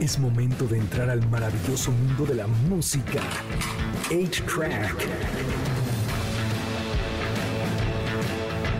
Es 0.00 0.16
momento 0.16 0.64
de 0.66 0.78
entrar 0.78 1.10
al 1.10 1.28
maravilloso 1.28 1.90
mundo 1.90 2.24
de 2.24 2.36
la 2.36 2.46
música. 2.46 3.20
8-Track. 4.10 4.94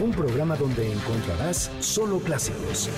Un 0.00 0.12
programa 0.12 0.54
donde 0.54 0.92
encontrarás 0.92 1.72
solo 1.80 2.20
clásicos. 2.20 2.88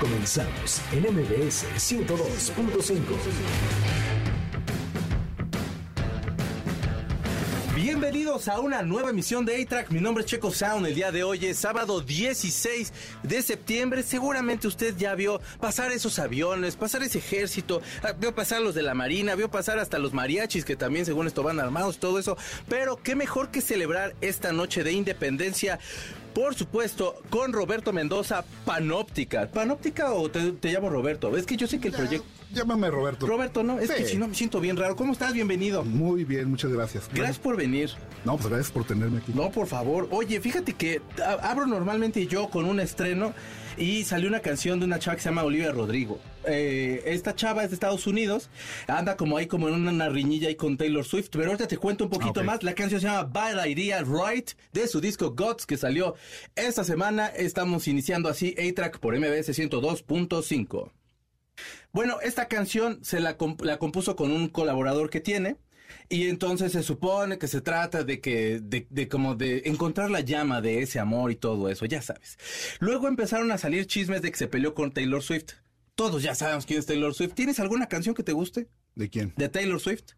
Comenzamos 0.00 0.80
en 0.92 1.12
MBS 1.12 1.66
102.5. 1.76 4.13
Bienvenidos 7.84 8.48
a 8.48 8.60
una 8.60 8.80
nueva 8.80 9.10
emisión 9.10 9.44
de 9.44 9.60
A-Track. 9.60 9.90
Mi 9.90 10.00
nombre 10.00 10.24
es 10.24 10.30
Checo 10.30 10.50
Sound. 10.50 10.86
El 10.86 10.94
día 10.94 11.12
de 11.12 11.22
hoy 11.22 11.44
es 11.44 11.58
sábado 11.58 12.00
16 12.00 12.90
de 13.22 13.42
septiembre. 13.42 14.02
Seguramente 14.02 14.66
usted 14.66 14.96
ya 14.96 15.14
vio 15.14 15.38
pasar 15.60 15.92
esos 15.92 16.18
aviones, 16.18 16.76
pasar 16.76 17.02
ese 17.02 17.18
ejército, 17.18 17.82
ah, 18.02 18.12
vio 18.18 18.34
pasar 18.34 18.62
los 18.62 18.74
de 18.74 18.82
la 18.82 18.94
Marina, 18.94 19.34
vio 19.34 19.50
pasar 19.50 19.78
hasta 19.78 19.98
los 19.98 20.14
mariachis 20.14 20.64
que 20.64 20.76
también 20.76 21.04
según 21.04 21.26
esto 21.26 21.42
van 21.42 21.60
armados, 21.60 21.98
todo 21.98 22.18
eso. 22.18 22.38
Pero 22.70 22.96
qué 22.96 23.16
mejor 23.16 23.50
que 23.50 23.60
celebrar 23.60 24.14
esta 24.22 24.50
noche 24.52 24.82
de 24.82 24.92
independencia 24.92 25.78
por 26.34 26.54
supuesto, 26.54 27.14
con 27.30 27.52
Roberto 27.52 27.92
Mendoza, 27.92 28.44
Panóptica. 28.64 29.48
¿Panóptica 29.50 30.12
o 30.12 30.28
te, 30.30 30.52
te 30.52 30.72
llamo 30.72 30.90
Roberto? 30.90 31.36
Es 31.36 31.46
que 31.46 31.56
yo 31.56 31.66
sé 31.66 31.78
que 31.80 31.88
el 31.88 31.94
proyecto... 31.94 32.26
Llámame 32.52 32.90
Roberto. 32.90 33.26
Roberto, 33.26 33.62
¿no? 33.62 33.78
Es 33.80 33.88
Sí. 33.90 33.94
que 33.96 34.04
si 34.06 34.16
no 34.16 34.28
me 34.28 34.34
siento 34.34 34.60
bien 34.60 34.76
raro. 34.76 34.94
¿Cómo 34.94 35.12
estás? 35.12 35.32
Bienvenido. 35.32 35.82
Muy 35.84 36.24
bien, 36.24 36.50
muchas 36.50 36.70
gracias. 36.72 37.08
Gracias 37.12 37.38
por 37.38 37.56
venir. 37.56 37.90
No, 38.24 38.36
pues 38.36 38.48
gracias 38.48 38.70
por 38.70 38.84
tenerme 38.84 39.18
aquí. 39.18 39.32
No, 39.34 39.50
por 39.50 39.66
favor. 39.66 40.06
Oye, 40.10 40.40
fíjate 40.40 40.74
que 40.74 41.00
abro 41.42 41.66
normalmente 41.66 42.26
yo 42.26 42.48
con 42.50 42.64
un 42.66 42.78
estreno 42.80 43.32
y 43.76 44.04
salió 44.04 44.28
una 44.28 44.40
canción 44.40 44.78
de 44.78 44.86
una 44.86 44.98
chava 45.00 45.16
que 45.16 45.22
se 45.22 45.30
llama 45.30 45.42
Olivia 45.42 45.72
Rodrigo. 45.72 46.20
Eh, 46.46 47.02
esta 47.06 47.34
chava 47.34 47.64
es 47.64 47.70
de 47.70 47.74
Estados 47.74 48.06
Unidos, 48.06 48.50
anda 48.86 49.16
como 49.16 49.36
ahí 49.36 49.46
como 49.46 49.68
en 49.68 49.86
una 49.88 50.08
riñilla 50.08 50.48
ahí 50.48 50.54
con 50.56 50.76
Taylor 50.76 51.04
Swift, 51.04 51.28
pero 51.30 51.46
ahorita 51.46 51.66
te 51.68 51.76
cuento 51.78 52.04
un 52.04 52.10
poquito 52.10 52.40
más. 52.44 52.62
La 52.62 52.74
canción 52.74 53.00
se 53.00 53.06
llama 53.06 53.24
Bad 53.24 53.64
Idea 53.66 54.02
Right 54.02 54.50
de 54.72 54.86
su 54.88 55.00
disco 55.00 55.30
Gods 55.34 55.66
que 55.66 55.76
salió 55.76 56.14
esta 56.56 56.84
semana. 56.84 57.28
Estamos 57.28 57.88
iniciando 57.88 58.28
así 58.28 58.54
A-Track 58.58 58.98
por 58.98 59.16
MBS 59.18 59.48
102.5. 59.50 60.90
Bueno, 61.92 62.18
esta 62.22 62.48
canción 62.48 62.98
se 63.04 63.20
la, 63.20 63.38
comp- 63.38 63.62
la 63.62 63.78
compuso 63.78 64.16
con 64.16 64.32
un 64.32 64.48
colaborador 64.48 65.10
que 65.10 65.20
tiene. 65.20 65.56
Y 66.08 66.28
entonces 66.28 66.72
se 66.72 66.82
supone 66.82 67.38
que 67.38 67.46
se 67.46 67.60
trata 67.60 68.02
de 68.04 68.20
que, 68.20 68.58
de, 68.60 68.86
de 68.90 69.08
como 69.08 69.36
de 69.36 69.62
encontrar 69.66 70.10
la 70.10 70.20
llama 70.20 70.60
de 70.60 70.82
ese 70.82 70.98
amor 70.98 71.30
y 71.30 71.36
todo 71.36 71.68
eso, 71.68 71.86
ya 71.86 72.02
sabes. 72.02 72.36
Luego 72.80 73.06
empezaron 73.06 73.52
a 73.52 73.58
salir 73.58 73.86
chismes 73.86 74.20
de 74.20 74.30
que 74.30 74.36
se 74.38 74.48
peleó 74.48 74.74
con 74.74 74.92
Taylor 74.92 75.22
Swift. 75.22 75.52
Todos 75.94 76.22
ya 76.22 76.34
sabemos 76.34 76.66
quién 76.66 76.78
es 76.80 76.86
Taylor 76.86 77.14
Swift. 77.14 77.34
¿Tienes 77.34 77.60
alguna 77.60 77.86
canción 77.86 78.14
que 78.14 78.22
te 78.22 78.32
guste 78.32 78.68
¿De 78.94 79.08
quién? 79.08 79.32
de 79.36 79.48
Taylor 79.48 79.80
Swift? 79.80 80.12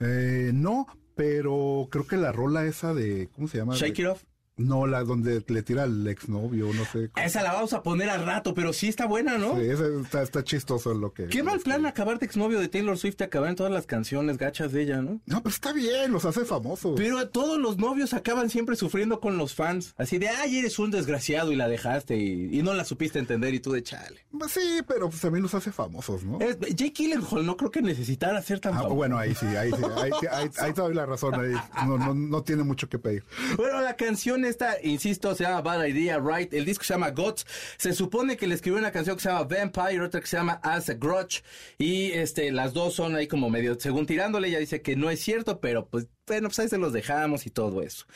Eh, 0.00 0.50
no, 0.54 0.86
pero 1.14 1.88
creo 1.90 2.06
que 2.06 2.16
la 2.16 2.32
rola 2.32 2.64
esa 2.64 2.94
de. 2.94 3.28
¿Cómo 3.34 3.46
se 3.48 3.58
llama? 3.58 3.74
Shake 3.76 3.98
It 4.00 4.06
Off. 4.06 4.24
No, 4.56 4.86
la 4.86 5.02
donde 5.02 5.42
le 5.48 5.62
tira 5.62 5.84
al 5.84 6.06
exnovio, 6.06 6.66
no 6.74 6.84
sé. 6.84 7.08
cómo- 7.10 7.26
Esa 7.26 7.42
la 7.42 7.52
vamos 7.54 7.72
a 7.72 7.82
poner 7.82 8.10
al 8.10 8.24
rato, 8.26 8.52
pero 8.52 8.72
sí 8.74 8.88
está 8.88 9.06
buena, 9.06 9.38
¿no? 9.38 9.56
Sí, 9.58 9.62
esa 9.66 9.86
está, 10.02 10.22
está 10.22 10.44
chistoso 10.44 10.92
lo 10.92 11.12
que. 11.12 11.26
Qué 11.28 11.42
mal 11.42 11.56
lo 11.56 11.62
plan 11.62 11.82
que- 11.82 11.88
acabar 11.88 12.18
de 12.18 12.26
exnovio 12.26 12.60
de 12.60 12.68
Taylor 12.68 12.98
Swift 12.98 13.16
y 13.20 13.24
acabar 13.24 13.48
en 13.48 13.56
todas 13.56 13.72
las 13.72 13.86
canciones 13.86 14.36
gachas 14.36 14.70
de 14.72 14.82
ella, 14.82 15.00
¿no? 15.00 15.20
No, 15.24 15.42
pero 15.42 15.54
está 15.54 15.72
bien, 15.72 16.12
los 16.12 16.24
hace 16.26 16.44
famosos. 16.44 16.94
Pero 16.96 17.28
todos 17.30 17.58
los 17.58 17.78
novios 17.78 18.12
acaban 18.12 18.50
siempre 18.50 18.76
sufriendo 18.76 19.20
con 19.20 19.38
los 19.38 19.54
fans. 19.54 19.94
Así 19.96 20.18
de, 20.18 20.28
ay, 20.28 20.58
eres 20.58 20.78
un 20.78 20.90
desgraciado 20.90 21.50
y 21.50 21.56
la 21.56 21.66
dejaste 21.68 22.16
y, 22.18 22.58
y 22.58 22.62
no 22.62 22.74
la 22.74 22.84
supiste 22.84 23.18
entender 23.18 23.54
y 23.54 23.60
tú 23.60 23.72
de 23.72 23.82
chale. 23.82 24.26
Pues 24.38 24.52
sí, 24.52 24.80
pero 24.86 25.08
pues 25.08 25.22
también 25.22 25.42
los 25.42 25.54
hace 25.54 25.72
famosos, 25.72 26.24
¿no? 26.24 26.38
Es- 26.40 26.58
Jake 26.60 26.92
Gyllenhaal 26.94 27.46
no 27.46 27.56
creo 27.56 27.70
que 27.70 27.80
necesitara 27.80 28.40
ser 28.42 28.60
tan 28.60 28.74
Ah, 28.74 28.76
famoso. 28.78 28.94
bueno, 28.96 29.16
ahí 29.18 29.34
sí, 29.34 29.46
ahí 29.46 29.70
sí, 29.70 29.82
ahí, 29.96 30.10
ahí, 30.30 30.50
ahí 30.60 30.72
te 30.74 30.80
doy 30.82 30.94
la 30.94 31.06
razón, 31.06 31.34
ahí 31.34 31.52
no, 31.86 31.96
no, 31.96 32.14
no 32.14 32.42
tiene 32.42 32.62
mucho 32.64 32.88
que 32.88 32.98
pedir. 32.98 33.24
Bueno, 33.56 33.80
la 33.80 33.96
canción 33.96 34.41
esta, 34.44 34.76
insisto, 34.82 35.34
se 35.34 35.44
llama 35.44 35.60
Bad 35.62 35.84
Idea, 35.86 36.18
Right. 36.18 36.52
El 36.54 36.64
disco 36.64 36.84
se 36.84 36.94
llama 36.94 37.10
Gods. 37.10 37.46
Se 37.78 37.92
supone 37.92 38.36
que 38.36 38.46
le 38.46 38.54
escribió 38.54 38.78
una 38.78 38.92
canción 38.92 39.16
que 39.16 39.22
se 39.22 39.28
llama 39.28 39.44
Vampire, 39.44 40.00
otra 40.00 40.20
que 40.20 40.26
se 40.26 40.36
llama 40.36 40.60
As 40.62 40.88
a 40.88 40.94
Grudge. 40.94 41.42
Y 41.78 42.12
este, 42.12 42.50
las 42.52 42.72
dos 42.72 42.94
son 42.94 43.16
ahí 43.16 43.26
como 43.26 43.50
medio, 43.50 43.78
según 43.78 44.06
tirándole, 44.06 44.48
ella 44.48 44.58
dice 44.58 44.82
que 44.82 44.96
no 44.96 45.10
es 45.10 45.20
cierto, 45.20 45.60
pero 45.60 45.86
pues, 45.88 46.06
bueno, 46.26 46.48
pues 46.48 46.58
ahí 46.60 46.68
se 46.68 46.78
los 46.78 46.92
dejamos 46.92 47.46
y 47.46 47.50
todo 47.50 47.82
eso. 47.82 48.06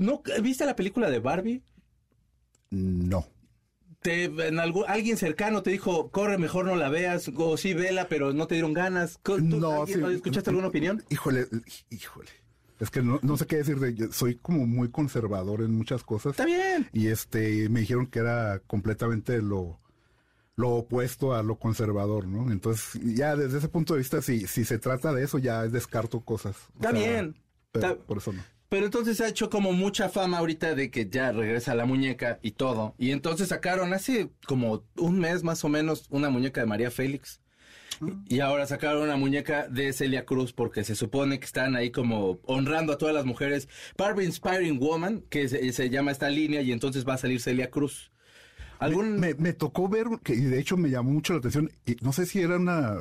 ¿No, 0.00 0.22
¿Viste 0.42 0.64
la 0.64 0.76
película 0.76 1.10
de 1.10 1.18
Barbie? 1.18 1.62
No. 2.70 3.26
te, 4.00 4.24
en 4.24 4.58
algún, 4.60 4.84
alguien 4.88 5.16
cercano 5.18 5.62
te 5.62 5.70
dijo, 5.70 6.10
corre, 6.10 6.38
mejor 6.38 6.64
no 6.64 6.74
la 6.76 6.88
veas, 6.88 7.30
o 7.36 7.56
sí, 7.58 7.74
vela, 7.74 8.08
pero 8.08 8.32
no 8.32 8.46
te 8.46 8.54
dieron 8.54 8.72
ganas. 8.72 9.18
¿Tú- 9.22 9.38
No, 9.40 9.82
alguien- 9.82 10.06
sí. 10.08 10.14
¿Escuchaste 10.14 10.48
alguna 10.50 10.68
opinión? 10.68 11.04
Híjole, 11.10 11.46
híjole. 11.90 12.30
Es 12.80 12.90
que 12.90 13.02
no, 13.02 13.20
no 13.22 13.36
sé 13.36 13.46
qué 13.46 13.56
decir 13.58 13.78
de 13.78 13.94
yo 13.94 14.10
soy 14.12 14.36
como 14.36 14.66
muy 14.66 14.90
conservador 14.90 15.60
en 15.60 15.74
muchas 15.76 16.02
cosas. 16.02 16.32
Está 16.32 16.46
bien. 16.46 16.88
Y 16.92 17.08
este 17.08 17.68
me 17.68 17.80
dijeron 17.80 18.06
que 18.06 18.18
era 18.20 18.60
completamente 18.66 19.42
lo, 19.42 19.78
lo 20.56 20.70
opuesto 20.70 21.34
a 21.34 21.42
lo 21.42 21.56
conservador, 21.58 22.26
¿no? 22.26 22.50
Entonces, 22.50 23.00
ya 23.02 23.36
desde 23.36 23.58
ese 23.58 23.68
punto 23.68 23.94
de 23.94 23.98
vista, 23.98 24.22
si, 24.22 24.46
si 24.46 24.64
se 24.64 24.78
trata 24.78 25.12
de 25.12 25.22
eso, 25.24 25.38
ya 25.38 25.66
descarto 25.68 26.20
cosas. 26.20 26.56
O 26.74 26.76
Está 26.76 26.92
bien. 26.92 27.36
pero 27.70 27.86
Está- 27.92 28.02
por 28.04 28.16
eso 28.18 28.32
no. 28.32 28.42
Pero 28.70 28.86
entonces 28.86 29.16
se 29.16 29.24
ha 29.24 29.28
hecho 29.28 29.50
como 29.50 29.72
mucha 29.72 30.08
fama 30.08 30.38
ahorita 30.38 30.76
de 30.76 30.92
que 30.92 31.08
ya 31.10 31.32
regresa 31.32 31.74
la 31.74 31.86
muñeca 31.86 32.38
y 32.40 32.52
todo. 32.52 32.94
Y 32.98 33.10
entonces 33.10 33.48
sacaron 33.48 33.92
hace 33.92 34.30
como 34.46 34.84
un 34.96 35.18
mes 35.18 35.42
más 35.42 35.64
o 35.64 35.68
menos 35.68 36.06
una 36.08 36.30
muñeca 36.30 36.60
de 36.60 36.68
María 36.68 36.90
Félix. 36.92 37.40
Y 38.28 38.40
ahora 38.40 38.66
sacaron 38.66 39.02
una 39.02 39.16
muñeca 39.16 39.68
de 39.68 39.92
Celia 39.92 40.24
Cruz 40.24 40.52
porque 40.52 40.84
se 40.84 40.94
supone 40.94 41.38
que 41.38 41.44
están 41.44 41.76
ahí 41.76 41.90
como 41.90 42.40
honrando 42.46 42.92
a 42.92 42.98
todas 42.98 43.14
las 43.14 43.26
mujeres. 43.26 43.68
Barbie 43.96 44.24
Inspiring 44.24 44.78
Woman, 44.78 45.22
que 45.28 45.48
se, 45.48 45.90
llama 45.90 46.10
esta 46.10 46.30
línea, 46.30 46.62
y 46.62 46.72
entonces 46.72 47.06
va 47.06 47.14
a 47.14 47.18
salir 47.18 47.40
Celia 47.40 47.70
Cruz. 47.70 48.10
¿Algún, 48.78 49.20
Me, 49.20 49.52
tocó 49.52 49.88
ver, 49.88 50.06
que 50.22 50.34
y 50.34 50.40
de 50.40 50.58
hecho 50.58 50.78
me 50.78 50.88
llamó 50.88 51.10
mucho 51.10 51.34
la 51.34 51.40
atención, 51.40 51.70
y 51.84 51.96
no 52.00 52.12
sé 52.12 52.24
si 52.24 52.40
era 52.40 52.56
una, 52.56 52.92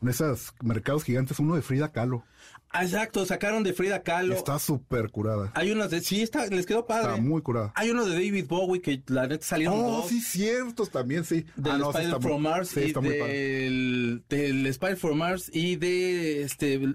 una 0.00 0.10
de 0.10 0.10
esas 0.10 0.54
mercados 0.62 1.04
gigantes, 1.04 1.38
uno 1.38 1.54
de 1.54 1.62
Frida 1.62 1.92
Kahlo. 1.92 2.24
Ah, 2.70 2.84
Exacto, 2.84 3.24
sacaron 3.24 3.62
de 3.62 3.72
Frida 3.72 4.02
Kahlo. 4.02 4.34
Está 4.34 4.58
súper 4.58 5.10
curada. 5.10 5.50
Hay 5.54 5.70
unos 5.72 5.90
de. 5.90 6.00
Sí, 6.02 6.22
está, 6.22 6.46
les 6.46 6.66
quedó 6.66 6.84
padre. 6.86 7.10
Está 7.12 7.22
muy 7.22 7.40
curada. 7.40 7.72
Hay 7.74 7.90
uno 7.90 8.04
de 8.04 8.12
David 8.12 8.44
Bowie 8.46 8.82
que 8.82 9.02
la 9.06 9.26
neta 9.26 9.44
salieron 9.46 9.80
Oh, 9.80 9.90
dos. 9.98 10.08
sí, 10.08 10.20
ciertos 10.20 10.90
también, 10.90 11.24
sí. 11.24 11.46
Del 11.56 11.72
Ah, 11.72 11.78
no, 11.78 11.92
sí 11.92 11.98
Spider 11.98 12.20
muy- 12.20 12.22
from 12.22 12.42
Mars 12.42 12.68
sí, 12.68 12.80
y 12.80 12.92
del, 12.92 14.22
del 14.28 14.66
Spider 14.66 14.96
from 14.98 15.18
Mars 15.18 15.50
y 15.52 15.76
de 15.76 16.42
este 16.42 16.94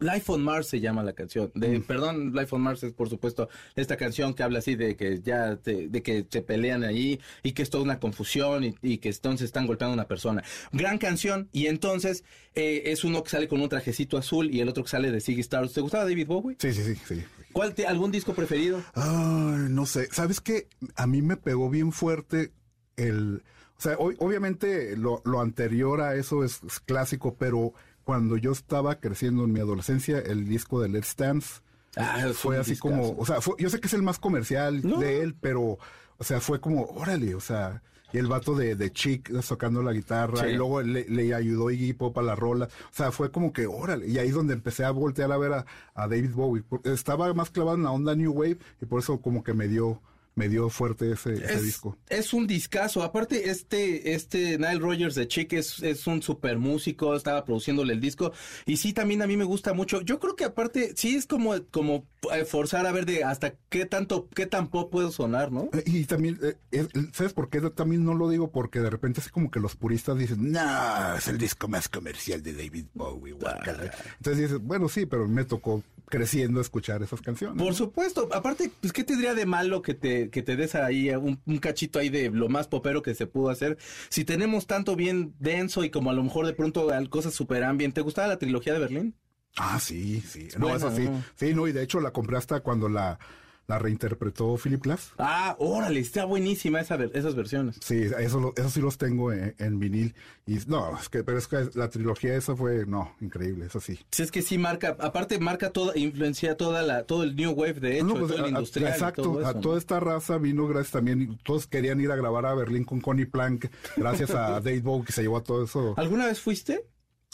Life 0.00 0.30
on 0.32 0.42
Mars 0.42 0.66
se 0.68 0.80
llama 0.80 1.02
la 1.02 1.12
canción. 1.12 1.52
De, 1.54 1.78
Mm. 1.78 1.82
Perdón, 1.84 2.32
Life 2.34 2.54
on 2.54 2.62
Mars 2.62 2.82
es 2.82 2.92
por 2.92 3.08
supuesto 3.08 3.48
esta 3.76 3.96
canción 3.96 4.34
que 4.34 4.42
habla 4.42 4.58
así 4.58 4.74
de 4.74 4.96
que 4.96 5.20
ya 5.22 5.56
te- 5.56 5.88
de 5.88 6.02
que 6.02 6.26
se 6.28 6.42
pelean 6.42 6.82
allí 6.84 7.20
y 7.42 7.52
que 7.52 7.62
es 7.62 7.70
toda 7.70 7.84
una 7.84 8.00
confusión 8.00 8.64
y, 8.64 8.74
y 8.82 8.98
que 8.98 9.08
entonces 9.10 9.44
están 9.46 9.66
golpeando 9.66 9.92
a 9.92 9.94
una 9.94 10.08
persona. 10.08 10.42
Gran 10.72 10.98
canción 10.98 11.48
y 11.52 11.66
entonces 11.66 12.24
eh, 12.54 12.82
es 12.86 13.04
uno 13.04 13.22
que 13.22 13.30
sale 13.30 13.46
con 13.48 13.60
un 13.60 13.68
trajecito 13.68 14.18
azul 14.18 14.50
y 14.52 14.60
el 14.60 14.68
otro 14.68 14.82
que 14.82 14.90
sale 14.90 15.10
de 15.12 15.20
Ziggy 15.20 15.40
Stardust. 15.42 15.74
¿Te 15.76 15.80
gustaba 15.80 16.04
David 16.04 16.26
Bowie? 16.26 16.56
Sí, 16.58 16.72
sí, 16.72 16.82
sí, 16.82 17.00
sí. 17.06 17.24
¿Cuál 17.52 17.72
te, 17.74 17.86
algún 17.86 18.10
disco 18.10 18.34
preferido? 18.34 18.82
Ay, 18.94 19.68
no 19.70 19.86
sé. 19.86 20.08
¿Sabes 20.10 20.40
qué? 20.40 20.66
A 20.96 21.06
mí 21.06 21.22
me 21.22 21.36
pegó 21.36 21.70
bien 21.70 21.92
fuerte 21.92 22.52
el... 22.96 23.42
O 23.76 23.80
sea, 23.80 23.96
ob- 23.98 24.16
obviamente 24.18 24.96
lo, 24.96 25.20
lo 25.24 25.40
anterior 25.40 26.00
a 26.00 26.14
eso 26.16 26.44
es, 26.44 26.60
es 26.64 26.78
clásico, 26.80 27.36
pero 27.36 27.74
cuando 28.04 28.36
yo 28.36 28.52
estaba 28.52 28.96
creciendo 29.00 29.44
en 29.44 29.52
mi 29.52 29.60
adolescencia, 29.60 30.18
el 30.18 30.46
disco 30.46 30.80
de 30.80 30.88
Let's 30.88 31.16
Dance 31.16 31.60
Ah, 31.96 32.26
fue 32.34 32.58
así 32.58 32.72
discazo. 32.72 32.94
como... 32.96 33.16
O 33.18 33.24
sea, 33.26 33.40
fue- 33.40 33.54
yo 33.58 33.70
sé 33.70 33.80
que 33.80 33.86
es 33.86 33.94
el 33.94 34.02
más 34.02 34.18
comercial 34.18 34.80
No. 34.86 34.98
de 34.98 35.22
él, 35.22 35.34
pero... 35.40 35.78
O 36.16 36.24
sea, 36.24 36.40
fue 36.40 36.60
como, 36.60 36.84
órale, 36.84 37.34
o 37.34 37.40
sea... 37.40 37.82
Y 38.12 38.18
el 38.18 38.28
vato 38.28 38.54
de, 38.54 38.76
de 38.76 38.92
Chic 38.92 39.28
tocando 39.48 39.82
la 39.82 39.92
guitarra, 39.92 40.36
Sí. 40.44 40.50
y 40.50 40.56
luego 40.56 40.80
le, 40.82 41.04
le 41.08 41.34
ayudó 41.34 41.70
Iggy 41.72 41.94
Pop 41.94 42.16
a 42.18 42.22
la 42.22 42.36
rola. 42.36 42.66
O 42.66 42.94
sea, 42.94 43.10
fue 43.10 43.32
como 43.32 43.52
que, 43.52 43.66
órale. 43.66 44.06
Y 44.06 44.18
ahí 44.18 44.28
es 44.28 44.34
donde 44.34 44.54
empecé 44.54 44.84
a 44.84 44.92
voltear 44.92 45.32
a 45.32 45.36
ver 45.36 45.52
a, 45.52 45.66
a 45.94 46.06
David 46.06 46.30
Bowie. 46.32 46.62
porque 46.62 46.92
Estaba 46.92 47.32
más 47.34 47.50
clavado 47.50 47.76
en 47.76 47.82
la 47.82 47.90
onda 47.90 48.14
New 48.14 48.30
Wave 48.32 48.58
y 48.80 48.86
por 48.86 49.00
eso 49.00 49.20
como 49.20 49.42
que 49.42 49.52
me 49.52 49.66
dio, 49.66 50.00
me 50.36 50.48
dio 50.48 50.68
fuerte 50.68 51.12
ese, 51.12 51.34
ese 51.34 51.54
es, 51.54 51.62
disco. 51.62 51.96
es 52.08 52.32
un 52.32 52.46
discazo. 52.46 53.02
Aparte, 53.02 53.50
este, 53.50 54.14
este 54.14 54.58
Nile 54.58 54.78
Rogers 54.80 55.14
de 55.14 55.28
Chick 55.28 55.52
es, 55.52 55.82
es 55.82 56.06
un 56.06 56.22
super 56.22 56.58
músico, 56.58 57.14
estaba 57.14 57.44
produciéndole 57.44 57.92
el 57.92 58.00
disco. 58.00 58.32
Y 58.66 58.76
sí, 58.78 58.92
también 58.92 59.22
a 59.22 59.26
mí 59.26 59.36
me 59.36 59.44
gusta 59.44 59.74
mucho. 59.74 60.00
Yo 60.00 60.18
creo 60.18 60.34
que 60.36 60.44
aparte, 60.44 60.94
sí 60.96 61.14
es 61.14 61.26
como, 61.26 61.54
como 61.70 62.04
eh, 62.34 62.44
forzar 62.44 62.86
a 62.86 62.92
ver 62.92 63.06
de 63.06 63.22
hasta 63.24 63.54
qué 63.68 63.86
tanto, 63.86 64.28
qué 64.34 64.46
tan 64.46 64.68
pop 64.68 64.90
puedo 64.90 65.12
sonar, 65.12 65.52
¿no? 65.52 65.68
Eh, 65.72 65.82
Y 65.86 66.04
también, 66.04 66.38
eh, 66.42 66.56
es- 66.70 66.88
¿sabes 67.12 67.32
por 67.32 67.48
qué 67.48 67.60
también 67.70 68.04
no 68.04 68.14
lo 68.14 68.28
digo? 68.28 68.50
Porque 68.50 68.80
de 68.80 68.90
repente 68.90 69.20
así 69.20 69.30
como 69.30 69.50
que 69.50 69.60
los 69.60 69.76
puristas 69.76 70.18
dicen, 70.18 70.50
no, 70.52 71.16
es 71.16 71.28
el 71.28 71.38
disco 71.38 71.68
más 71.68 71.88
comercial 71.88 72.42
de 72.42 72.54
David 72.54 72.86
Bowie. 72.94 73.34
guácala". 73.34 73.92
Entonces 74.18 74.42
dices, 74.42 74.58
bueno, 74.60 74.88
sí, 74.88 75.06
pero 75.06 75.28
me 75.28 75.44
tocó 75.44 75.82
creciendo 76.06 76.60
escuchar 76.60 77.02
esas 77.02 77.20
canciones. 77.22 77.60
Por 77.62 77.74
supuesto. 77.74 78.28
Aparte, 78.32 78.70
pues, 78.80 78.92
¿qué 78.92 79.04
tendría 79.04 79.34
de 79.34 79.46
malo 79.46 79.80
que 79.82 79.94
te 79.94 80.23
que, 80.24 80.30
que 80.30 80.42
te 80.42 80.56
des 80.56 80.74
ahí 80.74 81.10
un, 81.10 81.40
un 81.44 81.58
cachito 81.58 81.98
ahí 81.98 82.08
de 82.08 82.30
lo 82.30 82.48
más 82.48 82.68
popero 82.68 83.02
que 83.02 83.14
se 83.14 83.26
pudo 83.26 83.50
hacer. 83.50 83.78
Si 84.08 84.24
tenemos 84.24 84.66
tanto 84.66 84.96
bien 84.96 85.34
denso 85.38 85.84
y 85.84 85.90
como 85.90 86.10
a 86.10 86.14
lo 86.14 86.22
mejor 86.22 86.46
de 86.46 86.54
pronto 86.54 86.88
cosas 87.10 87.34
super 87.34 87.64
ambient, 87.64 87.94
¿te 87.94 88.00
gustaba 88.00 88.28
la 88.28 88.38
trilogía 88.38 88.72
de 88.72 88.78
Berlín? 88.78 89.14
Ah, 89.56 89.78
sí, 89.78 90.20
sí. 90.20 90.48
No, 90.58 90.68
Bueno, 90.68 90.76
eso 90.76 90.96
sí. 90.96 91.04
no. 91.04 91.22
Sí, 91.36 91.54
no, 91.54 91.68
y 91.68 91.72
de 91.72 91.82
hecho 91.82 92.00
la 92.00 92.12
compré 92.12 92.36
hasta 92.36 92.60
cuando 92.60 92.88
la, 92.88 93.18
la 93.66 93.78
reinterpretó 93.78 94.56
Philip 94.56 94.82
Glass. 94.82 95.12
Ah, 95.18 95.56
órale, 95.58 96.00
está 96.00 96.24
buenísima 96.26 96.80
esa, 96.80 96.96
esas 97.14 97.34
versiones. 97.34 97.76
Sí, 97.82 98.02
eso, 98.18 98.38
lo- 98.40 98.52
eso 98.56 98.68
sí 98.70 98.80
los 98.80 98.98
tengo 98.98 99.32
en, 99.32 99.54
en 99.58 99.78
vinil. 99.78 100.14
Y 100.46 100.58
no, 100.66 100.98
es 100.98 101.08
que, 101.08 101.24
pero 101.24 101.38
es 101.38 101.46
que 101.48 101.70
la 101.74 101.88
trilogía 101.88 102.34
esa 102.36 102.54
fue, 102.54 102.84
no, 102.86 103.14
increíble, 103.22 103.66
eso 103.66 103.80
sí. 103.80 103.98
Sí, 104.10 104.22
es 104.22 104.30
que 104.30 104.42
sí 104.42 104.58
marca, 104.58 104.96
aparte 105.00 105.38
marca 105.38 105.70
toda, 105.70 105.96
influencia 105.96 106.56
toda 106.56 106.82
la, 106.82 107.04
todo 107.04 107.22
el 107.22 107.34
New 107.36 107.52
Wave 107.52 107.80
de 107.80 107.96
hecho, 107.96 108.04
No, 108.06 108.14
pues, 108.14 108.26
todo 108.28 108.36
el 108.36 108.42
a- 108.42 108.46
a- 108.46 108.48
industrial. 108.50 108.92
exacto, 108.92 109.22
todo 109.22 109.40
eso, 109.40 109.48
a 109.48 109.52
¿no? 109.54 109.60
toda 109.60 109.78
esta 109.78 110.00
raza 110.00 110.36
vino 110.38 110.66
gracias 110.68 110.92
también, 110.92 111.38
todos 111.44 111.66
querían 111.66 112.00
ir 112.00 112.10
a 112.10 112.16
grabar 112.16 112.44
a 112.46 112.54
Berlín 112.54 112.84
con 112.84 113.00
Connie 113.00 113.24
Plank, 113.26 113.66
gracias 113.96 114.30
a 114.30 114.60
Dave 114.60 114.80
Bowie 114.80 115.06
que 115.06 115.12
se 115.12 115.22
llevó 115.22 115.38
a 115.38 115.42
todo 115.42 115.64
eso. 115.64 115.94
¿Alguna 115.96 116.26
vez 116.26 116.40
fuiste? 116.40 116.84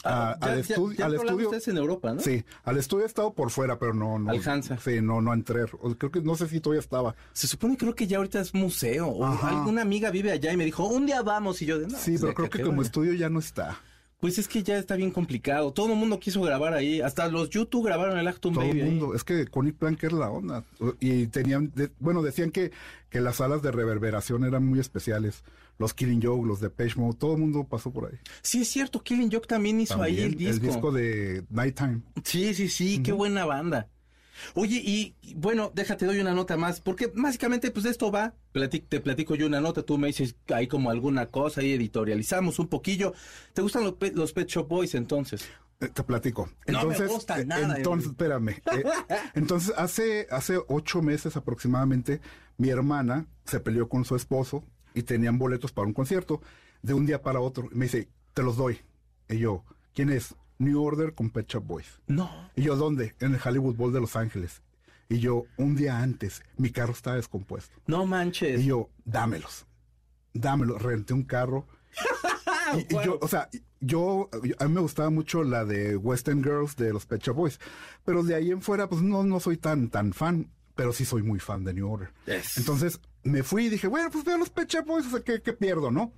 A- 0.03 0.31
Ah, 0.31 0.37
ya- 0.41 0.47
al 0.53 0.59
estudio- 0.59 0.97
ya 0.97 1.05
al 1.05 1.11
hablaste 1.11 1.27
estudio- 1.27 1.47
ustedes 1.49 1.67
en 1.67 1.77
Europa, 1.77 2.13
¿no? 2.13 2.21
Sí, 2.21 2.43
al 2.63 2.77
estudio 2.77 3.03
he 3.03 3.07
estado 3.07 3.33
por 3.33 3.51
fuera, 3.51 3.77
pero 3.77 3.93
no, 3.93 4.17
no. 4.17 4.31
Al 4.31 4.41
Hansa. 4.47 4.77
Sí, 4.79 4.99
no, 5.01 5.21
no 5.21 5.33
entré. 5.33 5.63
O- 5.79 5.95
Creo 5.95 6.11
que 6.11 6.21
no 6.21 6.35
sé 6.35 6.47
si 6.47 6.59
todavía 6.59 6.79
estaba. 6.79 7.15
Se 7.33 7.47
supone 7.47 7.77
creo 7.77 7.93
que 7.93 8.07
ya 8.07 8.17
ahorita 8.17 8.39
es 8.41 8.53
museo. 8.53 9.07
O 9.09 9.25
Ajá. 9.25 9.49
alguna 9.49 9.83
amiga 9.83 10.09
vive 10.09 10.31
allá 10.31 10.51
y 10.51 10.57
me 10.57 10.65
dijo, 10.65 10.87
un 10.87 11.05
día 11.05 11.21
vamos. 11.21 11.61
Y 11.61 11.67
yo, 11.67 11.77
de, 11.79 11.87
no, 11.87 11.97
Sí, 11.99 12.11
pues, 12.11 12.21
pero 12.21 12.33
creo 12.33 12.49
que 12.49 12.61
como 12.63 12.77
vaya. 12.77 12.87
estudio 12.87 13.13
ya 13.13 13.29
no 13.29 13.39
está. 13.39 13.79
Pues 14.21 14.37
es 14.37 14.47
que 14.47 14.61
ya 14.63 14.77
está 14.77 14.95
bien 14.95 15.11
complicado. 15.11 15.73
Todo 15.73 15.91
el 15.91 15.97
mundo 15.97 16.19
quiso 16.19 16.41
grabar 16.41 16.73
ahí. 16.75 17.01
Hasta 17.01 17.27
los 17.27 17.49
YouTube 17.49 17.85
grabaron 17.87 18.17
el 18.19 18.27
Actum 18.27 18.53
Todo 18.53 18.63
Baby 18.65 18.79
el 18.79 18.85
ahí. 18.85 18.91
mundo. 18.91 19.15
Es 19.15 19.23
que 19.23 19.47
Connie 19.47 19.71
Plank 19.73 20.03
era 20.03 20.15
la 20.15 20.29
onda. 20.29 20.63
Y 20.99 21.25
tenían, 21.27 21.71
de- 21.75 21.89
bueno, 21.99 22.21
decían 22.21 22.51
que, 22.51 22.71
que 23.09 23.19
las 23.19 23.37
salas 23.37 23.63
de 23.63 23.71
reverberación 23.71 24.45
eran 24.45 24.63
muy 24.65 24.79
especiales. 24.79 25.43
Los 25.79 25.95
Killing 25.95 26.21
Joke, 26.21 26.45
los 26.47 26.59
de 26.61 26.69
Mode, 26.95 27.17
todo 27.17 27.33
el 27.33 27.39
mundo 27.39 27.65
pasó 27.67 27.91
por 27.91 28.11
ahí. 28.11 28.19
Sí, 28.43 28.61
es 28.61 28.69
cierto. 28.69 29.01
Killing 29.01 29.31
Joke 29.31 29.47
también 29.47 29.79
hizo 29.81 29.99
ahí 29.99 30.19
el 30.19 30.35
disco. 30.35 30.53
El 30.53 30.59
disco 30.71 30.91
de 30.91 31.43
Nighttime. 31.49 32.01
Sí, 32.23 32.53
sí, 32.53 32.69
sí. 32.69 33.01
Qué 33.01 33.11
buena 33.13 33.45
banda. 33.45 33.89
Oye, 34.55 34.81
y 34.83 35.15
y, 35.21 35.33
bueno, 35.35 35.71
déjate, 35.73 36.05
doy 36.05 36.19
una 36.19 36.33
nota 36.33 36.57
más, 36.57 36.81
porque 36.81 37.11
básicamente 37.15 37.71
pues 37.71 37.83
de 37.83 37.91
esto 37.91 38.11
va, 38.11 38.33
te 38.89 38.99
platico 38.99 39.35
yo 39.35 39.45
una 39.47 39.61
nota, 39.61 39.83
tú 39.83 39.97
me 39.97 40.07
dices 40.07 40.35
ahí 40.53 40.67
como 40.67 40.89
alguna 40.89 41.27
cosa, 41.27 41.61
ahí 41.61 41.73
editorializamos 41.73 42.59
un 42.59 42.67
poquillo. 42.67 43.13
¿Te 43.53 43.61
gustan 43.61 43.83
los, 43.83 43.93
Pet- 43.93 44.13
los 44.15 44.33
Pet 44.33 44.47
Shop 44.47 44.67
Boys 44.67 44.95
entonces? 44.95 45.47
Eh, 45.79 45.87
Te 45.87 46.03
platico. 46.03 46.45
No 46.67 46.73
me 46.73 46.79
Entonces, 46.83 47.09
gusta 47.09 47.39
eh, 47.39 47.45
nada, 47.45 47.75
entonces, 47.77 48.09
espérame. 48.11 48.49
Eh, 48.49 48.83
entonces, 49.33 49.73
hace, 49.77 50.27
hace 50.29 50.59
ocho 50.67 51.01
meses 51.01 51.35
aproximadamente, 51.37 52.21
mi 52.57 52.69
hermana 52.69 53.25
se 53.45 53.59
peleó 53.59 53.89
con 53.89 54.05
su 54.05 54.15
esposo 54.15 54.63
y 54.93 55.03
tenían 55.03 55.37
boletos 55.39 55.71
para 55.71 55.87
un 55.87 55.93
concierto 55.93 56.41
de 56.83 56.93
un 56.93 57.05
día 57.05 57.21
para 57.21 57.39
otro. 57.39 57.67
Y 57.71 57.75
me 57.75 57.85
dice, 57.85 58.09
te 58.33 58.43
los 58.43 58.57
doy. 58.57 58.79
Y 59.29 59.37
yo, 59.39 59.63
¿quién 59.93 60.09
es? 60.11 60.35
New 60.61 60.81
Order 60.81 61.13
con 61.13 61.29
Pet 61.31 61.47
Shop 61.47 61.63
Boys. 61.65 61.99
No. 62.07 62.29
Y 62.55 62.63
yo, 62.63 62.75
¿dónde? 62.75 63.15
En 63.19 63.33
el 63.33 63.39
Hollywood 63.43 63.75
Bowl 63.75 63.91
de 63.91 63.99
Los 63.99 64.15
Ángeles. 64.15 64.61
Y 65.09 65.19
yo, 65.19 65.43
un 65.57 65.75
día 65.75 65.99
antes, 65.99 66.43
mi 66.55 66.69
carro 66.69 66.93
estaba 66.93 67.15
descompuesto. 67.17 67.75
No 67.87 68.05
manches. 68.05 68.61
Y 68.61 68.65
yo, 68.65 68.89
dámelos. 69.03 69.65
Dámelos. 70.33 70.81
Renté 70.81 71.13
un 71.13 71.23
carro. 71.23 71.67
Y, 72.73 72.95
y 72.95 73.03
yo, 73.03 73.19
o 73.19 73.27
sea, 73.27 73.49
yo, 73.81 74.29
a 74.59 74.65
mí 74.65 74.73
me 74.73 74.79
gustaba 74.79 75.09
mucho 75.09 75.43
la 75.43 75.65
de 75.65 75.97
Western 75.97 76.41
Girls 76.41 76.77
de 76.77 76.93
los 76.93 77.05
Pet 77.05 77.21
Shop 77.21 77.35
Boys. 77.35 77.59
Pero 78.05 78.23
de 78.23 78.33
ahí 78.33 78.49
en 78.49 78.61
fuera, 78.61 78.87
pues 78.87 79.01
no, 79.01 79.25
no 79.25 79.41
soy 79.41 79.57
tan, 79.57 79.89
tan 79.89 80.13
fan. 80.13 80.49
Pero 80.75 80.93
sí 80.93 81.03
soy 81.03 81.21
muy 81.21 81.39
fan 81.39 81.65
de 81.65 81.73
New 81.73 81.91
Order. 81.91 82.13
Yes. 82.27 82.57
Entonces 82.59 83.01
me 83.23 83.43
fui 83.43 83.65
y 83.65 83.69
dije, 83.69 83.87
bueno, 83.87 84.09
pues 84.09 84.23
veo 84.23 84.37
los 84.37 84.49
Pet 84.49 84.69
Shop 84.69 84.85
Boys, 84.85 85.05
o 85.07 85.09
sea, 85.09 85.19
¿qué, 85.19 85.41
qué 85.41 85.51
pierdo, 85.51 85.91
no? 85.91 86.13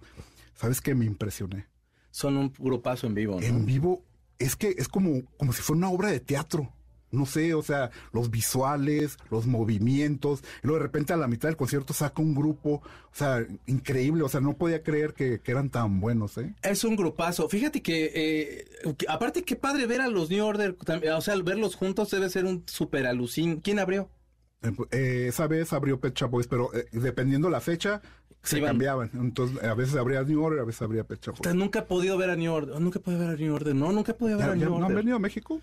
¿Sabes 0.53 0.79
qué? 0.79 0.93
Me 0.93 1.05
impresioné. 1.05 1.65
Son 2.11 2.37
un 2.37 2.53
grupazo 2.59 3.07
en 3.07 3.15
vivo, 3.15 3.39
¿no? 3.39 3.47
En 3.47 3.65
vivo, 3.65 4.05
es 4.39 4.55
que 4.55 4.75
es 4.77 4.87
como, 4.87 5.23
como 5.37 5.53
si 5.53 5.61
fuera 5.61 5.77
una 5.77 5.89
obra 5.89 6.09
de 6.09 6.19
teatro. 6.19 6.71
No 7.11 7.27
sé, 7.27 7.53
o 7.53 7.61
sea, 7.61 7.91
los 8.11 8.31
visuales, 8.31 9.17
los 9.29 9.45
movimientos, 9.45 10.39
y 10.63 10.67
luego 10.67 10.79
de 10.79 10.83
repente 10.87 11.13
a 11.13 11.17
la 11.17 11.27
mitad 11.27 11.47
del 11.47 11.55
concierto 11.57 11.93
saca 11.93 12.23
un 12.23 12.33
grupo, 12.33 12.81
o 12.81 12.81
sea, 13.11 13.45
increíble, 13.67 14.23
o 14.23 14.29
sea, 14.29 14.41
no 14.41 14.53
podía 14.57 14.81
creer 14.81 15.13
que, 15.13 15.39
que 15.39 15.51
eran 15.51 15.69
tan 15.69 15.99
buenos, 15.99 16.39
¿eh? 16.39 16.55
Es 16.63 16.83
un 16.83 16.95
grupazo. 16.95 17.47
Fíjate 17.47 17.83
que, 17.83 18.11
eh, 18.15 18.95
que- 18.97 19.05
aparte, 19.07 19.43
qué 19.43 19.55
padre 19.55 19.85
ver 19.85 20.01
a 20.01 20.07
los 20.07 20.31
New 20.31 20.43
Order, 20.43 20.73
también, 20.73 21.13
o 21.13 21.21
sea, 21.21 21.35
verlos 21.35 21.75
juntos 21.75 22.09
debe 22.09 22.31
ser 22.31 22.45
un 22.45 22.63
super 22.65 23.05
alucín. 23.05 23.61
¿Quién 23.61 23.77
abrió? 23.77 24.09
Eh, 24.63 24.71
eh, 24.91 25.25
esa 25.27 25.45
vez 25.45 25.71
abrió 25.71 25.99
Pet 25.99 26.15
Shop 26.15 26.31
Boys, 26.31 26.47
pero 26.47 26.73
eh, 26.73 26.87
dependiendo 26.93 27.47
la 27.51 27.61
fecha, 27.61 28.01
Se 28.43 28.61
cambiaban. 28.61 29.09
Entonces, 29.13 29.63
a 29.63 29.73
veces 29.73 29.95
abría 29.95 30.21
New 30.23 30.43
Order, 30.43 30.59
a 30.59 30.65
veces 30.65 30.81
abría 30.81 31.03
Pet 31.05 31.19
Shop 31.23 31.35
nunca 31.55 31.79
he 31.79 31.83
podido 31.83 32.17
ver 32.17 32.29
a 32.29 32.35
New 32.35 32.51
Order. 32.51 32.79
Nunca 32.79 32.99
he 32.99 33.01
podido 33.01 33.21
ver 33.21 33.29
a 33.29 33.35
New 33.37 33.53
Order. 33.55 33.73
No, 33.73 33.91
nunca 33.91 34.11
he 34.11 34.15
podido 34.15 34.37
ver 34.37 34.47
¿Ya- 34.47 34.53
a 34.53 34.55
New 34.55 34.69
¿No 34.69 34.75
han 34.77 34.83
Order. 34.83 34.97
venido 34.97 35.15
a 35.15 35.19
México? 35.19 35.61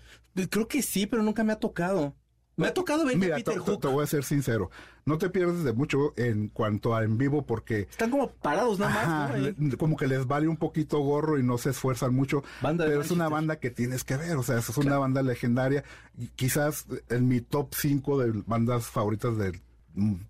Creo 0.49 0.67
que 0.67 0.81
sí, 0.81 1.05
pero 1.05 1.21
nunca 1.23 1.43
me 1.43 1.53
ha 1.53 1.59
tocado. 1.59 2.15
Me 2.57 2.67
ha 2.67 2.73
tocado 2.73 3.05
ver 3.05 3.15
a 3.15 3.17
Mira, 3.17 3.35
Peter 3.37 3.53
te, 3.55 3.59
te- 3.61 3.71
Hook. 3.71 3.81
te 3.81 3.87
voy 3.87 4.03
a 4.03 4.07
ser 4.07 4.23
sincero, 4.23 4.69
no 5.05 5.17
te 5.17 5.29
pierdes 5.29 5.63
de 5.63 5.73
mucho 5.73 6.13
en 6.17 6.49
cuanto 6.49 6.93
a 6.95 7.03
en 7.03 7.17
vivo 7.17 7.43
porque 7.45 7.81
Están 7.89 8.11
como 8.11 8.29
parados 8.29 8.77
nada 8.77 8.91
más, 8.93 9.31
Ajá, 9.31 9.53
¿no? 9.57 9.77
Como 9.77 9.95
que 9.95 10.05
les 10.05 10.27
vale 10.27 10.47
un 10.47 10.57
poquito 10.57 10.99
gorro 10.99 11.39
y 11.39 11.43
no 11.43 11.57
se 11.57 11.69
esfuerzan 11.71 12.13
mucho. 12.13 12.43
Banda 12.61 12.85
pero 12.85 13.01
es 13.01 13.09
una 13.09 13.29
banda 13.29 13.55
que 13.57 13.71
tienes 13.71 14.03
que 14.03 14.17
ver, 14.17 14.35
o 14.37 14.43
sea, 14.43 14.57
es 14.59 14.77
una 14.77 14.97
banda 14.99 15.23
legendaria. 15.23 15.83
y 16.19 16.27
quizás 16.27 16.85
en 17.09 17.27
mi 17.27 17.39
top 17.41 17.73
5 17.73 18.19
de 18.19 18.43
bandas 18.45 18.85
favoritas 18.87 19.37
de, 19.37 19.59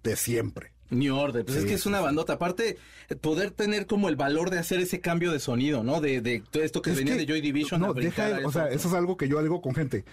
de 0.04 0.16
siempre. 0.16 0.72
New 0.92 1.16
Order, 1.16 1.44
pues 1.46 1.58
es 1.58 1.66
que 1.66 1.74
es 1.74 1.86
una 1.88 2.00
bandota. 2.02 2.34
Aparte, 2.34 2.78
poder 3.22 3.52
tener 3.52 3.88
como 3.88 4.08
el 4.10 4.16
valor 4.16 4.50
de 4.52 4.60
hacer 4.60 4.80
ese 4.80 5.00
cambio 5.00 5.32
de 5.32 5.40
sonido, 5.40 5.84
¿no? 5.84 6.00
De, 6.02 6.22
de 6.22 6.44
todo 6.52 6.62
esto 6.64 6.82
que 6.82 6.92
Es 6.92 6.98
venía 6.98 7.14
que- 7.14 7.22
de 7.22 7.26
Joy 7.26 7.42
Division. 7.42 7.82
No, 7.82 7.94
deja, 7.94 8.40
o 8.46 8.52
sea, 8.52 8.70
eso 8.70 8.88
es 8.88 8.94
algo 8.94 9.18
que 9.18 9.28
yo 9.28 9.42
digo 9.42 9.62
con 9.62 9.74
gente. 9.74 10.06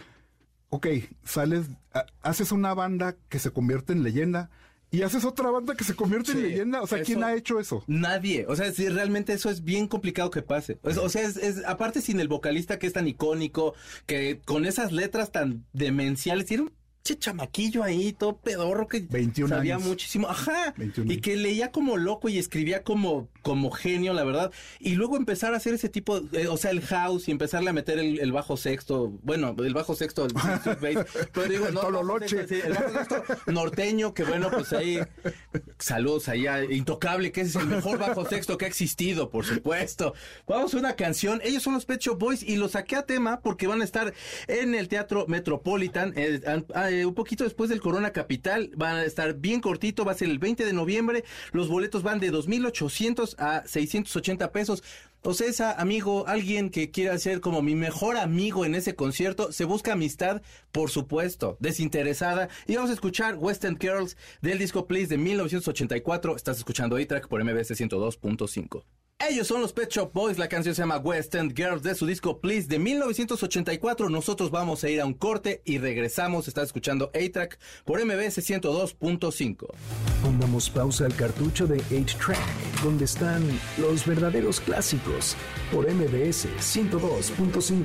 Ok, 0.70 0.86
sales, 1.25 1.66
ha- 1.92 2.06
haces 2.22 2.52
una 2.52 2.75
banda 2.75 3.16
que 3.28 3.38
se 3.38 3.50
convierte 3.50 3.92
en 3.92 4.02
leyenda 4.02 4.50
y 4.90 5.02
haces 5.02 5.25
otra 5.25 5.50
banda 5.50 5.75
que 5.75 5.84
se 5.84 5.94
convierte 5.94 6.32
en 6.32 6.42
leyenda. 6.42 6.82
O 6.82 6.86
sea, 6.86 7.02
¿quién 7.02 7.22
ha 7.25 7.34
hecho 7.34 7.58
eso? 7.58 7.84
Nadie. 7.86 8.46
O 8.48 8.56
sea, 8.56 8.70
si 8.72 8.88
realmente 8.88 9.32
eso 9.32 9.50
es 9.50 9.64
bien 9.64 9.86
complicado 9.86 10.30
que 10.30 10.42
pase. 10.42 10.78
O 10.82 10.90
sea, 10.92 11.02
o 11.02 11.08
sea, 11.08 11.22
es, 11.22 11.36
es- 11.38 11.64
aparte 11.66 12.00
sin 12.02 12.20
el 12.20 12.28
vocalista 12.28 12.78
que 12.78 12.86
es 12.86 12.92
tan 12.92 13.08
icónico, 13.08 13.75
que 14.06 14.40
con 14.44 14.64
esas 14.66 14.92
letras 14.92 15.32
tan 15.32 15.64
demenciales, 15.72 16.46
tiene 16.46 16.64
un 16.64 16.72
che 17.03 17.19
chamaquillo 17.19 17.83
ahí, 17.83 18.12
todo 18.12 18.37
pedorro 18.37 18.87
que 18.87 19.00
21 19.00 19.49
sabía 19.49 19.77
años. 19.77 19.89
muchísimo. 19.89 20.29
Ajá. 20.29 20.75
21 20.77 21.12
y 21.12 21.21
que 21.21 21.37
leía 21.37 21.73
como 21.73 21.97
loco 21.97 22.29
y 22.29 22.39
escribía 22.39 22.83
como, 22.83 23.29
como 23.43 23.71
genio, 23.71 24.12
la 24.12 24.25
verdad. 24.25 24.53
Y 24.79 24.95
luego 24.95 25.17
empezar 25.17 25.55
a 25.55 25.56
hacer 25.56 25.75
ese 25.75 25.88
tipo, 25.88 26.21
eh, 26.33 26.49
o 26.49 26.57
sea, 26.57 26.71
el 26.71 26.83
house 26.83 27.28
y 27.28 27.31
empezarle 27.31 27.71
a 27.71 27.73
meter 27.73 27.99
el, 27.99 28.21
el 28.21 28.33
bajo 28.33 28.57
sexto. 28.57 29.12
Bueno, 29.23 29.55
el 29.59 29.75
bajo 29.75 29.95
sexto, 29.95 30.26
el, 30.26 30.35
pero 31.33 31.49
digo, 31.49 31.71
no, 31.71 32.19
sexto, 32.21 32.49
sí, 32.49 32.61
el 32.64 32.73
bajo 32.75 32.90
sexto 32.93 33.23
norteño, 33.47 34.14
que 34.14 34.25
bueno, 34.25 34.50
pues 34.50 34.73
ahí, 34.73 35.00
saludos 35.78 36.28
allá, 36.28 36.62
Intocable, 36.64 37.33
que 37.33 37.43
ese 37.43 37.50
es 37.59 37.64
el 37.64 37.69
mejor 37.69 37.99
bajo 37.99 38.25
sexto 38.26 38.59
que 38.59 38.67
ha 38.67 38.69
existido, 38.69 39.31
por 39.31 39.45
supuesto. 39.45 40.14
Vamos 40.47 40.75
a 40.75 40.78
una 40.78 40.97
canción, 40.97 41.40
ellos 41.45 41.62
son 41.62 41.75
los 41.75 41.87
Pet 41.87 42.00
Shop 42.00 42.19
Boys 42.19 42.43
y 42.43 42.57
los 42.57 42.73
saqué 42.73 42.97
a 42.97 43.07
tema 43.07 43.40
porque 43.40 43.67
van 43.67 43.81
a 43.81 43.85
estar 43.85 44.12
en 44.47 44.75
el 44.75 44.88
Teatro 44.88 45.26
Metropolitan, 45.28 46.12
eh, 46.17 46.40
ah, 46.75 46.88
eh, 46.90 47.07
un 47.07 47.14
poquito 47.14 47.45
después 47.45 47.71
del 47.71 47.80
Corona 47.80 48.12
Capital, 48.12 48.71
van 48.76 48.97
a 48.97 49.04
estar 49.04 49.35
bien 49.35 49.61
cortito, 49.61 50.04
va 50.04 50.12
a 50.12 50.14
ser 50.14 50.28
el 50.28 50.38
20 50.38 50.64
de 50.64 50.73
noviembre, 50.73 51.25
los 51.52 51.68
boletos 51.68 52.02
van 52.02 52.21
de 52.21 52.33
2.800 52.33 53.35
a 53.38 53.66
680 53.66 54.52
pesos. 54.52 54.83
O 55.23 55.35
sea, 55.35 55.73
amigo, 55.73 56.26
alguien 56.28 56.71
que 56.71 56.90
quiera 56.92 57.18
ser 57.18 57.40
como 57.40 57.61
mi 57.61 57.75
mejor 57.75 58.16
amigo 58.16 58.64
en 58.64 58.76
ese 58.76 58.95
concierto, 58.95 59.50
se 59.50 59.64
busca 59.64 59.92
amistad, 59.92 60.42
por 60.71 60.90
supuesto, 60.90 61.57
desinteresada. 61.61 62.49
Y 62.66 62.76
vamos 62.76 62.90
a 62.90 62.95
escuchar 62.95 63.37
Western 63.37 63.78
Girls 63.80 64.16
del 64.42 64.59
disco 64.59 64.87
Please 64.87 65.09
de 65.09 65.18
1984. 65.18 66.37
Estás 66.37 66.59
escuchando 66.59 66.97
A-Track 66.97 67.26
por 67.26 67.42
MBS 67.42 67.73
102.5. 67.73 68.85
Ellos 69.20 69.48
son 69.48 69.60
los 69.60 69.72
Pet 69.72 69.90
Shop 69.90 70.12
Boys, 70.12 70.38
la 70.38 70.48
canción 70.48 70.76
se 70.76 70.82
llama 70.82 70.98
West 70.98 71.34
End 71.34 71.52
Girls 71.56 71.82
de 71.82 71.96
su 71.96 72.06
disco 72.06 72.38
Please 72.38 72.68
de 72.68 72.78
1984. 72.78 74.08
Nosotros 74.10 74.52
vamos 74.52 74.84
a 74.84 74.90
ir 74.90 75.00
a 75.00 75.06
un 75.06 75.12
corte 75.12 75.60
y 75.64 75.78
regresamos. 75.78 76.46
Estás 76.46 76.66
escuchando 76.66 77.10
A-Track 77.12 77.58
por 77.84 77.98
MBS 78.04 78.38
102.5. 78.38 79.66
Pongamos 80.22 80.70
pausa 80.70 81.06
al 81.06 81.16
cartucho 81.16 81.66
de 81.66 81.78
8-Track, 81.90 82.38
donde 82.84 83.06
están 83.06 83.42
los 83.76 84.06
verdaderos 84.06 84.60
clásicos, 84.60 85.34
por 85.72 85.92
MBS 85.92 86.46
102.5. 86.60 87.82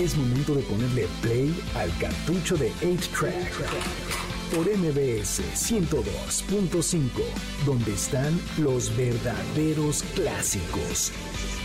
Es 0.00 0.16
momento 0.16 0.56
de 0.56 0.62
ponerle 0.64 1.06
play 1.20 1.54
al 1.76 1.96
cartucho 1.98 2.56
de 2.56 2.72
8-Track, 2.82 4.11
por 4.54 4.66
MBS 4.68 5.40
102.5, 5.54 7.08
donde 7.64 7.94
están 7.94 8.38
los 8.58 8.94
verdaderos 8.94 10.02
clásicos. 10.14 11.10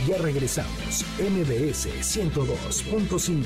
Ya 0.08 0.17
regresamos, 0.17 1.03
MBS 1.20 1.89
102.5. 2.01 3.44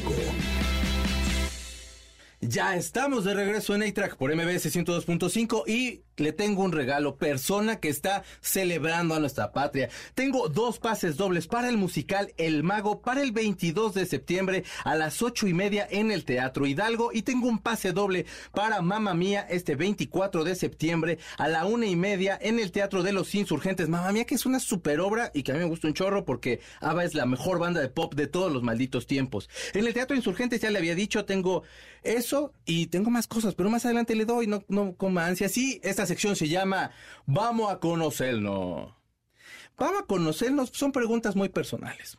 Ya 2.41 2.75
estamos 2.75 3.23
de 3.23 3.33
regreso 3.33 3.73
en 3.73 3.83
A-Track 3.83 4.15
por 4.15 4.35
MBS 4.35 4.75
102.5 4.75 5.63
y 5.67 6.03
le 6.21 6.33
tengo 6.33 6.63
un 6.63 6.71
regalo, 6.71 7.17
persona 7.17 7.79
que 7.79 7.89
está 7.89 8.23
celebrando 8.41 9.15
a 9.15 9.19
nuestra 9.19 9.51
patria. 9.51 9.89
Tengo 10.15 10.49
dos 10.49 10.79
pases 10.79 11.17
dobles 11.17 11.47
para 11.47 11.69
el 11.69 11.77
musical 11.77 12.33
El 12.37 12.63
Mago 12.63 13.01
para 13.01 13.21
el 13.21 13.31
22 13.31 13.93
de 13.93 14.05
septiembre 14.05 14.63
a 14.83 14.95
las 14.95 15.21
ocho 15.21 15.47
y 15.47 15.53
media 15.53 15.87
en 15.89 16.11
el 16.11 16.25
Teatro 16.25 16.65
Hidalgo 16.65 17.11
y 17.13 17.23
tengo 17.23 17.47
un 17.47 17.59
pase 17.59 17.91
doble 17.91 18.25
para 18.53 18.81
Mamma 18.81 19.13
Mía 19.13 19.45
este 19.49 19.75
24 19.75 20.43
de 20.43 20.55
septiembre 20.55 21.17
a 21.37 21.47
la 21.47 21.65
una 21.65 21.85
y 21.85 21.95
media 21.95 22.37
en 22.41 22.59
el 22.59 22.71
Teatro 22.71 23.03
de 23.03 23.13
los 23.13 23.33
Insurgentes. 23.35 23.89
Mamma 23.89 24.11
Mía 24.11 24.25
que 24.25 24.35
es 24.35 24.45
una 24.45 24.59
super 24.59 24.99
obra 24.99 25.31
y 25.33 25.43
que 25.43 25.51
a 25.51 25.55
mí 25.55 25.59
me 25.59 25.65
gusta 25.65 25.87
un 25.87 25.93
chorro 25.93 26.25
porque 26.25 26.59
ABBA 26.81 27.03
es 27.05 27.13
la 27.15 27.25
mejor 27.25 27.59
banda 27.59 27.81
de 27.81 27.89
pop 27.89 28.15
de 28.15 28.27
todos 28.27 28.51
los 28.51 28.63
malditos 28.63 29.07
tiempos. 29.07 29.49
En 29.73 29.85
el 29.85 29.93
Teatro 29.93 30.15
Insurgentes 30.15 30.61
ya 30.61 30.69
le 30.69 30.77
había 30.77 30.95
dicho, 30.95 31.25
tengo 31.25 31.63
eso 32.03 32.53
y 32.65 32.87
tengo 32.87 33.09
más 33.09 33.27
cosas, 33.27 33.55
pero 33.55 33.69
más 33.69 33.85
adelante 33.85 34.15
le 34.15 34.25
doy, 34.25 34.47
no, 34.47 34.63
no 34.67 34.95
coma 34.95 35.25
ansia. 35.27 35.49
Sí, 35.49 35.79
esta 35.83 36.05
sección 36.11 36.35
se 36.35 36.49
llama 36.49 36.91
Vamos 37.25 37.71
a 37.71 37.79
conocernos. 37.79 38.93
Vamos 39.77 40.01
a 40.01 40.05
conocernos, 40.05 40.69
son 40.73 40.91
preguntas 40.91 41.35
muy 41.37 41.47
personales. 41.49 42.17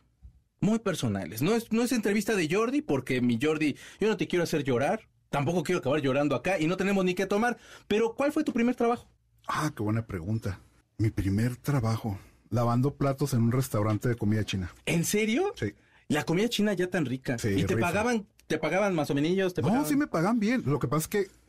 Muy 0.59 0.79
personales. 0.79 1.41
No 1.43 1.53
es, 1.53 1.71
no 1.71 1.83
es 1.83 1.91
entrevista 1.91 2.35
de 2.35 2.47
Jordi, 2.49 2.81
porque 2.81 3.21
mi 3.21 3.37
Jordi, 3.39 3.77
yo 3.99 4.07
no 4.07 4.17
te 4.17 4.27
quiero 4.27 4.43
hacer 4.43 4.63
llorar, 4.63 5.07
tampoco 5.29 5.61
quiero 5.61 5.79
acabar 5.79 6.01
llorando 6.01 6.35
acá 6.35 6.59
y 6.59 6.65
no 6.67 6.75
tenemos 6.75 7.05
ni 7.05 7.13
qué 7.13 7.25
tomar. 7.27 7.57
Pero, 7.87 8.15
¿cuál 8.15 8.31
fue 8.31 8.43
tu 8.43 8.51
primer 8.51 8.75
trabajo? 8.75 9.07
Ah, 9.47 9.71
qué 9.75 9.83
buena 9.83 10.05
pregunta. 10.05 10.59
Mi 10.97 11.11
primer 11.11 11.55
trabajo, 11.57 12.17
lavando 12.49 12.95
platos 12.95 13.33
en 13.33 13.43
un 13.43 13.51
restaurante 13.51 14.09
de 14.09 14.15
comida 14.15 14.43
china. 14.43 14.73
¿En 14.85 15.05
serio? 15.05 15.53
Sí. 15.55 15.73
La 16.07 16.23
comida 16.23 16.49
china 16.49 16.73
ya 16.73 16.89
tan 16.89 17.05
rica. 17.05 17.37
Sí, 17.37 17.49
¿Y 17.49 17.63
te 17.65 17.75
rifa. 17.75 17.87
pagaban, 17.87 18.25
te 18.47 18.57
pagaban 18.57 18.95
más 18.95 19.09
o 19.11 19.13
menos? 19.13 19.53
¿Te 19.53 19.61
No, 19.61 19.85
sí 19.85 19.95
me 19.95 20.07
pagan 20.07 20.39
bien. 20.39 20.63
Lo 20.65 20.79
que 20.79 20.87
pasa 20.87 21.01
es 21.03 21.07
que 21.07 21.42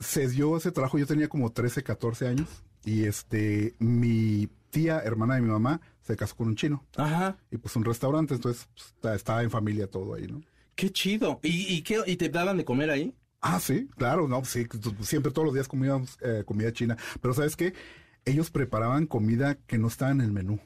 se 0.00 0.28
dio 0.28 0.56
ese 0.56 0.72
trabajo, 0.72 0.98
yo 0.98 1.06
tenía 1.06 1.28
como 1.28 1.52
13, 1.52 1.82
14 1.82 2.26
años. 2.28 2.48
Y 2.84 3.04
este, 3.04 3.74
mi 3.78 4.48
tía, 4.70 5.00
hermana 5.00 5.34
de 5.34 5.42
mi 5.42 5.48
mamá, 5.50 5.80
se 6.02 6.16
casó 6.16 6.34
con 6.36 6.48
un 6.48 6.56
chino. 6.56 6.84
Ajá. 6.96 7.36
Y 7.50 7.58
pues 7.58 7.76
un 7.76 7.84
restaurante, 7.84 8.34
entonces 8.34 8.68
pues, 9.00 9.14
estaba 9.16 9.42
en 9.42 9.50
familia 9.50 9.86
todo 9.86 10.14
ahí, 10.14 10.26
¿no? 10.26 10.42
Qué 10.74 10.90
chido. 10.90 11.38
¿Y, 11.42 11.74
y, 11.74 11.82
qué, 11.82 12.00
¿Y 12.06 12.16
te 12.16 12.28
daban 12.30 12.56
de 12.56 12.64
comer 12.64 12.90
ahí? 12.90 13.14
Ah, 13.42 13.60
sí, 13.60 13.88
claro, 13.96 14.28
no, 14.28 14.44
sí, 14.44 14.66
tu- 14.66 14.94
siempre 15.04 15.30
todos 15.32 15.46
los 15.46 15.54
días 15.54 15.68
comíamos 15.68 16.18
eh, 16.22 16.42
comida 16.46 16.72
china. 16.72 16.96
Pero 17.20 17.34
¿sabes 17.34 17.54
qué? 17.56 17.74
Ellos 18.24 18.50
preparaban 18.50 19.06
comida 19.06 19.56
que 19.66 19.78
no 19.78 19.88
estaba 19.88 20.10
en 20.10 20.20
el 20.22 20.32
menú. 20.32 20.58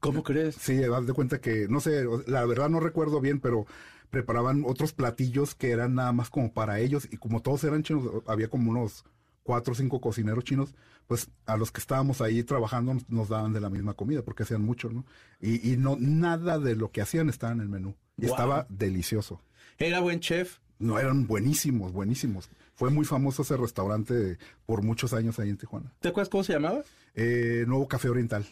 ¿Cómo 0.00 0.22
crees? 0.22 0.56
Sí, 0.56 0.82
haz 0.82 1.06
de 1.06 1.12
cuenta 1.12 1.40
que, 1.40 1.66
no 1.68 1.80
sé, 1.80 2.04
la 2.26 2.44
verdad 2.44 2.68
no 2.68 2.80
recuerdo 2.80 3.20
bien, 3.20 3.40
pero 3.40 3.66
preparaban 4.12 4.62
otros 4.66 4.92
platillos 4.92 5.54
que 5.54 5.70
eran 5.70 5.94
nada 5.94 6.12
más 6.12 6.28
como 6.28 6.52
para 6.52 6.78
ellos 6.78 7.08
y 7.10 7.16
como 7.16 7.40
todos 7.40 7.64
eran 7.64 7.82
chinos, 7.82 8.04
había 8.26 8.48
como 8.48 8.70
unos 8.70 9.04
cuatro 9.42 9.72
o 9.72 9.74
cinco 9.74 10.00
cocineros 10.02 10.44
chinos, 10.44 10.74
pues 11.06 11.30
a 11.46 11.56
los 11.56 11.72
que 11.72 11.80
estábamos 11.80 12.20
ahí 12.20 12.44
trabajando 12.44 12.94
nos, 13.08 13.28
daban 13.30 13.54
de 13.54 13.60
la 13.60 13.70
misma 13.70 13.94
comida 13.94 14.22
porque 14.22 14.42
hacían 14.44 14.62
mucho, 14.62 14.90
¿no? 14.90 15.04
Y, 15.40 15.72
y 15.72 15.78
no, 15.78 15.96
nada 15.98 16.58
de 16.58 16.76
lo 16.76 16.92
que 16.92 17.00
hacían 17.00 17.30
estaba 17.30 17.52
en 17.54 17.60
el 17.60 17.68
menú. 17.68 17.96
Y 18.18 18.26
Wow. 18.26 18.34
estaba 18.34 18.66
delicioso. 18.68 19.40
¿Era 19.78 20.00
buen 20.00 20.20
chef? 20.20 20.58
No, 20.78 20.98
eran 20.98 21.26
buenísimos, 21.26 21.92
buenísimos. 21.92 22.50
Fue 22.74 22.90
muy 22.90 23.06
famoso 23.06 23.42
ese 23.42 23.56
restaurante 23.56 24.36
por 24.66 24.82
muchos 24.82 25.14
años 25.14 25.38
ahí 25.38 25.48
en 25.48 25.56
Tijuana. 25.56 25.92
¿Te 26.00 26.08
acuerdas 26.08 26.28
cómo 26.28 26.44
se 26.44 26.52
llamaba? 26.52 26.82
Eh, 27.14 27.64
Nuevo 27.66 27.88
Café 27.88 28.10
Oriental. 28.10 28.44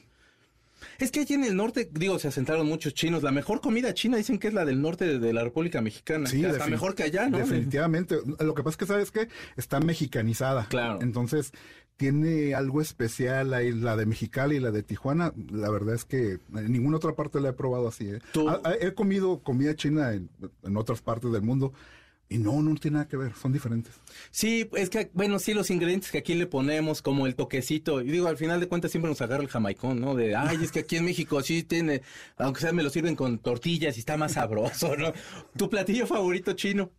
Es 0.98 1.10
que 1.10 1.20
allí 1.20 1.34
en 1.34 1.44
el 1.44 1.56
norte, 1.56 1.88
digo, 1.92 2.18
se 2.18 2.28
asentaron 2.28 2.66
muchos 2.66 2.94
chinos. 2.94 3.22
La 3.22 3.32
mejor 3.32 3.60
comida 3.60 3.94
china 3.94 4.16
dicen 4.16 4.38
que 4.38 4.48
es 4.48 4.54
la 4.54 4.64
del 4.64 4.80
norte 4.80 5.06
de, 5.06 5.18
de 5.18 5.32
la 5.32 5.44
República 5.44 5.80
Mexicana. 5.80 6.26
Sí, 6.26 6.40
que 6.40 6.46
hasta 6.48 6.66
mejor 6.66 6.94
que 6.94 7.04
allá, 7.04 7.28
¿no? 7.28 7.38
Definitivamente. 7.38 8.16
Lo 8.38 8.54
que 8.54 8.62
pasa 8.62 8.70
es 8.70 8.76
que, 8.76 8.86
¿sabes 8.86 9.10
qué? 9.10 9.28
Está 9.56 9.80
mexicanizada. 9.80 10.66
Claro. 10.68 10.98
Entonces, 11.02 11.52
tiene 11.96 12.54
algo 12.54 12.80
especial 12.80 13.52
ahí, 13.52 13.72
la 13.72 13.94
de 13.94 14.06
Mexicali 14.06 14.56
y 14.56 14.60
la 14.60 14.70
de 14.70 14.82
Tijuana. 14.82 15.34
La 15.50 15.70
verdad 15.70 15.94
es 15.94 16.06
que 16.06 16.38
en 16.54 16.72
ninguna 16.72 16.96
otra 16.96 17.14
parte 17.14 17.40
la 17.40 17.50
he 17.50 17.52
probado 17.52 17.88
así. 17.88 18.08
¿eh? 18.08 18.20
Ah, 18.48 18.60
ah, 18.64 18.72
He 18.80 18.94
comido 18.94 19.40
comida 19.40 19.74
china 19.74 20.14
en, 20.14 20.30
en 20.62 20.76
otras 20.78 21.02
partes 21.02 21.30
del 21.30 21.42
mundo 21.42 21.74
y 22.30 22.38
no, 22.38 22.62
no 22.62 22.74
tiene 22.76 22.94
nada 22.94 23.08
que 23.08 23.16
ver. 23.18 23.34
Son 23.34 23.52
diferentes. 23.52 23.92
Sí, 24.30 24.70
es 24.74 24.88
que, 24.88 25.10
bueno, 25.12 25.38
sí, 25.38 25.52
los 25.52 25.68
ingredientes 25.70 26.10
que 26.10 26.18
aquí 26.18 26.34
le 26.34 26.46
ponemos, 26.46 27.02
como 27.02 27.26
el 27.26 27.34
toquecito, 27.34 28.00
y 28.00 28.10
digo, 28.10 28.28
al 28.28 28.38
final 28.38 28.60
de 28.60 28.68
cuentas 28.68 28.92
siempre 28.92 29.10
nos 29.10 29.20
agarra 29.20 29.42
el 29.42 29.48
jamaicón, 29.48 30.00
¿no? 30.00 30.14
De, 30.14 30.34
ay, 30.36 30.58
es 30.62 30.72
que 30.72 30.78
aquí 30.80 30.96
en 30.96 31.04
México 31.04 31.42
sí 31.42 31.62
tiene, 31.64 32.00
aunque 32.38 32.60
sea 32.60 32.72
me 32.72 32.82
lo 32.84 32.88
sirven 32.90 33.16
con 33.16 33.38
tortillas 33.40 33.96
y 33.96 34.00
está 34.00 34.16
más 34.16 34.32
sabroso, 34.32 34.96
¿no? 34.96 35.12
¿Tu 35.56 35.68
platillo 35.68 36.06
favorito 36.06 36.52
chino? 36.54 36.90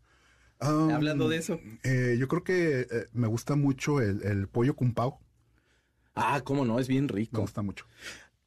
Hablando 0.59 1.27
de 1.27 1.37
eso. 1.37 1.59
eh, 1.83 2.17
yo 2.19 2.27
creo 2.27 2.43
que 2.43 2.81
eh, 2.81 2.85
me 3.13 3.27
gusta 3.27 3.55
mucho 3.55 3.99
el, 3.99 4.21
el 4.23 4.47
pollo 4.47 4.75
con 4.75 4.93
pau. 4.93 5.17
Ah, 6.13 6.41
cómo 6.43 6.65
no, 6.65 6.79
es 6.79 6.87
bien 6.87 7.05
Me 7.07 7.13
rico. 7.13 7.41
gusta 7.41 7.61
mucho. 7.63 7.85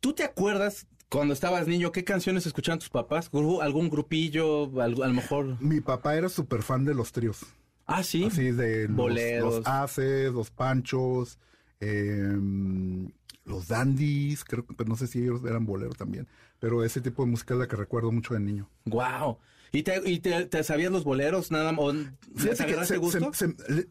¿Tú 0.01 0.13
te 0.13 0.23
acuerdas 0.23 0.87
cuando 1.11 1.33
estabas 1.35 1.67
niño 1.69 1.93
qué 1.93 2.03
canciones 2.05 2.47
escuchaban 2.47 2.79
tus 2.79 2.89
papás? 2.91 3.31
¿Gru- 3.31 3.63
¿Algún 3.63 3.89
grupillo? 3.91 4.65
A 4.81 4.89
lo 4.89 5.13
mejor. 5.13 5.57
Mi 5.63 5.81
papá 5.81 6.17
era 6.17 6.29
súper 6.29 6.63
fan 6.63 6.85
de 6.85 6.95
los 6.95 7.13
tríos. 7.13 7.41
Ah, 7.87 8.03
sí. 8.03 8.25
Así 8.25 8.51
de 8.51 8.89
los, 8.89 8.97
Boleros. 8.97 9.55
los 9.57 9.67
haces, 9.67 10.33
los 10.33 10.51
panchos, 10.51 11.39
em, 11.81 13.11
los 13.45 13.69
dandies, 13.69 14.43
creo 14.45 14.67
que 14.67 14.85
no 14.85 14.97
sé 14.97 15.07
si 15.07 15.21
ellos 15.23 15.43
eran 15.45 15.67
boleros 15.67 15.97
también, 15.97 16.27
pero 16.59 16.83
ese 16.83 17.01
tipo 17.01 17.25
de 17.25 17.31
música 17.31 17.55
es 17.55 17.61
la 17.61 17.69
que 17.69 17.77
recuerdo 17.77 18.11
mucho 18.11 18.35
de 18.35 18.41
niño. 18.41 18.71
Wow. 18.87 19.39
¿Y 19.73 19.83
te, 19.83 20.01
y 20.09 20.21
te, 20.21 20.47
te 20.47 20.65
sabías 20.65 20.91
los 20.93 21.05
boleros 21.05 21.51
nada 21.51 21.73
más? 21.73 21.81
¿O 21.81 21.93
¿Les 21.93 22.07
Fíjate 22.37 22.57
que 22.57 22.63
agarraste 22.73 22.95
se- 22.95 22.99
gusto? 23.01 23.33
se- 23.35 23.49
se- 23.49 23.73
le- 23.73 23.89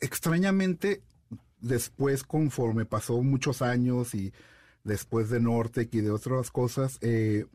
extrañamente, 0.00 1.02
después, 1.60 2.22
conforme 2.22 2.84
pasó 2.86 3.20
muchos 3.22 3.60
años 3.62 4.14
y 4.14 4.32
después 4.84 5.30
de 5.30 5.40
Nortec 5.40 5.92
y 5.94 6.00
de 6.00 6.10
otras 6.10 6.50
cosas, 6.50 6.98
eh, 7.00 7.46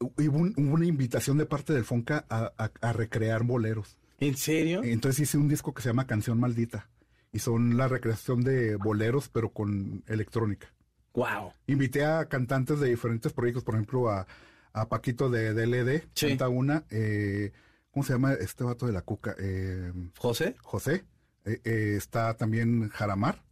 hubo, 0.00 0.38
un- 0.38 0.54
hubo 0.56 0.74
una 0.74 0.86
invitación 0.86 1.38
de 1.38 1.46
parte 1.46 1.72
del 1.72 1.84
Fonca 1.84 2.24
a, 2.28 2.52
a- 2.58 2.70
a 2.80 2.92
recrear 2.92 3.42
boleros. 3.44 3.96
¿En 4.20 4.36
serio? 4.36 4.82
Entonces 4.84 5.20
hice 5.20 5.38
un 5.38 5.48
disco 5.48 5.74
que 5.74 5.82
se 5.82 5.88
llama 5.88 6.06
Canción 6.06 6.38
Maldita. 6.38 6.88
Y 7.32 7.40
son 7.40 7.76
la 7.76 7.88
recreación 7.88 8.42
de 8.42 8.76
boleros, 8.76 9.28
pero 9.28 9.48
con 9.50 10.04
electrónica. 10.06 10.72
Wow. 11.14 11.52
Invité 11.66 12.04
a 12.04 12.26
cantantes 12.28 12.78
de 12.78 12.88
diferentes 12.88 13.32
proyectos, 13.32 13.64
por 13.64 13.74
ejemplo, 13.74 14.08
a, 14.08 14.26
a 14.72 14.88
Paquito 14.88 15.28
de 15.30 15.52
DLD, 15.52 16.04
Sí. 16.14 16.28
canta 16.28 16.48
una. 16.48 16.84
eh, 16.90 17.52
¿Cómo 17.90 18.04
se 18.04 18.12
llama 18.12 18.34
este 18.34 18.64
vato 18.64 18.86
de 18.86 18.92
la 18.92 19.02
cuca? 19.02 19.34
Eh, 19.38 19.92
¿José? 20.18 20.56
José. 20.62 21.04
Eh, 21.44 21.94
está 21.96 22.36
también 22.36 22.88
Jaramar. 22.88 23.42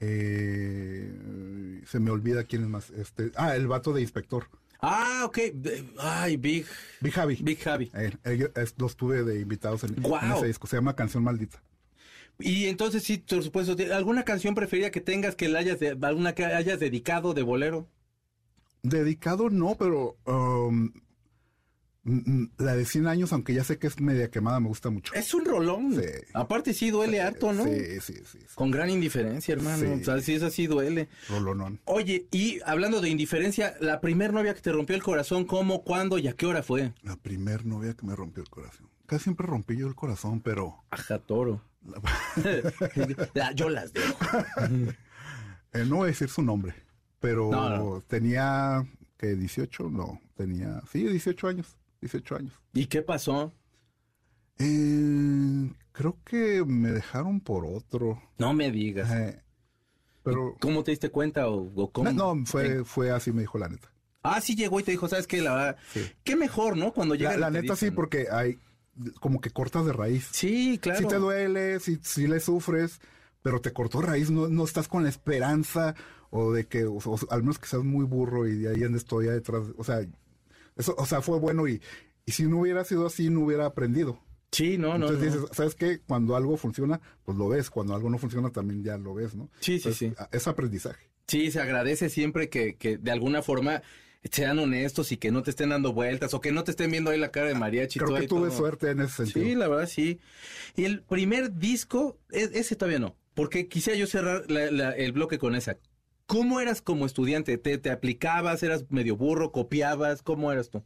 Eh, 0.00 1.12
se 1.86 2.00
me 2.00 2.10
olvida 2.10 2.44
quién 2.44 2.62
es 2.62 2.68
más. 2.68 2.90
Este, 2.90 3.30
ah, 3.36 3.54
el 3.54 3.66
vato 3.68 3.92
de 3.92 4.00
Inspector. 4.00 4.46
Ah, 4.80 5.22
ok. 5.26 5.38
Ay, 5.98 6.36
Big. 6.38 6.64
Big 7.00 7.12
Javi. 7.12 7.36
Big 7.42 7.58
Javi. 7.60 7.90
Eh, 7.94 8.12
ellos- 8.24 8.50
los 8.78 8.96
tuve 8.96 9.22
de 9.24 9.40
invitados 9.40 9.84
en, 9.84 9.94
en 9.96 10.02
Guau. 10.02 10.38
ese 10.38 10.46
disco. 10.46 10.66
Se 10.66 10.76
llama 10.76 10.96
Canción 10.96 11.22
Maldita. 11.22 11.62
Y 12.38 12.66
entonces 12.66 13.02
sí, 13.02 13.18
por 13.18 13.42
supuesto, 13.42 13.76
¿te- 13.76 13.92
¿alguna 13.92 14.24
canción 14.24 14.54
preferida 14.54 14.90
que 14.90 15.02
tengas 15.02 15.36
que 15.36 15.48
la 15.50 15.58
hayas, 15.58 15.78
de- 15.78 15.98
alguna 16.00 16.34
que 16.34 16.46
hayas 16.46 16.80
dedicado 16.80 17.34
de 17.34 17.42
bolero? 17.42 17.86
Dedicado 18.82 19.50
no, 19.50 19.76
pero 19.78 20.16
um, 20.24 20.90
la 22.02 22.76
de 22.76 22.84
100 22.86 23.06
años, 23.06 23.32
aunque 23.32 23.52
ya 23.52 23.62
sé 23.62 23.78
que 23.78 23.86
es 23.86 24.00
media 24.00 24.30
quemada, 24.30 24.58
me 24.58 24.68
gusta 24.68 24.88
mucho. 24.90 25.12
Es 25.14 25.34
un 25.34 25.44
rolón. 25.44 25.94
Sí. 25.94 26.08
Aparte 26.32 26.72
sí 26.72 26.90
duele 26.90 27.20
harto, 27.20 27.52
¿no? 27.52 27.64
Sí, 27.64 28.00
sí, 28.00 28.14
sí. 28.24 28.38
sí. 28.40 28.54
Con 28.54 28.70
gran 28.70 28.88
indiferencia, 28.88 29.52
hermano. 29.54 29.78
Sí. 29.96 30.00
O 30.00 30.04
sea, 30.04 30.20
sí, 30.20 30.34
eso 30.34 30.48
sí 30.50 30.66
duele. 30.66 31.08
Rolonón. 31.28 31.80
Oye, 31.84 32.26
y 32.30 32.58
hablando 32.64 33.00
de 33.02 33.10
indiferencia, 33.10 33.74
la 33.80 34.00
primer 34.00 34.32
novia 34.32 34.54
que 34.54 34.60
te 34.62 34.72
rompió 34.72 34.96
el 34.96 35.02
corazón, 35.02 35.44
¿cómo, 35.44 35.84
cuándo 35.84 36.18
y 36.18 36.26
a 36.28 36.32
qué 36.32 36.46
hora 36.46 36.62
fue? 36.62 36.94
La 37.02 37.16
primer 37.16 37.66
novia 37.66 37.94
que 37.94 38.06
me 38.06 38.16
rompió 38.16 38.42
el 38.42 38.48
corazón. 38.48 38.88
Casi 39.06 39.24
siempre 39.24 39.46
rompí 39.46 39.76
yo 39.76 39.86
el 39.88 39.94
corazón, 39.94 40.40
pero 40.40 40.84
Ajá, 40.90 41.18
toro. 41.18 41.60
La- 43.34 43.52
yo 43.54 43.68
las 43.68 43.92
dejo. 43.92 44.14
eh, 45.72 45.84
no 45.86 45.96
voy 45.96 46.04
a 46.04 46.06
decir 46.08 46.28
su 46.28 46.42
nombre. 46.42 46.74
Pero 47.20 47.50
No, 47.50 47.68
no. 47.76 48.00
tenía, 48.06 48.86
que 49.18 49.34
18, 49.34 49.90
no, 49.90 50.20
tenía, 50.36 50.80
sí, 50.90 51.04
18 51.06 51.48
años, 51.48 51.76
18 52.00 52.36
años. 52.36 52.52
¿Y 52.72 52.86
qué 52.86 53.02
pasó? 53.02 53.52
Eh, 54.58 55.70
creo 55.92 56.18
que 56.24 56.64
me 56.66 56.90
dejaron 56.90 57.40
por 57.40 57.64
otro. 57.66 58.20
No 58.38 58.52
me 58.52 58.70
digas. 58.70 59.10
eh, 59.10 59.42
pero, 60.22 60.54
¿Cómo 60.60 60.84
te 60.84 60.90
diste 60.90 61.10
cuenta 61.10 61.48
o, 61.48 61.72
o 61.74 61.90
cómo? 61.90 62.12
no, 62.12 62.44
fue, 62.44 62.84
fue 62.84 63.10
así, 63.10 63.32
me 63.32 63.40
dijo 63.42 63.58
la 63.58 63.68
neta. 63.68 63.90
Ah, 64.22 64.40
sí 64.42 64.54
llegó 64.54 64.78
y 64.78 64.82
te 64.82 64.90
dijo, 64.90 65.08
¿sabes 65.08 65.26
qué? 65.26 65.40
La 65.40 65.76
Sí. 65.94 66.02
qué 66.24 66.36
mejor, 66.36 66.76
¿no? 66.76 66.92
Cuando 66.92 67.14
llega 67.14 67.32
La, 67.32 67.50
la 67.50 67.50
neta 67.50 67.74
sí, 67.74 67.90
porque 67.90 68.26
hay 68.30 68.58
como 69.20 69.40
que 69.40 69.50
cortas 69.50 69.86
de 69.86 69.94
raíz. 69.94 70.28
Sí, 70.30 70.78
claro. 70.82 70.98
Sí 71.00 71.06
te 71.06 71.16
duele, 71.16 71.80
sí, 71.80 71.98
sí 72.02 72.26
le 72.26 72.38
sufres, 72.40 73.00
pero 73.40 73.62
te 73.62 73.72
cortó 73.72 74.02
raíz, 74.02 74.30
no, 74.30 74.48
no 74.48 74.64
estás 74.64 74.88
con 74.88 75.04
la 75.04 75.08
esperanza 75.08 75.94
o 76.28 76.52
de 76.52 76.66
que, 76.66 76.84
o, 76.84 76.98
o 76.98 77.18
al 77.30 77.40
menos 77.40 77.58
que 77.58 77.66
seas 77.66 77.82
muy 77.82 78.04
burro 78.04 78.46
y 78.46 78.56
de 78.58 78.74
ahí 78.74 78.84
andes 78.84 79.06
todavía 79.06 79.32
detrás. 79.32 79.62
O 79.78 79.84
sea, 79.84 80.06
eso, 80.80 80.94
o 80.98 81.06
sea, 81.06 81.20
fue 81.22 81.38
bueno 81.38 81.66
y, 81.68 81.80
y 82.26 82.32
si 82.32 82.44
no 82.44 82.58
hubiera 82.60 82.84
sido 82.84 83.06
así, 83.06 83.30
no 83.30 83.40
hubiera 83.40 83.66
aprendido. 83.66 84.20
Sí, 84.52 84.78
no, 84.78 84.98
no. 84.98 85.06
Entonces 85.06 85.34
no. 85.36 85.40
dices, 85.42 85.56
¿sabes 85.56 85.74
qué? 85.76 86.00
Cuando 86.00 86.34
algo 86.34 86.56
funciona, 86.56 87.00
pues 87.24 87.38
lo 87.38 87.48
ves. 87.48 87.70
Cuando 87.70 87.94
algo 87.94 88.10
no 88.10 88.18
funciona, 88.18 88.50
también 88.50 88.82
ya 88.82 88.98
lo 88.98 89.14
ves, 89.14 89.36
¿no? 89.36 89.48
Sí, 89.60 89.78
sí, 89.78 89.88
Entonces, 89.88 89.98
sí. 89.98 90.12
Es 90.32 90.48
aprendizaje. 90.48 91.08
Sí, 91.28 91.52
se 91.52 91.60
agradece 91.60 92.08
siempre 92.08 92.48
que, 92.48 92.74
que 92.74 92.98
de 92.98 93.10
alguna 93.12 93.42
forma 93.42 93.82
sean 94.30 94.58
honestos 94.58 95.12
y 95.12 95.16
que 95.16 95.30
no 95.30 95.42
te 95.44 95.50
estén 95.50 95.68
dando 95.70 95.92
vueltas 95.92 96.34
o 96.34 96.40
que 96.40 96.50
no 96.52 96.64
te 96.64 96.72
estén 96.72 96.90
viendo 96.90 97.10
ahí 97.10 97.18
la 97.18 97.30
cara 97.30 97.46
de 97.46 97.54
mariachi. 97.54 98.00
Creo 98.00 98.18
que 98.18 98.26
tuve 98.26 98.48
todo. 98.48 98.58
suerte 98.58 98.90
en 98.90 99.00
ese 99.02 99.24
sentido. 99.24 99.46
Sí, 99.46 99.54
la 99.54 99.68
verdad 99.68 99.86
sí. 99.88 100.18
Y 100.76 100.84
el 100.84 101.02
primer 101.02 101.54
disco, 101.54 102.18
e- 102.32 102.50
ese 102.54 102.74
todavía 102.74 102.98
no, 102.98 103.16
porque 103.34 103.68
quisiera 103.68 103.96
yo 103.98 104.06
cerrar 104.08 104.50
la- 104.50 104.70
la- 104.72 104.90
el 104.90 105.12
bloque 105.12 105.38
con 105.38 105.54
esa. 105.54 105.78
¿Cómo 106.30 106.60
eras 106.60 106.80
como 106.80 107.06
estudiante? 107.06 107.58
¿Te, 107.58 107.76
¿Te 107.78 107.90
aplicabas? 107.90 108.62
¿Eras 108.62 108.84
medio 108.88 109.16
burro? 109.16 109.50
¿Copiabas? 109.50 110.22
¿Cómo 110.22 110.52
eras 110.52 110.70
tú? 110.70 110.84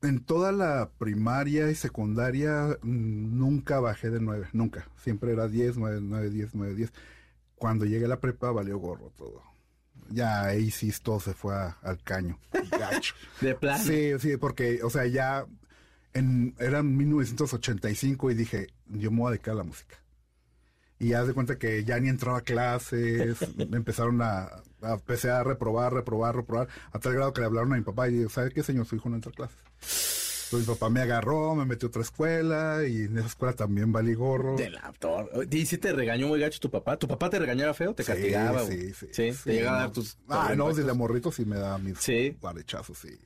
En 0.00 0.20
toda 0.24 0.50
la 0.50 0.90
primaria 0.98 1.70
y 1.70 1.74
secundaria 1.74 2.78
mm, 2.82 3.38
nunca 3.38 3.80
bajé 3.80 4.08
de 4.08 4.20
9, 4.20 4.48
nunca. 4.54 4.88
Siempre 4.96 5.32
era 5.32 5.46
10, 5.46 5.76
9, 5.76 5.98
9, 6.02 6.30
10, 6.30 6.54
9, 6.54 6.74
10. 6.74 6.92
Cuando 7.56 7.84
llegué 7.84 8.06
a 8.06 8.08
la 8.08 8.20
prepa 8.20 8.50
valió 8.50 8.78
gorro 8.78 9.12
todo. 9.16 9.42
Ya 10.08 10.42
ahí 10.44 10.70
sí 10.70 10.90
todo 11.02 11.20
se 11.20 11.34
fue 11.34 11.54
a- 11.54 11.76
al 11.82 12.02
caño. 12.02 12.38
Gacho. 12.70 13.14
De 13.42 13.54
plan. 13.54 13.78
Sí, 13.82 14.12
sí, 14.20 14.38
porque, 14.38 14.82
o 14.82 14.88
sea, 14.88 15.06
ya 15.06 15.44
en, 16.14 16.54
era 16.58 16.82
1985 16.82 18.30
y 18.30 18.34
dije, 18.34 18.68
yo 18.86 19.10
me 19.10 19.18
voy 19.18 19.28
a 19.28 19.30
dedicar 19.32 19.52
a 19.52 19.58
la 19.58 19.64
música. 19.64 19.96
Y 20.98 21.12
haz 21.12 21.26
de 21.26 21.34
cuenta 21.34 21.58
que 21.58 21.84
ya 21.84 21.98
ni 21.98 22.08
entraba 22.08 22.38
a 22.38 22.42
clases, 22.42 23.36
me 23.56 23.76
empezaron 23.76 24.22
a, 24.22 24.44
a- 24.82 24.94
empecé 24.94 25.30
a 25.30 25.42
reprobar, 25.42 25.92
reprobar, 25.92 26.36
reprobar, 26.36 26.68
a 26.92 26.98
tal 26.98 27.14
grado 27.14 27.32
que 27.32 27.40
le 27.40 27.46
hablaron 27.46 27.72
a 27.72 27.76
mi 27.76 27.82
papá 27.82 28.08
y 28.08 28.12
digo, 28.12 28.30
¿sabe 28.30 28.50
qué, 28.50 28.62
señor? 28.62 28.86
Su 28.86 28.96
hijo 28.96 29.08
no 29.08 29.16
entra 29.16 29.30
a 29.32 29.34
clases. 29.34 29.56
Entonces 30.44 30.68
mi 30.68 30.74
papá 30.74 30.90
me 30.90 31.00
agarró, 31.00 31.54
me 31.56 31.64
metió 31.64 31.86
a 31.86 31.88
otra 31.88 32.02
escuela 32.02 32.86
y 32.86 33.02
en 33.04 33.18
esa 33.18 33.26
escuela 33.26 33.54
también 33.54 33.90
valí 33.90 34.14
gorro. 34.14 34.56
De 34.56 34.70
la 34.70 34.92
tor- 35.00 35.48
¿Y 35.52 35.66
si 35.66 35.78
te 35.78 35.92
regañó 35.92 36.28
muy 36.28 36.38
gacho 36.38 36.60
tu 36.60 36.70
papá? 36.70 36.96
¿Tu 36.96 37.08
papá 37.08 37.28
te 37.28 37.38
regañaba 37.40 37.74
feo? 37.74 37.92
¿Te 37.94 38.04
Sí, 38.04 38.12
castigaba? 38.12 38.60
Sí, 38.64 38.92
sí, 38.94 39.08
Sí, 39.10 39.32
sí, 39.32 39.40
te 39.44 39.52
llegaba 39.54 39.78
a 39.78 39.80
no. 39.80 39.86
dar 39.86 39.92
tus... 39.94 40.16
Ah, 40.28 40.54
no, 40.56 40.72
si 40.72 40.82
de 40.82 40.92
morrito 40.92 41.32
sí 41.32 41.44
me 41.44 41.56
da 41.56 41.76
mis 41.78 41.98
Sí. 41.98 42.36
sí. 42.94 43.18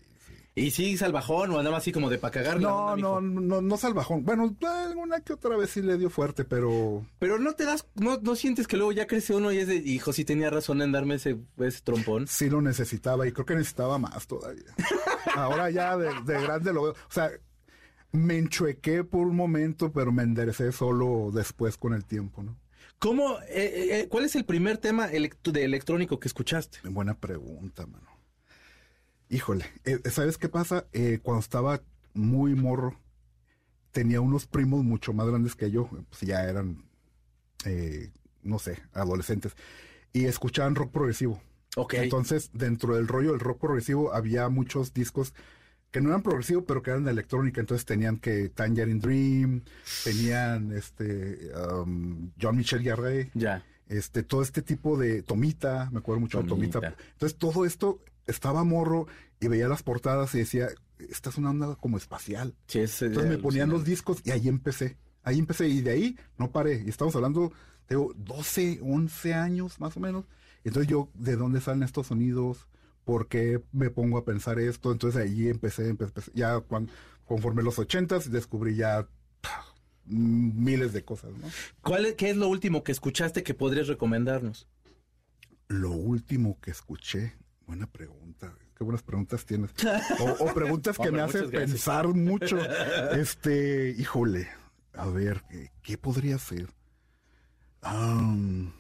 ¿Y 0.59 0.71
sí 0.71 0.97
salvajón 0.97 1.51
o 1.53 1.59
andaba 1.59 1.77
así 1.79 1.93
como 1.93 2.11
de 2.11 2.19
pa' 2.19 2.31
cagar 2.31 2.61
No, 2.61 2.97
no, 2.97 3.21
no, 3.21 3.61
no 3.61 3.77
salvajón. 3.77 4.25
Bueno, 4.25 4.55
alguna 4.87 5.21
que 5.21 5.33
otra 5.33 5.57
vez 5.57 5.71
sí 5.71 5.83
le 5.83 5.97
dio 5.99 6.11
fuerte, 6.11 6.45
pero 6.45 7.05
Pero 7.19 7.39
no 7.39 7.53
te 7.55 7.65
das, 7.65 7.87
no, 7.95 8.19
no 8.21 8.35
sientes 8.37 8.67
que 8.67 8.77
luego 8.77 8.93
ya 8.93 9.07
crece 9.07 9.35
uno 9.35 9.53
y 9.53 9.59
es 9.59 9.69
de, 9.69 9.77
hijo, 9.77 10.13
sí 10.13 10.25
tenía 10.25 10.51
razón 10.51 10.83
en 10.83 10.93
darme 10.93 11.15
ese, 11.17 11.37
ese 11.59 11.81
trompón. 11.83 12.27
sí 12.27 12.51
lo 12.51 12.61
necesitaba 12.61 13.27
y 13.27 13.33
creo 13.33 13.47
que 13.47 13.55
necesitaba 13.55 13.99
más 13.99 14.27
todavía. 14.27 14.75
Ahora 15.37 15.71
ya 15.71 15.97
de, 15.97 16.09
de 16.25 16.43
grande 16.43 16.73
lo 16.73 16.83
veo. 16.85 16.93
O 16.93 16.97
sea, 17.13 17.31
me 18.13 18.39
enchuequé 18.39 19.05
por 19.05 19.27
un 19.27 19.37
momento, 19.37 19.93
pero 19.93 20.13
me 20.13 20.23
enderecé 20.23 20.73
solo 20.73 21.31
después 21.33 21.77
con 21.77 21.93
el 21.95 22.05
tiempo, 22.05 22.43
¿no? 22.43 22.57
¿Cómo, 22.99 23.39
eh, 23.49 24.01
eh, 24.01 24.09
cuál 24.09 24.25
es 24.25 24.35
el 24.35 24.45
primer 24.45 24.79
tema 24.79 25.09
elect- 25.13 25.53
de 25.53 25.65
electrónico 25.65 26.19
que 26.19 26.27
escuchaste? 26.27 26.79
Buena 26.85 27.15
pregunta, 27.15 27.87
mano. 27.87 28.07
Híjole, 29.31 29.67
eh, 29.85 30.01
¿sabes 30.11 30.39
qué 30.39 30.49
pasa? 30.49 30.87
Eh, 30.93 31.19
cuando 31.23 31.41
estaba 31.41 31.83
muy 32.15 32.55
morro, 32.55 32.99
tenía 33.93 34.21
unos 34.21 34.47
primos 34.47 34.85
mucho 34.85 35.13
más 35.13 35.27
grandes 35.27 35.55
que 35.55 35.71
yo, 35.71 35.89
pues 36.09 36.23
ya 36.23 36.45
eran, 36.45 36.85
eh, 37.65 38.11
no 38.43 38.59
sé, 38.59 38.79
adolescentes, 38.95 39.55
y 40.13 40.25
escuchaban 40.25 40.75
rock 40.75 40.93
progresivo. 40.93 41.41
Ok. 41.77 41.95
Entonces, 41.95 42.51
dentro 42.55 42.97
del 42.97 43.07
rollo 43.07 43.33
del 43.33 43.41
rock 43.41 43.61
progresivo 43.61 44.15
había 44.15 44.49
muchos 44.49 44.95
discos 44.95 45.35
que 45.91 46.01
no 46.01 46.09
eran 46.09 46.23
progresivos, 46.23 46.65
pero 46.67 46.83
que 46.83 46.91
eran 46.91 47.05
de 47.05 47.11
electrónica. 47.11 47.61
Entonces 47.61 47.85
tenían 47.85 48.19
que 48.19 48.49
Tangerine 48.49 49.01
Dream, 49.01 49.63
tenían 50.05 50.73
este 50.73 51.51
um, 51.55 52.31
John 52.41 52.57
Michel 52.57 52.85
Jarre, 52.85 53.31
ya. 53.35 53.65
este, 53.89 54.23
todo 54.23 54.43
este 54.43 54.63
tipo 54.63 54.99
de 54.99 55.23
Tomita, 55.23 55.89
me 55.91 55.99
acuerdo 55.99 56.21
mucho 56.21 56.43
Tomita. 56.45 56.81
de 56.81 56.87
Tomita. 56.89 57.03
Entonces 57.13 57.39
todo 57.39 57.65
esto 57.65 58.01
estaba 58.29 58.63
morro 58.63 59.09
y 59.41 59.49
veía 59.49 59.67
las 59.69 59.83
portadas 59.83 60.33
y 60.37 60.39
decía, 60.39 60.69
esta 60.99 61.31
es 61.31 61.37
una 61.39 61.51
onda 61.51 61.75
como 61.77 61.97
espacial. 61.97 62.55
Sí, 62.69 62.79
es, 62.81 63.03
Entonces 63.03 63.31
me 63.31 63.39
ponían 63.39 63.71
los 63.71 63.85
discos 63.85 64.19
y 64.25 64.31
ahí 64.31 64.47
empecé. 64.47 64.97
Ahí 65.25 65.39
empecé 65.41 65.69
y 65.69 65.81
de 65.81 65.91
ahí 65.91 66.17
no 66.39 66.53
paré. 66.53 66.83
Y 66.87 66.89
estamos 66.89 67.15
hablando 67.17 67.53
de 67.89 67.97
12, 68.17 68.79
11 68.83 69.35
años 69.35 69.81
más 69.81 69.97
o 69.97 70.01
menos. 70.01 70.25
Entonces 70.65 70.89
yo, 70.91 71.09
¿de 71.15 71.35
dónde 71.37 71.61
salen 71.61 71.83
estos 71.83 72.07
sonidos? 72.07 72.67
¿Por 73.05 73.29
qué 73.29 73.61
me 73.73 73.91
pongo 73.91 74.19
a 74.19 74.25
pensar 74.25 74.59
esto? 74.59 74.93
Entonces 74.93 75.21
ahí 75.21 75.49
empecé, 75.49 75.91
empe- 75.93 76.05
empecé. 76.05 76.31
ya 76.35 76.61
cuan- 76.61 76.91
conforme 77.27 77.63
los 77.63 77.79
ochentas 77.79 78.31
descubrí 78.31 78.77
ya 78.77 79.07
pah, 79.41 79.65
miles 80.07 80.93
de 80.93 81.05
cosas, 81.05 81.31
¿no? 81.33 81.47
¿Cuál 81.83 82.07
es, 82.07 82.15
¿Qué 82.15 82.31
es 82.31 82.37
lo 82.37 82.49
último 82.49 82.83
que 82.83 82.93
escuchaste 82.93 83.43
que 83.43 83.55
podrías 83.55 83.87
recomendarnos? 83.89 84.67
Lo 85.69 85.91
último 85.91 86.59
que 86.61 86.71
escuché, 86.71 87.35
buena 87.69 87.87
pregunta, 87.87 88.53
qué 88.77 88.83
buenas 88.83 89.03
preguntas 89.03 89.45
tienes. 89.47 89.71
O, 90.21 90.45
o 90.47 90.55
preguntas 90.55 90.97
que 90.97 91.03
Hombre, 91.09 91.23
me 91.23 91.29
hacen 91.29 91.51
pensar 91.51 92.09
mucho. 92.09 92.59
Este, 93.13 93.91
híjole, 93.97 94.49
a 94.95 95.07
ver, 95.07 95.45
¿qué, 95.49 95.71
qué 95.83 95.97
podría 95.99 96.39
ser? 96.39 96.69
Am, 97.83 98.73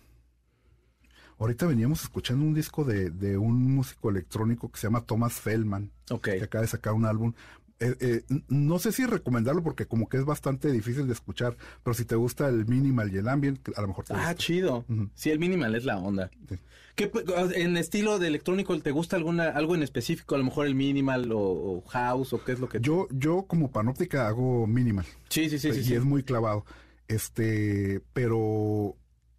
ahorita 1.38 1.66
veníamos 1.66 2.02
escuchando 2.02 2.44
un 2.44 2.54
disco 2.54 2.82
de, 2.84 3.10
de 3.10 3.38
un 3.38 3.74
músico 3.74 4.10
electrónico 4.10 4.70
que 4.72 4.78
se 4.80 4.86
llama 4.88 5.02
Thomas 5.02 5.34
Feldman, 5.34 5.92
Ok. 6.10 6.24
que 6.24 6.42
acaba 6.42 6.62
de 6.62 6.68
sacar 6.68 6.94
un 6.94 7.04
álbum. 7.04 7.32
Eh, 7.80 7.94
eh, 8.00 8.22
no 8.48 8.78
sé 8.80 8.90
si 8.90 9.06
recomendarlo 9.06 9.62
porque 9.62 9.86
como 9.86 10.08
que 10.08 10.16
es 10.16 10.24
bastante 10.24 10.72
difícil 10.72 11.06
de 11.06 11.12
escuchar, 11.12 11.56
pero 11.84 11.94
si 11.94 12.04
te 12.04 12.16
gusta 12.16 12.48
el 12.48 12.66
minimal 12.66 13.12
y 13.14 13.18
el 13.18 13.28
ambient, 13.28 13.68
a 13.76 13.80
lo 13.82 13.88
mejor 13.88 14.04
te 14.04 14.14
Ah, 14.14 14.16
gusta. 14.16 14.34
chido. 14.34 14.84
Sí, 15.14 15.30
el 15.30 15.38
minimal 15.38 15.74
es 15.76 15.84
la 15.84 15.96
onda. 15.98 16.28
Sí. 16.48 16.56
¿Qué, 16.96 17.12
en 17.54 17.76
estilo 17.76 18.18
de 18.18 18.26
electrónico, 18.26 18.76
¿te 18.80 18.90
gusta 18.90 19.14
alguna 19.14 19.44
algo 19.50 19.76
en 19.76 19.84
específico? 19.84 20.34
A 20.34 20.38
lo 20.38 20.42
mejor 20.44 20.66
el 20.66 20.74
minimal 20.74 21.30
o, 21.30 21.38
o 21.38 21.80
house 21.82 22.32
o 22.32 22.42
qué 22.42 22.50
es 22.52 22.58
lo 22.58 22.68
que... 22.68 22.80
Yo, 22.80 23.06
yo 23.12 23.44
como 23.46 23.70
panóptica 23.70 24.26
hago 24.26 24.66
minimal. 24.66 25.06
Sí, 25.28 25.48
sí, 25.48 25.60
sí, 25.60 25.72
sí. 25.72 25.78
y 25.80 25.84
sí. 25.84 25.94
es 25.94 26.02
muy 26.04 26.24
clavado. 26.24 26.64
Este, 27.06 28.00
pero 28.12 28.96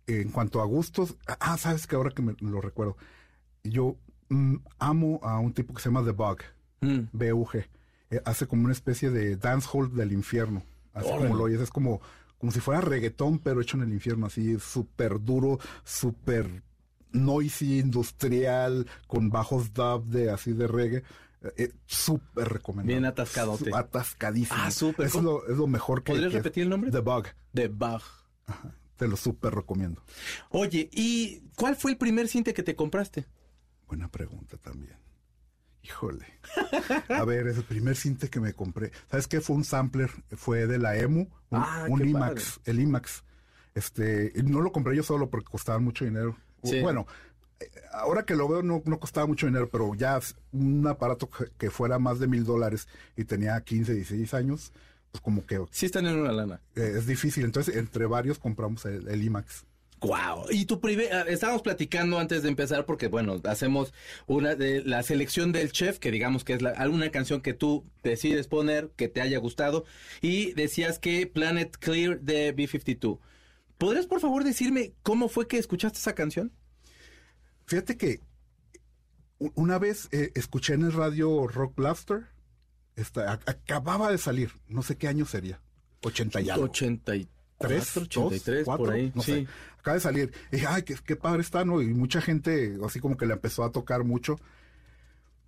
en 0.08 0.30
cuanto 0.32 0.62
a 0.62 0.66
gustos, 0.66 1.18
ah, 1.28 1.58
sabes 1.58 1.86
que 1.86 1.96
ahora 1.98 2.12
que 2.12 2.22
me 2.22 2.36
lo 2.40 2.62
recuerdo, 2.62 2.96
yo 3.64 3.98
mm, 4.30 4.56
amo 4.80 5.20
a 5.22 5.40
un 5.40 5.54
tipo 5.54 5.74
que 5.74 5.82
se 5.82 5.90
llama 5.90 6.04
The 6.06 6.12
Bug, 6.12 6.38
Mm. 6.82 7.10
B-U-G. 7.12 7.66
Eh, 8.12 8.22
hace 8.26 8.48
como 8.48 8.64
una 8.64 8.74
especie 8.74 9.10
de 9.12 9.36
dancehall 9.38 9.94
del 9.96 10.12
infierno. 10.12 10.64
Así 10.94 11.08
Órale. 11.10 11.24
como 11.28 11.36
lo 11.38 11.44
oyes, 11.46 11.62
es 11.62 11.70
como, 11.70 12.02
como 12.38 12.52
si 12.52 12.60
fuera 12.60 12.82
reggaetón, 12.82 13.40
pero 13.40 13.62
hecho 13.62 13.78
en 13.78 13.84
el 13.84 13.94
infierno, 13.94 14.26
así 14.26 14.58
súper 14.60 15.22
duro, 15.24 15.60
súper 15.84 16.64
noisy, 17.12 17.80
industrial, 17.80 18.88
con 19.08 19.30
bajos 19.30 19.74
dub 19.74 20.06
de 20.06 20.32
así 20.32 20.54
de 20.54 20.68
reggae. 20.68 21.04
Eh, 21.42 21.54
eh, 21.58 21.74
súper 21.86 22.50
recomendable. 22.50 22.94
Bien 22.96 23.06
atascadote. 23.06 23.72
Atascadísimo. 23.74 24.60
Ah, 24.62 24.72
súper. 24.72 25.06
Es 25.08 25.16
lo, 25.16 25.48
es 25.48 25.58
lo 25.58 25.68
mejor 25.68 26.04
que. 26.04 26.12
¿Podrías 26.12 26.32
que- 26.32 26.38
repetir 26.40 26.64
el 26.64 26.70
nombre? 26.70 26.92
The 26.92 27.00
Bug. 27.00 27.28
De 27.54 27.68
Bach. 27.70 28.04
Te 28.98 29.08
lo 29.08 29.16
súper 29.16 29.54
recomiendo. 29.56 30.04
Oye, 30.50 30.90
¿y 30.92 31.40
cuál 31.56 31.78
fue 31.78 31.92
el 31.92 31.98
primer 31.98 32.28
cinte 32.28 32.54
que 32.54 32.64
te 32.64 32.76
compraste? 32.76 33.26
Buena 33.88 34.10
pregunta 34.12 34.58
también. 34.58 34.98
Híjole. 35.84 36.26
A 37.10 37.24
ver, 37.26 37.48
es 37.48 37.58
el 37.58 37.64
primer 37.64 37.96
cinte 37.96 38.30
que 38.30 38.40
me 38.40 38.54
compré. 38.54 38.92
¿Sabes 39.10 39.28
qué? 39.28 39.42
Fue 39.42 39.56
un 39.56 39.64
sampler, 39.64 40.10
fue 40.36 40.68
de 40.68 40.78
la 40.78 40.98
EMU, 40.98 41.22
un, 41.22 41.30
Ah, 41.52 41.86
un 41.90 42.06
IMAX, 42.08 42.60
el 42.66 42.80
IMAX. 42.80 43.24
Este, 43.76 44.34
no 44.44 44.62
lo 44.62 44.72
compré 44.72 44.96
yo 44.96 45.04
solo 45.04 45.30
porque 45.30 45.50
costaba 45.50 45.80
mucho 45.80 46.04
dinero. 46.06 46.36
Sí. 46.64 46.82
Bueno, 46.82 47.08
eh, 47.60 47.70
ahora 47.94 48.24
que 48.24 48.36
lo 48.36 48.48
veo 48.48 48.62
no, 48.62 48.82
no 48.86 49.00
costaba 49.00 49.26
mucho 49.28 49.46
dinero, 49.46 49.70
pero 49.70 49.94
ya 49.96 50.20
un 50.52 50.86
aparato 50.88 51.30
que, 51.30 51.46
que 51.58 51.70
fuera 51.72 51.98
más 51.98 52.20
de 52.20 52.28
mil 52.28 52.44
dólares 52.44 52.88
y 53.16 53.24
tenía 53.26 53.60
15, 53.62 53.94
16 53.94 54.34
años, 54.34 54.74
pues 55.12 55.22
como 55.22 55.46
que 55.46 55.60
Sí 55.72 55.86
están 55.86 56.06
en 56.08 56.20
una 56.20 56.32
lana. 56.34 56.62
eh, 56.76 56.96
es 56.98 57.06
difícil. 57.08 57.46
Entonces, 57.46 57.76
entre 57.76 58.06
varios 58.06 58.38
compramos 58.38 58.86
el, 58.86 59.08
el 59.08 59.24
IMAX. 59.24 59.66
Wow. 60.02 60.46
Y 60.50 60.66
tu 60.66 60.80
primer, 60.80 61.14
ah, 61.14 61.26
estábamos 61.28 61.62
platicando 61.62 62.20
antes 62.20 62.44
de 62.44 62.50
empezar 62.50 62.86
porque 62.86 63.08
bueno, 63.08 63.42
hacemos 63.44 63.94
una 64.28 64.56
de 64.56 64.82
la 64.84 65.04
selección 65.04 65.52
del 65.52 65.72
chef, 65.72 66.00
que 66.00 66.12
digamos 66.12 66.44
que 66.44 66.54
es 66.54 66.62
la, 66.62 66.70
alguna 66.72 67.12
canción 67.12 67.42
que 67.42 67.54
tú 67.54 67.86
decides 68.04 68.48
poner 68.48 68.92
que 68.96 69.10
te 69.10 69.22
haya 69.22 69.38
gustado 69.40 69.86
y 70.22 70.54
decías 70.54 71.00
que 71.00 71.28
Planet 71.28 71.76
Clear 71.78 72.22
de 72.22 72.56
B52. 72.56 73.20
¿Podrías 73.78 74.08
por 74.08 74.20
favor 74.20 74.44
decirme 74.44 74.94
cómo 75.04 75.28
fue 75.28 75.48
que 75.48 75.58
escuchaste 75.58 76.00
esa 76.00 76.16
canción? 76.16 76.54
Fíjate 77.66 77.98
que 77.98 78.22
una 79.40 79.80
vez 79.80 80.08
eh, 80.12 80.32
escuché 80.36 80.74
en 80.74 80.84
el 80.84 80.94
radio 80.94 81.48
Rock 81.48 81.76
Blaster, 81.76 82.28
esta, 82.96 83.34
acababa 83.46 84.12
de 84.12 84.18
salir, 84.18 84.52
no 84.68 84.82
sé 84.82 84.98
qué 84.98 85.08
año 85.08 85.26
sería, 85.26 85.62
80 86.04 86.42
y 86.42 86.50
algo. 86.50 86.66
83, 86.66 87.28
Tres, 87.28 87.39
83 87.60 88.46
dos, 88.46 88.66
cuatro, 88.66 88.86
por 88.86 88.94
ahí. 88.94 89.12
no 89.14 89.22
sí. 89.22 89.32
sé. 89.32 89.48
Acaba 89.80 89.96
de 89.96 90.02
salir. 90.02 90.34
Y 90.52 90.58
dije, 90.58 90.68
ay, 90.68 90.84
qué, 90.84 90.96
qué 91.04 91.16
padre 91.16 91.42
está, 91.42 91.64
¿no? 91.66 91.82
Y 91.82 91.88
mucha 91.88 92.22
gente 92.22 92.78
así 92.86 93.00
como 93.00 93.18
que 93.18 93.26
le 93.26 93.34
empezó 93.34 93.64
a 93.64 93.72
tocar 93.72 94.04
mucho. 94.04 94.38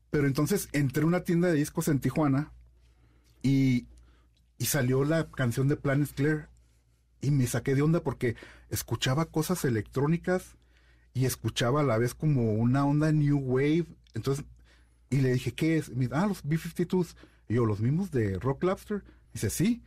Pero 0.10 0.28
entonces 0.28 0.70
entré 0.74 1.04
a 1.04 1.08
una 1.08 1.24
tienda 1.24 1.48
de 1.48 1.56
discos 1.56 1.88
en 1.88 2.00
Tijuana 2.00 2.52
y, 3.42 3.88
y 4.58 4.66
salió 4.66 5.04
la 5.04 5.30
canción 5.30 5.68
de 5.68 5.78
Planet 5.78 6.10
Clear 6.14 6.50
y 7.22 7.32
me 7.32 7.48
saqué 7.48 7.76
de 7.76 7.82
onda 7.82 8.02
porque 8.02 8.36
escuchaba 8.70 9.26
cosas 9.26 9.64
electrónicas 9.64 10.56
y 11.14 11.26
escuchaba 11.26 11.82
a 11.82 11.84
la 11.84 11.98
vez 11.98 12.14
como 12.14 12.54
una 12.54 12.86
onda 12.86 13.12
New 13.12 13.38
Wave. 13.38 13.86
Entonces, 14.14 14.46
y 15.10 15.18
le 15.18 15.34
dije, 15.34 15.54
¿qué 15.54 15.78
es? 15.78 15.90
Me 15.90 16.06
dice, 16.06 16.16
ah, 16.16 16.28
los 16.28 16.42
B-52s. 16.44 17.16
Y 17.48 17.56
yo, 17.56 17.66
¿los 17.66 17.80
mismos 17.82 18.12
de 18.12 18.40
Rock 18.40 18.64
Lobster? 18.64 19.04
Dice, 19.34 19.50
sí. 19.50 19.84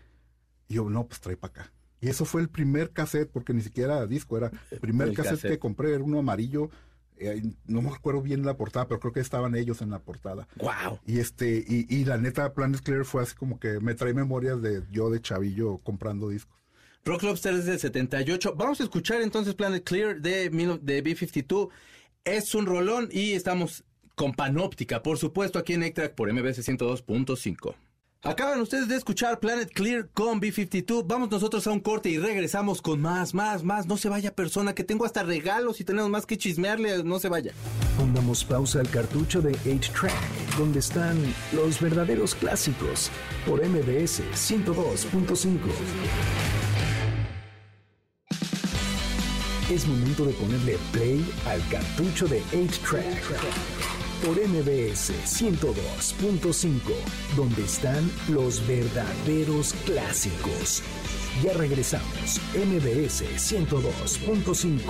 Y 0.68 0.74
yo, 0.74 0.88
no, 0.88 1.06
pues 1.06 1.20
trae 1.20 1.36
para 1.36 1.50
acá. 1.50 1.72
Y 2.04 2.08
eso 2.10 2.24
fue 2.24 2.42
el 2.42 2.48
primer 2.48 2.90
cassette, 2.90 3.30
porque 3.30 3.54
ni 3.54 3.62
siquiera 3.62 4.06
disco, 4.06 4.36
era 4.36 4.50
el 4.70 4.78
primer 4.80 5.08
El 5.08 5.14
cassette, 5.16 5.34
cassette. 5.36 5.50
que 5.52 5.58
compré, 5.58 5.94
era 5.94 6.04
uno 6.04 6.18
amarillo. 6.18 6.70
eh, 7.16 7.42
no 7.66 7.80
me 7.80 7.90
acuerdo 7.90 8.20
bien 8.22 8.44
la 8.44 8.56
portada, 8.56 8.86
pero 8.88 9.00
creo 9.00 9.12
que 9.12 9.20
estaban 9.20 9.54
ellos 9.54 9.80
en 9.82 9.90
la 9.90 10.00
portada. 10.00 10.46
Wow. 10.56 10.98
Y 11.06 11.18
este, 11.20 11.64
y, 11.66 11.86
y 11.88 12.04
la 12.04 12.18
neta, 12.18 12.52
Planet 12.52 12.80
Clear 12.82 13.04
fue 13.04 13.22
así 13.22 13.34
como 13.34 13.58
que 13.58 13.80
me 13.80 13.94
trae 13.94 14.12
memorias 14.14 14.60
de 14.60 14.82
yo 14.90 15.10
de 15.10 15.20
chavillo 15.20 15.78
comprando 15.78 16.28
discos. 16.28 16.58
Rock 17.04 17.22
Lobster 17.22 17.54
es 17.54 17.66
del 17.66 17.78
78. 17.78 18.54
Vamos 18.56 18.80
a 18.80 18.84
escuchar 18.84 19.20
entonces 19.22 19.54
Planet 19.54 19.84
Clear 19.84 20.20
de, 20.20 20.48
de 20.50 21.02
B-52. 21.02 21.68
Es 22.24 22.54
un 22.54 22.66
rolón 22.66 23.08
y 23.12 23.32
estamos 23.32 23.84
con 24.14 24.32
Panóptica, 24.32 25.02
por 25.02 25.18
supuesto, 25.18 25.58
aquí 25.58 25.72
en 25.74 25.82
Ectrack 25.82 26.14
por 26.14 26.32
MBS 26.32 26.66
102.5. 26.66 27.74
Acaban 28.24 28.58
ustedes 28.58 28.88
de 28.88 28.96
escuchar 28.96 29.38
Planet 29.38 29.70
Clear 29.70 30.08
con 30.14 30.40
B-52. 30.40 31.04
Vamos 31.06 31.30
nosotros 31.30 31.66
a 31.66 31.72
un 31.72 31.80
corte 31.80 32.08
y 32.08 32.16
regresamos 32.16 32.80
con 32.80 32.98
más, 33.02 33.34
más, 33.34 33.62
más. 33.62 33.86
No 33.86 33.98
se 33.98 34.08
vaya 34.08 34.34
persona, 34.34 34.74
que 34.74 34.82
tengo 34.82 35.04
hasta 35.04 35.22
regalos 35.22 35.78
y 35.82 35.84
tenemos 35.84 36.08
más 36.08 36.24
que 36.24 36.38
chismearle. 36.38 37.04
No 37.04 37.18
se 37.18 37.28
vaya. 37.28 37.52
Pongamos 37.98 38.42
pausa 38.42 38.80
al 38.80 38.88
cartucho 38.88 39.42
de 39.42 39.52
8-Track, 39.66 40.56
donde 40.56 40.78
están 40.78 41.18
los 41.52 41.82
verdaderos 41.82 42.34
clásicos, 42.34 43.10
por 43.46 43.62
MBS 43.62 44.22
102.5. 44.32 45.58
Es 49.70 49.86
momento 49.86 50.24
de 50.24 50.32
ponerle 50.32 50.78
play 50.92 51.22
al 51.46 51.60
cartucho 51.68 52.26
de 52.26 52.42
8-Track, 52.52 53.83
por 54.24 54.36
MBS 54.36 55.12
102.5, 55.26 56.80
donde 57.36 57.62
están 57.62 58.10
los 58.28 58.66
verdaderos 58.66 59.74
clásicos. 59.84 60.82
Ya 61.42 61.52
regresamos, 61.52 62.40
MBS 62.54 63.24
102.5. 63.36 64.80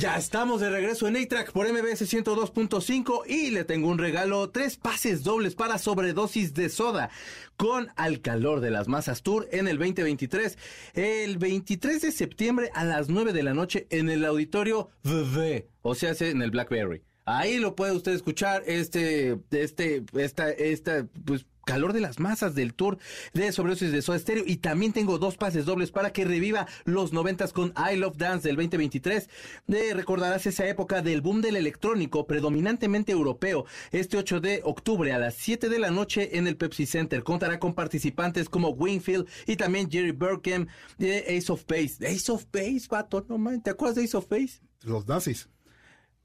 Ya 0.00 0.16
estamos 0.16 0.60
de 0.60 0.70
regreso 0.70 1.06
en 1.06 1.16
A-Track 1.16 1.52
por 1.52 1.70
MBS 1.70 2.12
102.5 2.12 3.22
y 3.26 3.50
le 3.50 3.64
tengo 3.64 3.88
un 3.88 3.98
regalo, 3.98 4.50
tres 4.50 4.76
pases 4.76 5.22
dobles 5.22 5.54
para 5.54 5.78
sobredosis 5.78 6.54
de 6.54 6.70
soda 6.70 7.10
con 7.56 7.88
Al 7.94 8.20
Calor 8.20 8.60
de 8.60 8.70
las 8.70 8.88
Masas 8.88 9.22
Tour 9.22 9.48
en 9.52 9.68
el 9.68 9.78
2023, 9.78 10.58
el 10.94 11.38
23 11.38 12.02
de 12.02 12.10
septiembre 12.10 12.70
a 12.74 12.84
las 12.84 13.08
9 13.08 13.32
de 13.32 13.42
la 13.42 13.54
noche 13.54 13.86
en 13.90 14.08
el 14.10 14.24
auditorio 14.24 14.88
VV, 15.04 15.66
o 15.82 15.94
sea, 15.94 16.14
en 16.18 16.42
el 16.42 16.50
Blackberry. 16.50 17.02
Ahí 17.24 17.58
lo 17.58 17.76
puede 17.76 17.92
usted 17.92 18.12
escuchar, 18.12 18.62
este, 18.66 19.38
este, 19.50 20.04
esta, 20.14 20.50
esta, 20.50 21.06
pues, 21.24 21.46
calor 21.70 21.92
de 21.92 22.00
las 22.00 22.18
masas 22.18 22.56
del 22.56 22.74
tour 22.74 22.98
de 23.32 23.52
sobredosis 23.52 23.92
de 23.92 24.02
Soda 24.02 24.18
Stereo. 24.18 24.44
Y 24.44 24.56
también 24.56 24.92
tengo 24.92 25.18
dos 25.18 25.36
pases 25.36 25.66
dobles 25.66 25.92
para 25.92 26.12
que 26.12 26.24
reviva 26.24 26.66
los 26.84 27.12
noventas 27.12 27.52
con 27.52 27.72
I 27.76 27.94
Love 27.96 28.16
Dance 28.16 28.48
del 28.48 28.56
2023. 28.56 29.28
De, 29.68 29.94
recordarás 29.94 30.46
esa 30.46 30.66
época 30.66 31.00
del 31.00 31.20
boom 31.20 31.40
del 31.40 31.54
electrónico, 31.54 32.26
predominantemente 32.26 33.12
europeo. 33.12 33.66
Este 33.92 34.16
8 34.16 34.40
de 34.40 34.62
octubre 34.64 35.12
a 35.12 35.18
las 35.18 35.34
7 35.34 35.68
de 35.68 35.78
la 35.78 35.92
noche 35.92 36.38
en 36.38 36.48
el 36.48 36.56
Pepsi 36.56 36.86
Center. 36.86 37.22
Contará 37.22 37.60
con 37.60 37.74
participantes 37.74 38.48
como 38.48 38.70
Wingfield 38.70 39.28
y 39.46 39.54
también 39.54 39.88
Jerry 39.88 40.10
Burkham 40.12 40.66
de 40.98 41.18
Ace 41.38 41.52
of 41.52 41.64
Base. 41.66 42.04
Ace 42.04 42.32
of 42.32 42.46
Base, 42.52 42.88
vato, 42.90 43.24
no 43.28 43.38
man. 43.38 43.62
¿Te 43.62 43.70
acuerdas 43.70 43.94
de 43.94 44.04
Ace 44.04 44.16
of 44.16 44.28
Base? 44.28 44.60
Los 44.82 45.06
nazis. 45.06 45.48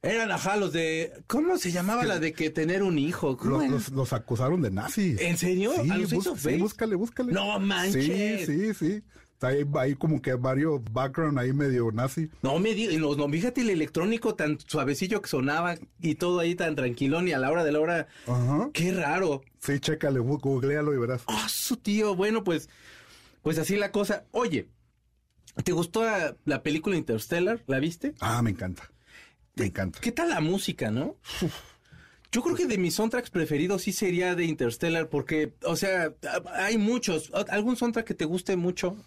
Eran 0.05 0.31
ajá 0.31 0.55
los 0.55 0.71
de. 0.71 1.11
¿Cómo 1.27 1.57
se 1.57 1.71
llamaba 1.71 2.05
la 2.05 2.19
de 2.19 2.31
que 2.33 2.49
tener 2.51 2.83
un 2.83 2.99
hijo? 2.99 3.37
Los, 3.43 3.89
los 3.91 4.13
acusaron 4.13 4.61
de 4.61 4.69
nazis. 4.69 5.19
¿En 5.19 5.37
serio? 5.37 5.71
Sí, 5.81 5.89
¿A 5.89 5.97
los 5.97 6.13
bus- 6.13 6.27
of 6.27 6.39
sí, 6.39 6.57
búscale, 6.57 6.95
búscale. 6.95 7.33
No 7.33 7.59
manches. 7.59 8.45
Sí, 8.45 8.45
sí, 8.45 8.73
sí. 8.75 9.03
Está 9.33 9.47
ahí, 9.47 9.65
ahí 9.79 9.95
como 9.95 10.21
que 10.21 10.33
varios 10.35 10.81
background 10.93 11.37
ahí 11.39 11.51
medio 11.51 11.91
nazi. 11.91 12.29
No 12.41 12.57
me 12.59 12.73
digas, 12.73 12.95
no, 12.99 13.15
no, 13.15 13.27
fíjate 13.27 13.61
el 13.61 13.69
electrónico 13.71 14.35
tan 14.35 14.57
suavecillo 14.59 15.21
que 15.21 15.27
sonaba 15.27 15.75
y 15.99 16.15
todo 16.15 16.39
ahí 16.39 16.55
tan 16.55 16.75
tranquilón 16.75 17.27
y 17.27 17.33
a 17.33 17.39
la 17.39 17.51
hora 17.51 17.63
de 17.65 17.71
la 17.73 17.79
hora. 17.81 18.07
Ajá. 18.27 18.69
Qué 18.73 18.93
raro. 18.93 19.41
Sí, 19.59 19.79
chécale, 19.79 20.19
googlealo 20.19 20.93
y 20.93 20.97
verás. 20.99 21.23
Ah, 21.27 21.47
su 21.49 21.75
tío. 21.77 22.15
Bueno, 22.15 22.43
pues, 22.45 22.69
pues 23.41 23.57
así 23.57 23.75
la 23.75 23.91
cosa. 23.91 24.23
Oye, 24.31 24.67
¿te 25.63 25.71
gustó 25.73 26.03
la 26.45 26.63
película 26.63 26.95
Interstellar? 26.95 27.61
¿La 27.67 27.79
viste? 27.79 28.13
Ah, 28.21 28.41
me 28.41 28.51
encanta. 28.51 28.89
Me 29.55 29.65
encanta. 29.65 29.99
¿Qué 30.01 30.11
tal 30.11 30.29
la 30.29 30.41
música, 30.41 30.91
no? 30.91 31.15
Yo 32.31 32.41
creo 32.41 32.55
que 32.55 32.67
de 32.67 32.77
mis 32.77 32.95
soundtracks 32.95 33.29
preferidos 33.29 33.83
sí 33.83 33.93
sería 33.93 34.35
de 34.35 34.43
Interstellar 34.43 35.07
porque, 35.09 35.53
o 35.63 35.77
sea, 35.77 36.13
hay 36.53 36.77
muchos. 36.77 37.31
¿Algún 37.49 37.77
soundtrack 37.77 38.05
que 38.05 38.13
te 38.13 38.25
guste 38.25 38.57
mucho? 38.57 38.97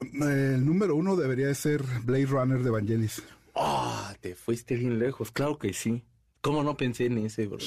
El 0.00 0.64
número 0.64 0.94
uno 0.94 1.16
debería 1.16 1.48
de 1.48 1.54
ser 1.54 1.82
Blade 2.04 2.26
Runner 2.26 2.62
de 2.62 2.70
Vangelis. 2.70 3.22
Ah, 3.56 4.14
te 4.20 4.36
fuiste 4.36 4.76
bien 4.76 4.98
lejos, 4.98 5.32
claro 5.32 5.58
que 5.58 5.72
sí. 5.72 6.04
¿Cómo 6.40 6.62
no 6.62 6.76
pensé 6.76 7.06
en 7.06 7.18
ese, 7.18 7.46
bro? 7.46 7.58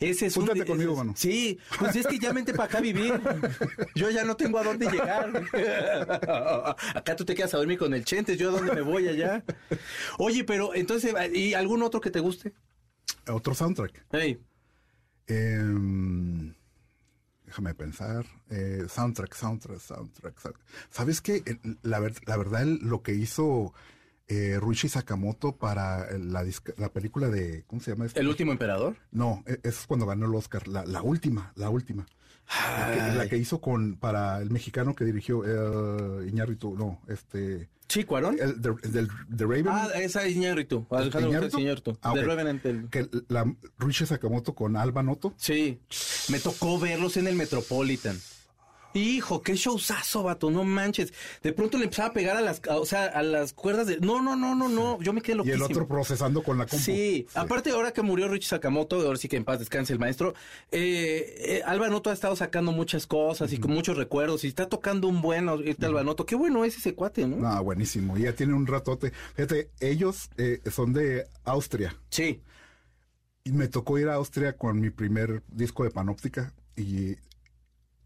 Ese 0.00 0.26
es 0.26 0.36
un- 0.36 0.46
Júntate 0.46 0.66
conmigo, 0.66 0.96
mano. 0.96 1.14
Sí, 1.16 1.58
pues 1.78 1.94
es 1.96 2.06
que 2.06 2.18
ya 2.18 2.32
vente 2.32 2.52
para 2.52 2.64
acá 2.64 2.78
a 2.78 2.80
vivir. 2.80 3.20
Yo 3.94 4.10
ya 4.10 4.24
no 4.24 4.36
tengo 4.36 4.58
a 4.58 4.64
dónde 4.64 4.86
llegar. 4.90 5.30
Acá 6.94 7.16
tú 7.16 7.24
te 7.24 7.34
quedas 7.34 7.54
a 7.54 7.58
dormir 7.58 7.78
con 7.78 7.92
el 7.94 8.04
Chentes, 8.04 8.38
yo 8.38 8.48
a 8.50 8.52
dónde 8.52 8.72
me 8.74 8.80
voy 8.82 9.08
allá. 9.08 9.44
Oye, 10.18 10.44
pero 10.44 10.74
entonces, 10.74 11.14
¿y 11.34 11.54
algún 11.54 11.82
otro 11.82 12.00
que 12.00 12.10
te 12.10 12.20
guste? 12.20 12.52
Otro 13.28 13.54
soundtrack. 13.54 14.04
Hey, 14.12 14.40
Em, 15.26 16.54
déjame 17.44 17.74
pensar. 17.74 18.24
Eh, 18.50 18.84
soundtrack, 18.88 19.34
soundtrack, 19.34 19.78
soundtrack, 19.80 20.38
soundtrack. 20.40 20.66
¿Sabes 20.90 21.20
qué? 21.20 21.42
La, 21.82 22.00
ver- 22.00 22.14
la 22.26 22.36
verdad, 22.38 22.64
lo 22.64 23.02
que 23.02 23.12
hizo 23.12 23.74
eh, 24.28 24.58
Ruichi 24.60 24.88
Sakamoto 24.88 25.56
para 25.56 26.08
el- 26.10 26.32
la, 26.32 26.44
la 26.76 26.88
película 26.92 27.28
de. 27.28 27.64
¿Cómo 27.66 27.80
se 27.82 27.90
llama? 27.92 28.06
esta? 28.06 28.20
¿El 28.20 28.28
último 28.28 28.52
emperador? 28.52 28.96
No, 29.10 29.42
eso 29.46 29.58
es 29.64 29.86
cuando 29.86 30.06
ganó 30.06 30.26
el 30.26 30.34
Oscar. 30.34 30.68
La, 30.68 30.84
la 30.84 31.02
última, 31.02 31.52
la 31.56 31.70
última. 31.70 32.06
La 32.48 32.92
que, 32.94 33.16
la 33.16 33.22
Ay. 33.24 33.28
que 33.28 33.36
hizo 33.36 33.60
con 33.60 33.96
para 33.96 34.40
el 34.40 34.50
mexicano 34.50 34.94
que 34.94 35.04
dirigió 35.04 35.42
eh, 35.44 36.28
Iñárritu, 36.28 36.74
no, 36.76 37.00
este, 37.08 37.68
Sí, 37.88 38.04
Cuarón. 38.04 38.36
el, 38.40 38.60
the, 38.60 38.70
del- 38.88 39.08
The 39.34 39.44
Raven. 39.44 39.68
Ah, 39.68 39.88
esa 39.94 40.24
es 40.24 40.34
Iñárritu. 40.36 40.86
Alejandro 40.90 41.30
Iñárritu. 41.58 41.98
Ah, 42.02 42.14
De. 42.14 42.22
Revenant. 42.22 42.64
el- 42.66 42.88
que 42.90 43.08
la 43.28 43.50
Ruichi 43.78 44.06
Sakamoto 44.06 44.54
con 44.54 44.76
Alba 44.76 45.02
Noto. 45.02 45.34
Sí, 45.36 45.80
me 46.30 46.38
tocó 46.38 46.78
verlos 46.78 47.16
en 47.18 47.26
el 47.28 47.34
Metropolitan. 47.36 48.16
Hijo, 48.98 49.42
qué 49.42 49.54
showzazo, 49.54 50.22
vato, 50.24 50.50
no 50.50 50.64
manches. 50.64 51.12
De 51.42 51.52
pronto 51.52 51.78
le 51.78 51.84
empezaba 51.84 52.08
a 52.08 52.12
pegar 52.12 52.36
a 52.36 52.40
las, 52.40 52.60
o 52.68 52.84
sea, 52.84 53.04
a 53.06 53.22
las 53.22 53.52
cuerdas 53.52 53.86
de... 53.86 53.98
No, 54.00 54.20
no, 54.20 54.34
no, 54.36 54.54
no, 54.54 54.68
no, 54.68 55.00
yo 55.00 55.12
me 55.12 55.20
quedé 55.22 55.34
Y 55.34 55.38
loquísimo. 55.38 55.66
el 55.66 55.72
otro 55.72 55.86
procesando 55.88 56.42
con 56.42 56.58
la 56.58 56.66
compu. 56.66 56.84
Sí, 56.84 57.26
aparte 57.34 57.70
ahora 57.70 57.92
que 57.92 58.02
murió 58.02 58.28
Richie 58.28 58.48
Sakamoto, 58.48 58.96
ahora 59.00 59.16
sí 59.18 59.28
que 59.28 59.36
en 59.36 59.44
paz 59.44 59.58
descanse 59.60 59.92
el 59.92 59.98
maestro, 59.98 60.34
eh, 60.70 61.34
eh, 61.38 61.62
Alba 61.64 61.88
Noto 61.88 62.10
ha 62.10 62.12
estado 62.12 62.34
sacando 62.36 62.72
muchas 62.72 63.06
cosas 63.06 63.52
y 63.52 63.58
con 63.58 63.70
muchos 63.72 63.96
recuerdos 63.96 64.44
y 64.44 64.48
está 64.48 64.68
tocando 64.68 65.08
un 65.08 65.22
buen 65.22 65.48
ahorita 65.48 65.86
Alba 65.86 66.02
Noto. 66.04 66.26
Qué 66.26 66.34
bueno 66.34 66.64
es 66.64 66.76
ese 66.76 66.94
cuate, 66.94 67.26
¿no? 67.26 67.36
No, 67.36 67.64
buenísimo. 67.64 68.16
Ya 68.16 68.32
tiene 68.34 68.54
un 68.54 68.66
ratote. 68.66 69.12
Fíjate, 69.34 69.70
ellos 69.80 70.30
eh, 70.36 70.60
son 70.70 70.92
de 70.92 71.26
Austria. 71.44 71.96
Sí. 72.10 72.42
Y 73.44 73.52
me 73.52 73.68
tocó 73.68 73.98
ir 73.98 74.08
a 74.08 74.14
Austria 74.14 74.56
con 74.56 74.80
mi 74.80 74.90
primer 74.90 75.42
disco 75.48 75.84
de 75.84 75.90
Panóptica. 75.90 76.52
Y 76.76 77.16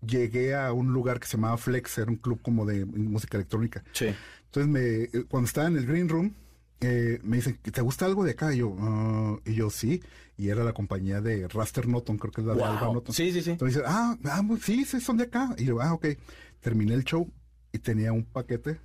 llegué 0.06 0.54
a 0.54 0.72
un 0.72 0.92
lugar 0.92 1.20
que 1.20 1.26
se 1.26 1.36
llamaba 1.36 1.56
Flex, 1.56 1.98
era 1.98 2.10
un 2.10 2.16
club 2.16 2.40
como 2.42 2.66
de 2.66 2.84
música 2.84 3.36
electrónica. 3.36 3.82
Sí. 3.92 4.06
Entonces, 4.46 4.70
me, 4.70 4.80
eh, 5.18 5.24
cuando 5.28 5.46
estaba 5.46 5.68
en 5.68 5.76
el 5.76 5.86
Green 5.86 6.08
Room, 6.08 6.34
eh, 6.80 7.20
me 7.22 7.36
dicen, 7.36 7.58
¿te 7.62 7.80
gusta 7.80 8.06
algo 8.06 8.24
de 8.24 8.32
acá? 8.32 8.52
Y 8.54 8.58
yo, 8.58 8.76
"Ah", 8.80 9.36
y 9.46 9.54
yo 9.54 9.70
sí. 9.70 10.02
Y 10.36 10.48
era 10.48 10.64
la 10.64 10.72
compañía 10.72 11.20
de 11.20 11.46
Raster 11.46 11.86
Norton, 11.86 12.18
creo 12.18 12.32
que 12.32 12.40
es 12.40 12.46
la 12.46 12.54
de 12.54 12.60
Wow. 12.60 12.68
Alba 12.70 12.92
Norton. 12.92 13.14
Sí, 13.14 13.30
sí, 13.32 13.40
sí. 13.42 13.50
Entonces 13.50 13.76
dice, 13.78 13.86
ah, 13.88 14.16
ah, 14.24 14.42
sí, 14.60 14.84
sí, 14.84 15.00
son 15.00 15.16
de 15.18 15.24
acá. 15.24 15.54
Y 15.58 15.66
yo, 15.66 15.80
ah, 15.80 15.92
ok. 15.94 16.06
Terminé 16.60 16.94
el 16.94 17.04
show 17.04 17.30
y 17.72 17.78
tenía 17.78 18.12
un 18.12 18.24
paquete 18.24 18.78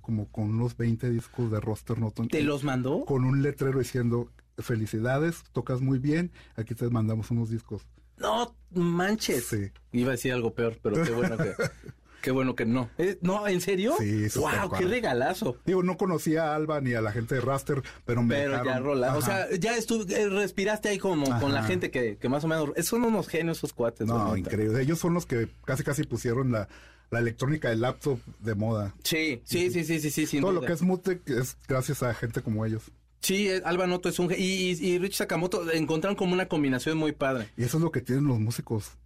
como 0.00 0.26
con 0.30 0.44
unos 0.50 0.76
20 0.76 1.08
discos 1.10 1.50
de 1.50 1.60
Roster 1.60 1.98
Norton. 1.98 2.28
¿Te 2.28 2.42
los 2.42 2.64
mandó? 2.64 3.04
Con 3.06 3.24
un 3.24 3.40
letrero 3.42 3.78
diciendo, 3.78 4.30
felicidades, 4.58 5.42
tocas 5.52 5.80
muy 5.80 5.98
bien, 5.98 6.30
aquí 6.56 6.74
te 6.74 6.88
mandamos 6.90 7.30
unos 7.30 7.48
discos. 7.50 7.86
No 8.16 8.54
manches. 8.70 9.46
Sí. 9.46 9.70
Iba 9.92 10.10
a 10.10 10.12
decir 10.12 10.32
algo 10.32 10.54
peor, 10.54 10.78
pero 10.82 11.02
qué 11.02 11.12
bueno 11.12 11.36
que... 11.36 11.54
Qué 12.24 12.30
bueno 12.30 12.56
que 12.56 12.64
no. 12.64 12.88
Eh, 12.96 13.18
no, 13.20 13.46
¿en 13.46 13.60
serio? 13.60 13.96
Sí, 13.98 14.28
Wow, 14.36 14.70
qué 14.78 14.86
regalazo. 14.86 15.58
Digo, 15.66 15.82
no 15.82 15.98
conocía 15.98 16.52
a 16.52 16.54
Alba 16.54 16.80
ni 16.80 16.94
a 16.94 17.02
la 17.02 17.12
gente 17.12 17.34
de 17.34 17.42
Raster, 17.42 17.82
pero 18.06 18.22
me 18.22 18.34
Pero 18.34 18.64
ya 18.64 18.78
rola. 18.78 19.14
O 19.14 19.20
sea, 19.20 19.46
ya 19.58 19.76
eh, 19.76 20.28
respiraste 20.30 20.88
ahí 20.88 20.98
como 20.98 21.38
con 21.38 21.52
la 21.52 21.64
gente 21.64 21.90
que, 21.90 22.16
que 22.16 22.28
más 22.30 22.42
o 22.44 22.48
menos. 22.48 22.70
Son 22.82 23.04
unos 23.04 23.28
genios 23.28 23.58
esos 23.58 23.74
cuates. 23.74 24.06
No, 24.06 24.34
neta. 24.34 24.38
increíble. 24.38 24.80
Ellos 24.80 24.98
son 24.98 25.12
los 25.12 25.26
que 25.26 25.50
casi 25.66 25.84
casi 25.84 26.04
pusieron 26.04 26.50
la, 26.50 26.66
la 27.10 27.18
electrónica 27.18 27.68
del 27.68 27.82
laptop 27.82 28.18
de 28.38 28.54
moda. 28.54 28.94
Sí, 29.04 29.42
sí, 29.44 29.70
sí, 29.70 29.84
sí, 29.84 30.10
sí, 30.10 30.26
sí, 30.26 30.40
Todo 30.40 30.52
lo 30.52 30.62
que 30.62 30.72
es 30.72 30.80
Mutec 30.80 31.28
es 31.28 31.58
gracias 31.68 32.02
a 32.02 32.14
gente 32.14 32.40
como 32.40 32.64
ellos. 32.64 32.90
Sí, 33.24 33.48
eh, 33.48 33.62
Alba 33.64 33.86
Noto 33.86 34.08
es 34.08 34.18
un 34.18 34.30
y, 34.32 34.34
y, 34.36 34.70
y 34.86 34.98
Rich 34.98 35.14
Sakamoto 35.14 35.70
encontraron 35.72 36.14
como 36.14 36.34
una 36.34 36.46
combinación 36.46 36.98
muy 36.98 37.12
padre. 37.12 37.48
Y 37.56 37.64
eso 37.64 37.78
es 37.78 37.82
lo 37.82 37.90
que 37.90 38.02
tienen 38.02 38.26
los 38.26 38.38
músicos. 38.38 38.98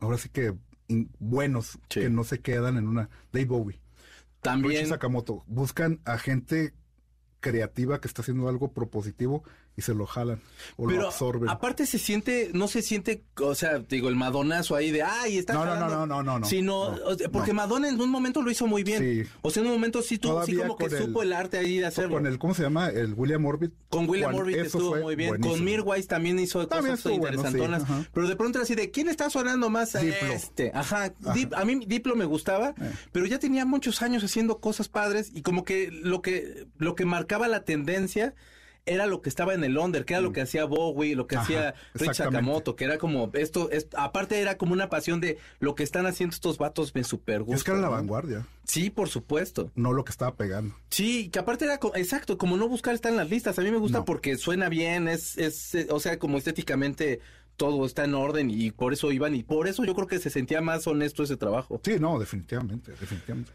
Ahora 0.00 0.18
sí 0.18 0.28
que 0.28 0.54
in- 0.88 1.10
buenos, 1.20 1.78
Sí. 1.88 2.00
que 2.00 2.10
no 2.10 2.24
se 2.24 2.40
quedan 2.40 2.76
en 2.76 2.88
una. 2.88 3.08
Dave 3.32 3.46
Bowie, 3.46 3.80
También. 4.40 4.72
Richie 4.80 4.86
Sakamoto. 4.88 5.44
Buscan 5.46 6.00
a 6.04 6.18
gente 6.18 6.74
creativa 7.40 8.00
que 8.00 8.08
está 8.08 8.22
haciendo 8.22 8.48
algo 8.48 8.72
propositivo 8.72 9.44
y 9.74 9.80
se 9.82 9.94
lo 9.94 10.04
jalan 10.06 10.38
o 10.76 10.84
lo 10.84 10.88
Pero 10.94 11.06
absorben. 11.08 11.48
aparte 11.48 11.86
se 11.86 11.98
siente, 11.98 12.50
no 12.52 12.68
se 12.68 12.82
siente, 12.82 13.24
o 13.40 13.54
sea, 13.54 13.78
digo, 13.78 14.08
el 14.10 14.16
madonazo 14.16 14.76
ahí 14.76 14.90
de, 14.90 15.02
ay, 15.02 15.38
está 15.38 15.54
No, 15.54 15.64
no, 15.64 15.70
jalando", 15.72 15.94
no, 15.96 16.06
no, 16.06 16.22
no, 16.22 16.38
no, 16.40 16.46
Sino, 16.46 16.90
no, 16.96 16.98
porque. 17.32 17.52
Madonna 17.54 17.88
en 17.88 18.00
un 18.00 18.10
momento 18.10 18.42
lo 18.42 18.50
hizo 18.50 18.66
muy 18.66 18.82
bien. 18.82 18.98
Sí. 19.24 19.30
O 19.40 19.50
sea, 19.50 19.62
en 19.62 19.68
un 19.68 19.74
momento 19.74 20.02
sí, 20.02 20.18
tuvo, 20.18 20.44
sí 20.44 20.56
como 20.56 20.76
que 20.76 20.84
el- 20.86 20.98
supo 20.98 21.22
el 21.22 21.32
arte 21.32 21.56
ahí 21.58 21.78
de 21.78 21.86
hacerlo. 21.86 22.16
Con 22.16 22.26
el, 22.26 22.38
¿cómo 22.38 22.54
se 22.54 22.62
llama? 22.62 22.88
El 22.88 23.14
William 23.14 23.44
Orbit. 23.46 23.72
Con 23.88 24.08
William 24.08 24.34
Orbit 24.34 24.56
estuvo 24.58 24.96
muy 24.96 25.16
bien. 25.16 25.28
buenísimo. 25.30 25.54
Con 25.56 25.64
Mirwais 25.64 26.06
también 26.06 26.38
hizo 26.38 26.66
También 26.66 26.96
cosas 26.96 27.04
bueno, 27.18 27.26
sí, 27.26 27.36
interesantonas. 27.36 27.82
ajá. 27.82 28.06
pero 28.12 28.28
de 28.28 28.36
pronto 28.36 28.58
era 28.58 28.64
así 28.64 28.74
de, 28.74 28.90
¿quién 28.90 29.08
está 29.08 29.30
sonando 29.30 29.70
más? 29.70 29.92
Diplo. 29.94 30.32
Este. 30.32 30.70
Ajá. 30.74 31.14
Dip- 31.34 31.54
a 31.56 31.64
mí 31.64 31.80
Diplo 31.86 32.14
me 32.14 32.24
gustaba, 32.26 32.74
Eh. 32.80 32.92
pero 33.10 33.24
ya 33.26 33.38
tenía 33.38 33.64
muchos 33.64 34.02
años 34.02 34.22
haciendo 34.22 34.58
cosas 34.60 34.88
padres 34.88 35.30
y 35.34 35.40
como 35.42 35.64
que 35.64 35.90
lo 35.90 36.20
que, 36.22 36.66
lo 36.78 36.94
que 36.94 37.04
marcaba 37.06 37.48
la 37.48 37.64
tendencia 37.64 38.34
era 38.84 39.06
lo 39.06 39.22
que 39.22 39.28
estaba 39.28 39.54
en 39.54 39.62
el 39.62 39.78
under, 39.78 40.04
que 40.04 40.14
era 40.14 40.20
lo 40.20 40.32
que 40.32 40.40
hacía 40.40 40.64
Bowie, 40.64 41.14
lo 41.14 41.26
que 41.28 41.36
Mm. 41.36 41.38
Ajá, 41.38 41.44
hacía 41.44 41.74
Rich. 41.94 42.14
Sakamoto, 42.14 42.74
que 42.74 42.84
era 42.84 42.98
como 42.98 43.30
esto, 43.34 43.70
es, 43.70 43.86
aparte 43.96 44.40
era 44.40 44.56
como 44.58 44.72
una 44.72 44.88
pasión 44.88 45.20
de 45.20 45.38
lo 45.60 45.74
que 45.74 45.82
están 45.84 46.06
haciendo 46.06 46.34
estos 46.34 46.58
vatos 46.58 46.92
me 46.94 47.04
super 47.04 47.42
gusta. 47.42 47.56
Es 47.56 47.64
que 47.64 47.70
era 47.70 47.80
la 47.80 47.86
¿no? 47.86 47.92
vanguardia, 47.92 48.46
Sí, 48.64 48.90
por 48.90 49.08
supuesto. 49.08 49.70
no 49.76 49.92
lo 49.92 50.04
que 50.04 50.10
estaba 50.10 50.34
pegando. 50.34 50.74
Sí, 50.90 51.28
que 51.30 51.38
aparte 51.38 51.64
era, 51.64 51.78
exacto, 51.94 52.38
como 52.38 52.56
no 52.56 52.68
buscar 52.68 52.94
estar 52.94 53.12
en 53.12 53.18
las 53.18 53.30
listas. 53.30 53.58
A 53.58 53.62
mí 53.62 53.70
me 53.70 53.78
gusta 53.78 53.98
No. 53.98 54.04
porque 54.04 54.36
suena 54.36 54.68
bien, 54.68 55.06
es, 55.08 55.38
es, 55.38 55.76
o 55.90 56.00
sea, 56.00 56.18
como 56.18 56.38
estéticamente 56.38 57.20
todo 57.56 57.84
está 57.86 58.04
en 58.04 58.14
orden 58.14 58.50
y 58.50 58.70
por 58.72 58.92
eso 58.92 59.12
iban 59.12 59.34
y 59.36 59.42
por 59.44 59.68
eso 59.68 59.84
yo 59.84 59.94
creo 59.94 60.06
que 60.08 60.18
se 60.18 60.30
sentía 60.30 60.60
más 60.60 60.86
honesto 60.88 61.22
ese 61.22 61.36
trabajo. 61.36 61.80
Sí, 61.84 61.96
no, 62.00 62.18
definitivamente, 62.18 62.92
definitivamente. 62.92 63.52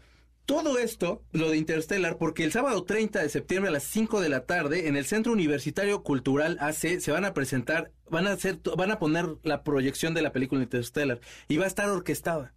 Todo 0.48 0.78
esto, 0.78 1.22
lo 1.32 1.50
de 1.50 1.58
Interstellar, 1.58 2.16
porque 2.16 2.42
el 2.42 2.52
sábado 2.52 2.82
30 2.82 3.20
de 3.20 3.28
septiembre 3.28 3.68
a 3.68 3.72
las 3.72 3.82
5 3.82 4.18
de 4.22 4.30
la 4.30 4.46
tarde 4.46 4.88
en 4.88 4.96
el 4.96 5.04
Centro 5.04 5.30
Universitario 5.32 6.02
Cultural 6.02 6.56
AC 6.58 7.00
se 7.00 7.12
van 7.12 7.26
a 7.26 7.34
presentar, 7.34 7.92
van 8.08 8.26
a 8.26 8.32
hacer, 8.32 8.58
van 8.74 8.90
a 8.90 8.98
poner 8.98 9.26
la 9.42 9.62
proyección 9.62 10.14
de 10.14 10.22
la 10.22 10.32
película 10.32 10.62
Interstellar 10.62 11.20
y 11.48 11.58
va 11.58 11.64
a 11.64 11.68
estar 11.68 11.90
orquestada. 11.90 12.54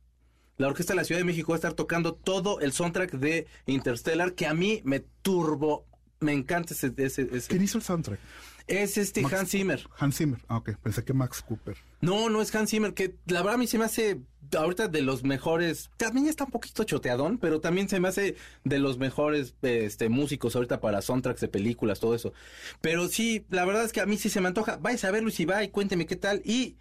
La 0.55 0.67
Orquesta 0.69 0.93
de 0.93 0.97
la 0.97 1.03
Ciudad 1.03 1.19
de 1.19 1.25
México 1.25 1.51
va 1.51 1.55
a 1.55 1.57
estar 1.57 1.73
tocando 1.73 2.13
todo 2.13 2.61
el 2.61 2.71
soundtrack 2.71 3.11
de 3.11 3.47
Interstellar 3.65 4.35
que 4.35 4.47
a 4.47 4.53
mí 4.53 4.79
me 4.85 5.01
turbo, 5.21 5.85
me 6.21 6.31
encanta 6.31 6.73
ese, 6.73 6.93
ese, 6.95 7.27
ese- 7.29 7.49
¿Quién 7.49 7.63
hizo 7.63 7.77
el 7.77 7.83
soundtrack? 7.83 8.19
Es 8.71 8.97
este 8.97 9.21
Max- 9.21 9.33
Hans 9.35 9.49
Zimmer. 9.51 9.87
Hans 9.97 10.17
Zimmer. 10.17 10.39
Ah, 10.47 10.57
ok. 10.57 10.71
Pensé 10.81 11.03
que 11.03 11.13
Max 11.13 11.41
Cooper. 11.41 11.77
No, 12.01 12.29
no 12.29 12.41
es 12.41 12.53
Hans 12.55 12.69
Zimmer, 12.71 12.93
que 12.93 13.15
la 13.27 13.39
verdad 13.41 13.55
a 13.55 13.57
mí 13.57 13.67
se 13.67 13.77
me 13.77 13.85
hace 13.85 14.21
ahorita 14.57 14.87
de 14.89 15.01
los 15.01 15.23
mejores, 15.23 15.91
también 15.97 16.27
está 16.27 16.43
un 16.43 16.51
poquito 16.51 16.83
choteadón, 16.83 17.37
pero 17.37 17.61
también 17.61 17.87
se 17.87 17.99
me 18.01 18.07
hace 18.09 18.35
de 18.65 18.79
los 18.79 18.97
mejores 18.97 19.53
este, 19.61 20.09
músicos 20.09 20.55
ahorita 20.55 20.81
para 20.81 21.01
soundtracks 21.01 21.39
de 21.41 21.47
películas, 21.47 21.99
todo 21.99 22.15
eso. 22.15 22.33
Pero 22.81 23.07
sí, 23.07 23.45
la 23.49 23.63
verdad 23.65 23.85
es 23.85 23.93
que 23.93 24.01
a 24.01 24.05
mí 24.05 24.17
sí 24.17 24.29
se 24.29 24.41
me 24.41 24.47
antoja. 24.47 24.77
Vais 24.77 25.03
a 25.05 25.11
verlo 25.11 25.29
y 25.29 25.31
si 25.31 25.45
va 25.45 25.63
y 25.63 25.69
cuénteme 25.69 26.05
qué 26.05 26.15
tal. 26.17 26.41
Y 26.43 26.75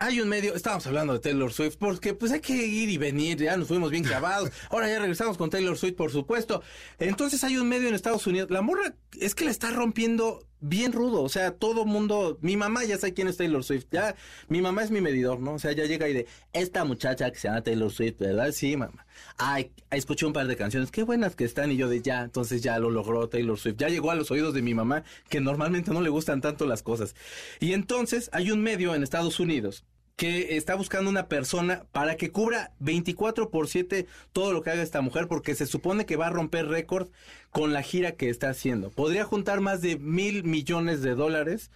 hay 0.00 0.18
un 0.18 0.30
medio, 0.30 0.54
estábamos 0.54 0.86
hablando 0.86 1.12
de 1.12 1.18
Taylor 1.18 1.52
Swift, 1.52 1.76
porque 1.78 2.14
pues 2.14 2.32
hay 2.32 2.40
que 2.40 2.54
ir 2.54 2.88
y 2.88 2.96
venir, 2.96 3.36
ya 3.36 3.54
nos 3.58 3.68
fuimos 3.68 3.90
bien 3.90 4.02
clavados. 4.02 4.50
Ahora 4.70 4.88
ya 4.88 4.98
regresamos 4.98 5.36
con 5.36 5.50
Taylor 5.50 5.76
Swift, 5.76 5.94
por 5.94 6.10
supuesto. 6.10 6.62
Entonces 6.98 7.44
hay 7.44 7.58
un 7.58 7.68
medio 7.68 7.86
en 7.86 7.94
Estados 7.94 8.26
Unidos. 8.26 8.50
La 8.50 8.62
morra 8.62 8.94
es 9.20 9.34
que 9.34 9.44
la 9.44 9.50
está 9.50 9.70
rompiendo 9.70 10.46
bien 10.60 10.92
rudo. 10.92 11.22
O 11.22 11.28
sea, 11.28 11.52
todo 11.52 11.84
mundo, 11.84 12.38
mi 12.40 12.56
mamá 12.56 12.82
ya 12.84 12.96
sabe 12.96 13.12
quién 13.12 13.28
es 13.28 13.36
Taylor 13.36 13.62
Swift. 13.62 13.88
Ya, 13.90 14.16
mi 14.48 14.62
mamá 14.62 14.82
es 14.82 14.90
mi 14.90 15.02
medidor, 15.02 15.38
¿no? 15.38 15.52
O 15.52 15.58
sea, 15.58 15.72
ya 15.72 15.84
llega 15.84 16.08
y 16.08 16.14
de, 16.14 16.26
esta 16.54 16.84
muchacha 16.84 17.30
que 17.30 17.38
se 17.38 17.48
llama 17.48 17.62
Taylor 17.62 17.92
Swift, 17.92 18.18
¿verdad? 18.18 18.52
Sí, 18.52 18.78
mamá. 18.78 19.04
Ay, 19.36 19.70
escuché 19.90 20.26
un 20.26 20.32
par 20.32 20.46
de 20.46 20.56
canciones, 20.56 20.90
qué 20.90 21.02
buenas 21.02 21.36
que 21.36 21.44
están. 21.44 21.72
Y 21.72 21.76
yo 21.76 21.88
de 21.88 22.02
ya, 22.02 22.22
entonces 22.22 22.62
ya 22.62 22.78
lo 22.78 22.90
logró 22.90 23.28
Taylor 23.28 23.58
Swift. 23.58 23.76
Ya 23.78 23.88
llegó 23.88 24.10
a 24.10 24.14
los 24.14 24.30
oídos 24.30 24.54
de 24.54 24.62
mi 24.62 24.74
mamá, 24.74 25.04
que 25.28 25.40
normalmente 25.40 25.92
no 25.92 26.00
le 26.00 26.10
gustan 26.10 26.40
tanto 26.40 26.66
las 26.66 26.82
cosas. 26.82 27.14
Y 27.60 27.72
entonces 27.72 28.30
hay 28.32 28.50
un 28.50 28.62
medio 28.62 28.94
en 28.94 29.02
Estados 29.02 29.40
Unidos 29.40 29.84
que 30.20 30.58
está 30.58 30.74
buscando 30.74 31.08
una 31.08 31.28
persona 31.28 31.86
para 31.92 32.16
que 32.16 32.30
cubra 32.30 32.72
24 32.78 33.48
por 33.48 33.68
7 33.68 34.06
todo 34.34 34.52
lo 34.52 34.62
que 34.62 34.68
haga 34.68 34.82
esta 34.82 35.00
mujer, 35.00 35.28
porque 35.28 35.54
se 35.54 35.64
supone 35.64 36.04
que 36.04 36.16
va 36.16 36.26
a 36.26 36.30
romper 36.30 36.66
récord 36.66 37.08
con 37.50 37.72
la 37.72 37.82
gira 37.82 38.12
que 38.12 38.28
está 38.28 38.50
haciendo. 38.50 38.90
Podría 38.90 39.24
juntar 39.24 39.62
más 39.62 39.80
de 39.80 39.96
mil 39.96 40.44
millones 40.44 41.00
de 41.00 41.14
dólares 41.14 41.70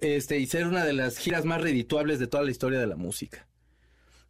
este, 0.00 0.40
y 0.40 0.46
ser 0.46 0.66
una 0.66 0.84
de 0.84 0.94
las 0.94 1.16
giras 1.16 1.44
más 1.44 1.62
redituables 1.62 2.18
de 2.18 2.26
toda 2.26 2.42
la 2.42 2.50
historia 2.50 2.80
de 2.80 2.88
la 2.88 2.96
música. 2.96 3.46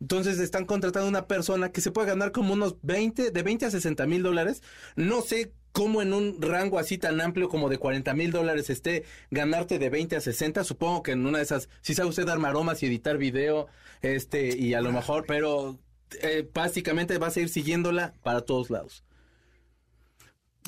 Entonces 0.00 0.38
están 0.38 0.66
contratando 0.66 1.08
una 1.08 1.26
persona 1.26 1.72
que 1.72 1.80
se 1.80 1.90
puede 1.90 2.08
ganar 2.08 2.32
como 2.32 2.52
unos 2.52 2.76
20, 2.82 3.30
de 3.30 3.42
20 3.42 3.66
a 3.66 3.70
60 3.70 4.06
mil 4.06 4.22
dólares. 4.22 4.62
No 4.94 5.22
sé 5.22 5.52
cómo 5.72 6.00
en 6.00 6.14
un 6.14 6.40
rango 6.40 6.78
así 6.78 6.96
tan 6.96 7.20
amplio 7.20 7.48
como 7.48 7.68
de 7.68 7.78
40 7.78 8.14
mil 8.14 8.30
dólares 8.30 8.70
esté 8.70 9.04
ganarte 9.30 9.78
de 9.78 9.90
20 9.90 10.16
a 10.16 10.20
60. 10.20 10.64
Supongo 10.64 11.02
que 11.02 11.12
en 11.12 11.26
una 11.26 11.38
de 11.38 11.44
esas, 11.44 11.68
si 11.82 11.94
sabe 11.94 12.08
usted 12.08 12.26
dar 12.26 12.38
maromas 12.38 12.82
y 12.82 12.86
editar 12.86 13.18
video, 13.18 13.68
este, 14.02 14.56
y 14.56 14.74
a 14.74 14.80
lo 14.80 14.92
mejor, 14.92 15.24
pero 15.26 15.78
eh, 16.22 16.48
básicamente 16.52 17.18
vas 17.18 17.36
a 17.36 17.40
ir 17.40 17.48
siguiéndola 17.48 18.14
para 18.22 18.42
todos 18.42 18.70
lados. 18.70 19.04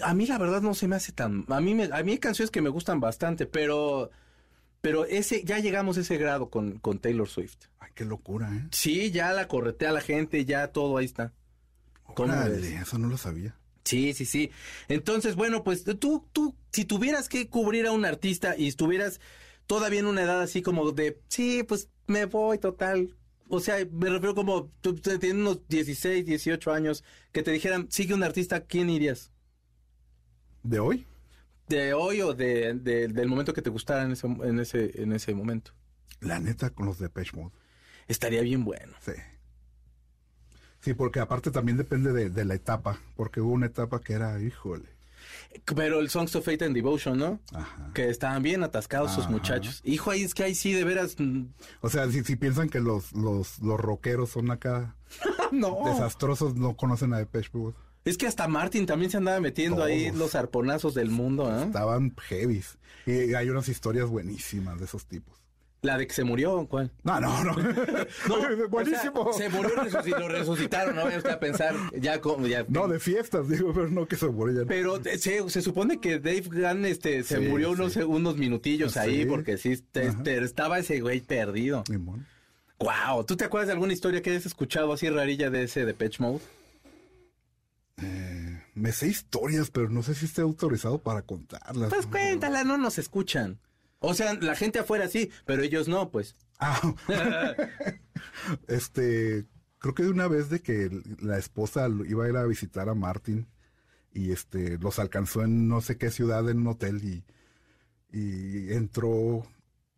A 0.02 0.14
mí 0.14 0.26
la 0.26 0.38
verdad 0.38 0.62
no 0.62 0.74
se 0.74 0.88
me 0.88 0.96
hace 0.96 1.12
tan, 1.12 1.44
a 1.48 1.60
mí 1.60 1.74
me, 1.74 1.84
a 1.84 2.02
mí 2.02 2.12
hay 2.12 2.18
canciones 2.18 2.50
que 2.50 2.62
me 2.62 2.68
gustan 2.68 3.00
bastante, 3.00 3.46
pero, 3.46 4.10
pero 4.80 5.04
ese, 5.04 5.42
ya 5.44 5.58
llegamos 5.58 5.98
a 5.98 6.00
ese 6.00 6.16
grado 6.18 6.50
con, 6.50 6.78
con 6.78 6.98
Taylor 6.98 7.28
Swift. 7.28 7.56
Ay, 7.80 7.90
qué 7.94 8.04
locura, 8.04 8.54
¿eh? 8.54 8.68
Sí, 8.70 9.10
ya 9.10 9.32
la 9.32 9.48
corretea 9.48 9.90
a 9.90 9.92
la 9.92 10.00
gente, 10.00 10.44
ya 10.44 10.68
todo 10.68 10.96
ahí 10.98 11.04
está. 11.04 11.32
¿Cómo 12.14 12.32
Órale, 12.32 12.76
eso 12.76 12.98
no 12.98 13.08
lo 13.08 13.18
sabía. 13.18 13.56
Sí, 13.84 14.12
sí, 14.12 14.24
sí. 14.24 14.50
Entonces, 14.88 15.34
bueno, 15.34 15.64
pues 15.64 15.84
tú, 15.84 16.26
tú, 16.32 16.54
si 16.72 16.84
tuvieras 16.84 17.28
que 17.28 17.48
cubrir 17.48 17.86
a 17.86 17.92
un 17.92 18.04
artista 18.04 18.54
y 18.56 18.68
estuvieras 18.68 19.20
todavía 19.66 20.00
en 20.00 20.06
una 20.06 20.22
edad 20.22 20.42
así 20.42 20.62
como 20.62 20.92
de, 20.92 21.20
sí, 21.28 21.62
pues 21.62 21.88
me 22.06 22.26
voy 22.26 22.58
total. 22.58 23.16
O 23.48 23.60
sea, 23.60 23.76
me 23.90 24.10
refiero 24.10 24.34
como, 24.34 24.70
tú 24.80 24.94
tú 24.94 25.18
tienes 25.18 25.40
unos 25.40 25.66
16, 25.68 26.26
18 26.26 26.72
años, 26.72 27.02
que 27.32 27.42
te 27.42 27.50
dijeran, 27.50 27.90
sigue 27.90 28.14
un 28.14 28.22
artista, 28.22 28.56
¿a 28.56 28.60
¿quién 28.60 28.90
irías? 28.90 29.32
¿De 30.62 30.78
hoy? 30.80 31.06
¿De 31.68 31.92
hoy 31.94 32.22
o 32.22 32.34
de, 32.34 32.74
de- 32.74 33.08
del 33.08 33.28
momento 33.28 33.52
que 33.52 33.62
te 33.62 33.70
gustara 33.70 34.02
en 34.04 34.12
ese, 34.12 34.26
en 34.26 34.58
ese, 34.60 35.02
en 35.02 35.12
ese 35.12 35.34
momento? 35.34 35.72
La 36.20 36.38
neta 36.40 36.70
con 36.70 36.86
los 36.86 36.98
de 36.98 37.06
Depeche 37.06 37.36
Mode. 37.36 37.54
Estaría 38.08 38.40
bien 38.42 38.64
bueno. 38.64 38.94
Sí. 39.00 39.12
Sí, 40.80 40.94
porque 40.94 41.20
aparte 41.20 41.50
también 41.50 41.76
depende 41.76 42.12
de, 42.12 42.30
de 42.30 42.44
la 42.44 42.54
etapa, 42.54 42.98
porque 43.16 43.40
hubo 43.40 43.52
una 43.52 43.66
etapa 43.66 44.00
que 44.00 44.12
era, 44.14 44.40
híjole. 44.40 44.88
Pero 45.76 45.98
el 46.00 46.08
Songs 46.08 46.34
of 46.36 46.44
Fate 46.44 46.64
and 46.64 46.74
Devotion, 46.74 47.18
¿no? 47.18 47.40
Ajá. 47.52 47.90
Que 47.94 48.08
estaban 48.08 48.42
bien 48.42 48.62
atascados 48.62 49.12
sus 49.12 49.24
Ajá. 49.24 49.32
muchachos. 49.32 49.80
Hijo, 49.84 50.10
ahí 50.10 50.22
es 50.22 50.32
que 50.34 50.44
ahí 50.44 50.54
sí, 50.54 50.72
de 50.72 50.84
veras. 50.84 51.16
mm, 51.18 51.46
O 51.80 51.90
sea, 51.90 52.08
si, 52.10 52.22
si 52.24 52.36
piensan 52.36 52.68
que 52.68 52.80
los, 52.80 53.12
los, 53.12 53.58
los 53.58 53.78
rockeros 53.80 54.30
son 54.30 54.50
acá 54.50 54.94
no. 55.52 55.82
desastrosos, 55.84 56.54
no 56.54 56.76
conocen 56.76 57.12
a 57.12 57.18
Depeche 57.18 57.50
Mode. 57.52 57.74
Es 58.04 58.16
que 58.16 58.26
hasta 58.26 58.48
Martin 58.48 58.86
también 58.86 59.10
se 59.10 59.16
andaba 59.18 59.40
metiendo 59.40 59.82
ahí 59.82 60.10
los 60.12 60.34
arponazos 60.34 60.94
del 60.94 61.10
mundo, 61.10 61.50
¿eh? 61.54 61.64
Estaban 61.64 62.14
heavies. 62.28 62.78
Y 63.06 63.34
hay 63.34 63.48
unas 63.50 63.68
historias 63.68 64.08
buenísimas 64.08 64.78
de 64.78 64.84
esos 64.86 65.04
tipos. 65.06 65.36
La 65.80 65.96
de 65.96 66.08
que 66.08 66.12
se 66.14 66.24
murió, 66.24 66.66
¿cuál? 66.68 66.90
No, 67.04 67.20
no, 67.20 67.44
no. 67.44 67.54
No, 68.28 68.68
Buenísimo. 68.68 69.20
o 69.26 69.32
sea, 69.32 69.48
se 69.48 69.56
murió 69.56 69.70
y 70.06 70.10
lo 70.10 70.28
resucitaron, 70.28 70.96
no 70.96 71.04
vaya 71.04 71.18
usted 71.18 71.30
a 71.30 71.38
pensar, 71.38 71.74
ya 71.96 72.20
ya. 72.48 72.64
No, 72.68 72.88
de 72.88 72.98
fiestas, 72.98 73.48
digo, 73.48 73.72
pero 73.72 73.88
no 73.88 74.06
que 74.08 74.16
se 74.16 74.26
murieran. 74.26 74.66
Pero 74.66 75.00
se, 75.04 75.48
se 75.48 75.62
supone 75.62 76.00
que 76.00 76.18
Dave 76.18 76.42
Gunn 76.50 76.84
este, 76.84 77.22
se 77.22 77.38
Sí, 77.38 77.42
murió 77.46 77.70
unos, 77.70 77.92
sí. 77.92 78.00
unos 78.00 78.36
minutillos 78.36 78.96
ahí 78.96 79.20
Sí. 79.22 79.26
porque 79.26 79.56
sí, 79.56 79.76
te- 79.92 80.08
Ajá. 80.08 80.22
te- 80.24 80.42
estaba 80.42 80.78
ese 80.80 81.00
güey 81.00 81.20
perdido. 81.20 81.84
Wow, 82.80 83.24
¿tú 83.24 83.36
te 83.36 83.44
acuerdas 83.44 83.68
de 83.68 83.72
alguna 83.74 83.92
historia 83.92 84.20
que 84.22 84.30
hayas 84.30 84.46
escuchado 84.46 84.92
así 84.92 85.08
rarilla 85.10 85.50
de 85.50 85.64
ese 85.64 85.84
de 85.84 85.94
Patch 85.94 86.18
Mode? 86.20 86.40
Eh, 88.00 88.62
me 88.74 88.92
sé 88.92 89.08
historias, 89.08 89.70
pero 89.70 89.88
no 89.88 90.02
sé 90.02 90.14
si 90.14 90.26
esté 90.26 90.42
autorizado 90.42 91.02
para 91.02 91.22
contarlas. 91.22 91.90
Pues 91.90 92.06
cuéntala, 92.06 92.64
no 92.64 92.78
nos 92.78 92.98
escuchan. 92.98 93.60
O 94.00 94.14
sea, 94.14 94.34
la 94.34 94.54
gente 94.54 94.78
afuera 94.78 95.08
sí, 95.08 95.30
pero 95.44 95.62
ellos 95.62 95.88
no, 95.88 96.10
pues. 96.10 96.36
Ah, 96.60 96.80
este, 98.68 99.46
creo 99.78 99.94
que 99.94 100.04
de 100.04 100.10
una 100.10 100.28
vez 100.28 100.48
de 100.50 100.60
que 100.60 100.90
la 101.20 101.38
esposa 101.38 101.88
iba 102.06 102.24
a 102.24 102.28
ir 102.28 102.36
a 102.36 102.46
visitar 102.46 102.88
a 102.88 102.94
Martin 102.94 103.48
y 104.12 104.32
este 104.32 104.78
los 104.78 104.98
alcanzó 104.98 105.42
en 105.42 105.68
no 105.68 105.80
sé 105.80 105.96
qué 105.98 106.10
ciudad 106.10 106.48
en 106.48 106.58
un 106.58 106.68
hotel 106.68 107.02
y, 107.04 107.24
y 108.16 108.72
entró 108.72 109.46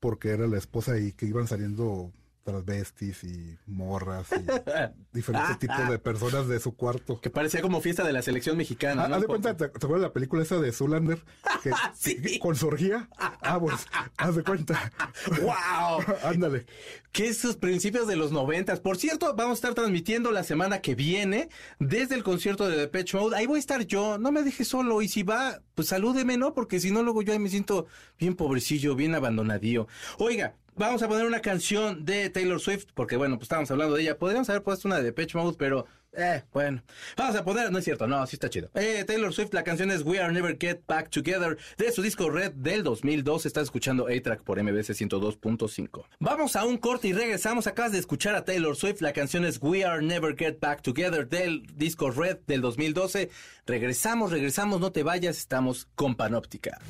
porque 0.01 0.31
era 0.31 0.47
la 0.47 0.59
esposa 0.59 0.99
y 0.99 1.13
que 1.13 1.27
iban 1.27 1.47
saliendo 1.47 2.13
transvestis 2.51 3.25
y 3.25 3.59
morras 3.67 4.29
y 4.33 4.45
diferentes 5.13 5.59
tipos 5.59 5.89
de 5.89 5.99
personas 5.99 6.49
de 6.49 6.61
su 6.61 6.75
cuarto. 6.75 7.21
Que 7.21 7.31
parecía 7.31 7.63
como 7.63 7.81
fiesta 7.81 8.05
de 8.05 8.13
la 8.13 8.23
selección 8.23 8.57
mexicana. 8.57 9.05
Ah, 9.05 9.15
haz 9.15 9.21
de 9.21 9.27
cuenta, 9.27 9.57
¿te, 9.57 9.65
acuerdas 9.65 10.01
de 10.01 10.07
la 10.07 10.13
película 10.13 10.43
esa 10.43 10.59
de 10.59 10.73
Zulander? 10.73 11.23
Que, 11.63 11.73
sí. 11.95 12.39
Con 12.39 12.57
su 12.57 12.71
Ah, 13.19 13.59
pues, 13.61 13.87
haz 14.17 14.37
de 14.37 14.43
cuenta. 14.43 14.93
¡Wow! 15.43 16.17
Ándale. 16.25 16.65
Que 17.13 17.29
esos 17.29 17.57
principios 17.57 18.07
de 18.07 18.17
los 18.17 18.33
noventas. 18.33 18.81
Por 18.81 18.97
cierto, 18.97 19.35
vamos 19.35 19.53
a 19.53 19.55
estar 19.55 19.75
transmitiendo 19.75 20.31
la 20.31 20.43
semana 20.43 20.81
que 20.81 20.95
viene 20.95 21.51
desde 21.79 22.15
el 22.15 22.23
concierto 22.23 22.69
de 22.69 22.79
Depeche 22.79 23.19
Mode. 23.19 23.37
Ahí 23.37 23.47
voy 23.47 23.57
a 23.57 23.61
estar 23.61 23.85
yo. 23.85 24.17
No 24.17 24.33
me 24.33 24.43
deje 24.43 24.65
solo. 24.65 25.03
Y 25.03 25.09
si 25.09 25.23
va, 25.23 25.61
pues 25.75 25.89
salúdeme, 25.89 26.39
¿no? 26.39 26.55
Porque 26.55 26.81
si 26.81 26.91
no, 26.91 27.03
luego 27.03 27.21
yo 27.21 27.33
ahí 27.33 27.39
me 27.39 27.51
siento 27.51 27.87
bien 28.19 28.35
pobrecillo, 28.35 28.95
bien 28.95 29.15
abandonadío. 29.15 29.87
Oiga, 30.19 30.55
vamos 30.87 31.03
a 31.03 31.09
poner 31.09 31.27
una 31.27 31.43
canción 31.43 32.05
de 32.07 32.31
Taylor 32.31 32.59
Swift, 32.59 32.87
porque 32.95 33.17
bueno, 33.17 33.37
pues 33.37 33.45
estábamos 33.45 33.71
hablando 33.71 33.97
de 33.97 34.03
ella. 34.03 34.19
Podríamos 34.19 34.49
haber 34.49 34.63
puesto 34.63 34.89
una 34.89 35.01
de 35.01 35.13
Pitch 35.13 35.35
Mode, 35.35 35.57
pero 35.59 35.87
eh, 36.13 36.43
bueno. 36.53 36.83
Vamos 37.17 37.37
a 37.37 37.45
poner, 37.45 37.71
no 37.71 37.79
es 37.79 37.85
cierto, 37.85 38.07
no, 38.07 38.27
sí 38.27 38.37
está 38.37 38.51
chido. 38.51 38.71
Eh, 38.75 39.05
Taylor 39.07 39.33
Swift, 39.33 39.53
la 39.53 39.63
canción 39.63 39.91
es 39.91 40.03
We 40.03 40.21
Are 40.21 40.33
Never 40.33 40.57
Get 40.59 40.81
Back 40.87 41.11
Together 41.11 41.57
de 41.79 41.93
su 41.93 42.03
disco 42.03 42.31
Red 42.31 42.53
del 42.53 42.83
2002. 42.83 43.47
Estás 43.47 43.65
escuchando 43.65 44.07
A-Track 44.07 44.43
por 44.43 44.63
MBC 44.63 44.91
102.5. 44.91 46.05
Vamos 46.19 46.57
a 46.57 46.65
un 46.65 46.79
corte 46.79 47.09
y 47.09 47.13
regresamos. 47.13 47.67
Acabas 47.67 47.93
de 47.93 47.99
escuchar 47.99 48.35
a 48.35 48.45
Taylor 48.45 48.77
Swift, 48.77 49.01
la 49.01 49.13
canción 49.13 49.45
es 49.45 49.59
We 49.63 49.85
Are 49.85 50.03
Never 50.03 50.37
Get 50.37 50.59
Back 50.61 50.83
Together 50.83 51.29
del 51.29 51.67
disco 51.77 52.11
Red 52.11 52.39
del 52.47 52.61
2012. 52.61 53.31
Regresamos, 53.67 54.33
regresamos, 54.33 54.81
no 54.81 54.91
te 54.91 55.03
vayas, 55.03 55.39
estamos 55.39 55.89
con 55.95 56.17
Panóptica. 56.17 56.81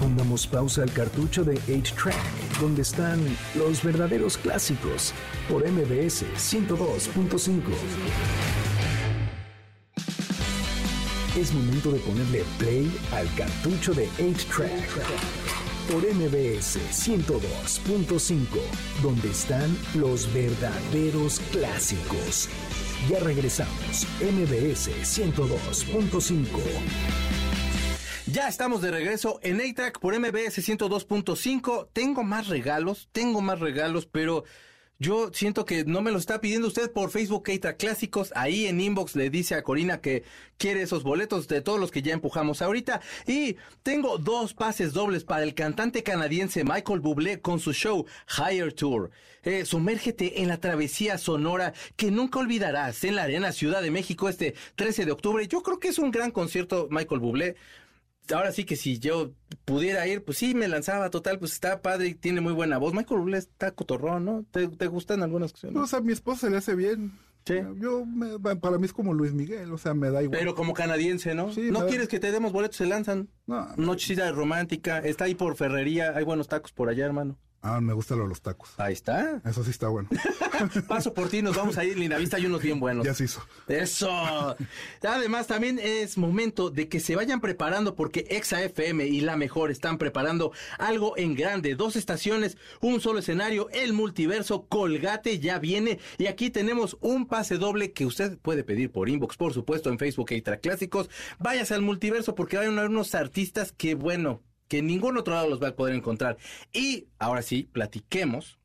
Pongamos 0.00 0.46
pausa 0.46 0.82
al 0.82 0.92
cartucho 0.92 1.44
de 1.44 1.60
8-Track, 1.60 2.60
donde 2.60 2.82
están 2.82 3.20
los 3.54 3.82
verdaderos 3.82 4.38
clásicos 4.38 5.12
por 5.48 5.68
MBS 5.68 6.24
102.5. 6.36 8.69
Es 11.40 11.54
momento 11.54 11.90
de 11.90 12.00
ponerle 12.00 12.44
play 12.58 12.92
al 13.12 13.26
cartucho 13.34 13.94
de 13.94 14.06
8-Track 14.18 14.90
por 15.90 16.02
MBS 16.02 16.76
102.5, 16.92 18.46
donde 19.02 19.30
están 19.30 19.74
los 19.94 20.30
verdaderos 20.34 21.40
clásicos. 21.50 22.50
Ya 23.08 23.20
regresamos, 23.20 24.06
MBS 24.20 24.90
102.5. 24.90 26.44
Ya 28.26 28.46
estamos 28.46 28.82
de 28.82 28.90
regreso 28.90 29.40
en 29.42 29.62
A-Track 29.62 29.98
por 29.98 30.12
MBS 30.18 30.58
102.5. 30.58 31.88
Tengo 31.94 32.22
más 32.22 32.48
regalos, 32.48 33.08
tengo 33.12 33.40
más 33.40 33.60
regalos, 33.60 34.04
pero 34.04 34.44
yo 35.00 35.30
siento 35.32 35.64
que 35.64 35.86
no 35.86 36.02
me 36.02 36.12
lo 36.12 36.18
está 36.18 36.42
pidiendo 36.42 36.68
usted 36.68 36.92
por 36.92 37.10
Facebook 37.10 37.44
Keita 37.44 37.76
Clásicos. 37.76 38.34
Ahí 38.36 38.66
en 38.66 38.82
inbox 38.82 39.16
le 39.16 39.30
dice 39.30 39.54
a 39.54 39.62
Corina 39.62 40.02
que 40.02 40.24
quiere 40.58 40.82
esos 40.82 41.04
boletos 41.04 41.48
de 41.48 41.62
todos 41.62 41.80
los 41.80 41.90
que 41.90 42.02
ya 42.02 42.12
empujamos 42.12 42.60
ahorita. 42.60 43.00
Y 43.26 43.56
tengo 43.82 44.18
dos 44.18 44.52
pases 44.52 44.92
dobles 44.92 45.24
para 45.24 45.42
el 45.42 45.54
cantante 45.54 46.02
canadiense 46.02 46.64
Michael 46.64 47.00
Bublé 47.00 47.40
con 47.40 47.60
su 47.60 47.72
show 47.72 48.04
Higher 48.28 48.74
Tour. 48.74 49.10
Eh, 49.42 49.64
sumérgete 49.64 50.42
en 50.42 50.48
la 50.48 50.60
travesía 50.60 51.16
sonora 51.16 51.72
que 51.96 52.10
nunca 52.10 52.38
olvidarás 52.38 53.02
en 53.04 53.16
la 53.16 53.22
Arena 53.22 53.52
Ciudad 53.52 53.80
de 53.80 53.90
México 53.90 54.28
este 54.28 54.54
13 54.76 55.06
de 55.06 55.12
octubre. 55.12 55.48
Yo 55.48 55.62
creo 55.62 55.80
que 55.80 55.88
es 55.88 55.98
un 55.98 56.10
gran 56.10 56.30
concierto 56.30 56.88
Michael 56.90 57.22
Bublé 57.22 57.56
ahora 58.32 58.52
sí 58.52 58.64
que 58.64 58.76
si 58.76 58.98
yo 58.98 59.32
pudiera 59.64 60.06
ir, 60.06 60.24
pues 60.24 60.38
sí, 60.38 60.54
me 60.54 60.68
lanzaba 60.68 61.10
total, 61.10 61.38
pues 61.38 61.52
está 61.52 61.82
padre 61.82 62.08
y 62.08 62.14
tiene 62.14 62.40
muy 62.40 62.52
buena 62.52 62.78
voz. 62.78 62.94
Michael 62.94 63.20
Bublé 63.20 63.38
está 63.38 63.72
cotorrón, 63.72 64.24
¿no? 64.24 64.44
¿Te, 64.50 64.86
gustan 64.86 65.22
algunas 65.22 65.52
canciones? 65.52 65.82
o 65.82 65.86
sea, 65.86 65.98
a 65.98 66.02
mi 66.02 66.12
esposa 66.12 66.42
se 66.42 66.50
le 66.50 66.56
hace 66.58 66.74
bien. 66.74 67.18
Sí. 67.46 67.54
Yo, 67.76 68.04
para 68.60 68.78
mí 68.78 68.84
es 68.84 68.92
como 68.92 69.14
Luis 69.14 69.32
Miguel, 69.32 69.72
o 69.72 69.78
sea, 69.78 69.94
me 69.94 70.10
da 70.10 70.22
igual. 70.22 70.38
Pero 70.38 70.54
como 70.54 70.74
canadiense, 70.74 71.34
¿no? 71.34 71.52
Sí, 71.52 71.70
¿No 71.70 71.86
quieres 71.86 72.08
que 72.08 72.20
te 72.20 72.32
demos 72.32 72.52
boletos? 72.52 72.76
Se 72.76 72.86
lanzan. 72.86 73.30
No. 73.46 73.66
Nochecita 73.76 74.30
romántica. 74.30 74.98
Está 74.98 75.24
ahí 75.24 75.34
por 75.34 75.56
Ferrería. 75.56 76.12
Hay 76.14 76.24
buenos 76.24 76.48
tacos 76.48 76.72
por 76.72 76.90
allá, 76.90 77.06
hermano. 77.06 77.38
Ah, 77.62 77.78
me 77.80 77.92
gustan 77.92 78.18
los 78.18 78.40
tacos. 78.40 78.70
Ahí 78.78 78.94
está. 78.94 79.42
Eso 79.44 79.62
sí 79.62 79.70
está 79.70 79.88
bueno. 79.88 80.08
Paso 80.88 81.12
por 81.12 81.28
ti, 81.28 81.42
nos 81.42 81.56
vamos 81.56 81.76
a 81.76 81.84
ir. 81.84 81.98
Vista 82.18 82.38
hay 82.38 82.46
unos 82.46 82.62
bien 82.62 82.80
buenos. 82.80 83.04
Ya 83.04 83.12
se 83.12 83.24
hizo. 83.24 83.42
Eso. 83.68 84.56
Además, 85.02 85.46
también 85.46 85.78
es 85.78 86.16
momento 86.16 86.70
de 86.70 86.88
que 86.88 87.00
se 87.00 87.16
vayan 87.16 87.40
preparando 87.40 87.94
porque 87.94 88.26
Exa 88.30 88.62
FM 88.62 89.06
y 89.06 89.20
La 89.20 89.36
Mejor 89.36 89.70
están 89.70 89.98
preparando 89.98 90.52
algo 90.78 91.18
en 91.18 91.34
grande. 91.34 91.74
Dos 91.74 91.96
estaciones, 91.96 92.56
un 92.80 93.02
solo 93.02 93.18
escenario, 93.18 93.68
el 93.70 93.92
multiverso 93.92 94.66
Colgate 94.66 95.38
ya 95.38 95.58
viene. 95.58 95.98
Y 96.16 96.26
aquí 96.26 96.48
tenemos 96.48 96.96
un 97.02 97.26
pase 97.26 97.58
doble 97.58 97.92
que 97.92 98.06
usted 98.06 98.38
puede 98.38 98.64
pedir 98.64 98.90
por 98.90 99.10
inbox, 99.10 99.36
por 99.36 99.52
supuesto, 99.52 99.90
en 99.90 99.98
Facebook 99.98 100.32
Extra 100.32 100.56
Clásicos. 100.56 101.10
Váyase 101.38 101.74
al 101.74 101.82
multiverso 101.82 102.34
porque 102.34 102.56
hay 102.56 102.68
unos 102.68 103.14
artistas 103.14 103.72
que, 103.72 103.94
bueno, 103.94 104.42
que 104.70 104.78
en 104.78 104.86
ningún 104.86 105.18
otro 105.18 105.34
lado 105.34 105.48
los 105.48 105.60
va 105.60 105.68
a 105.68 105.74
poder 105.74 105.96
encontrar. 105.96 106.38
Y 106.72 107.08
ahora 107.18 107.42
sí, 107.42 107.64
platiquemos 107.64 108.60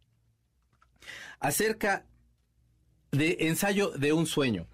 acerca 1.39 2.05
de 3.09 3.37
ensayo 3.39 3.89
de 3.89 4.13
un 4.13 4.27
sueño, 4.27 4.67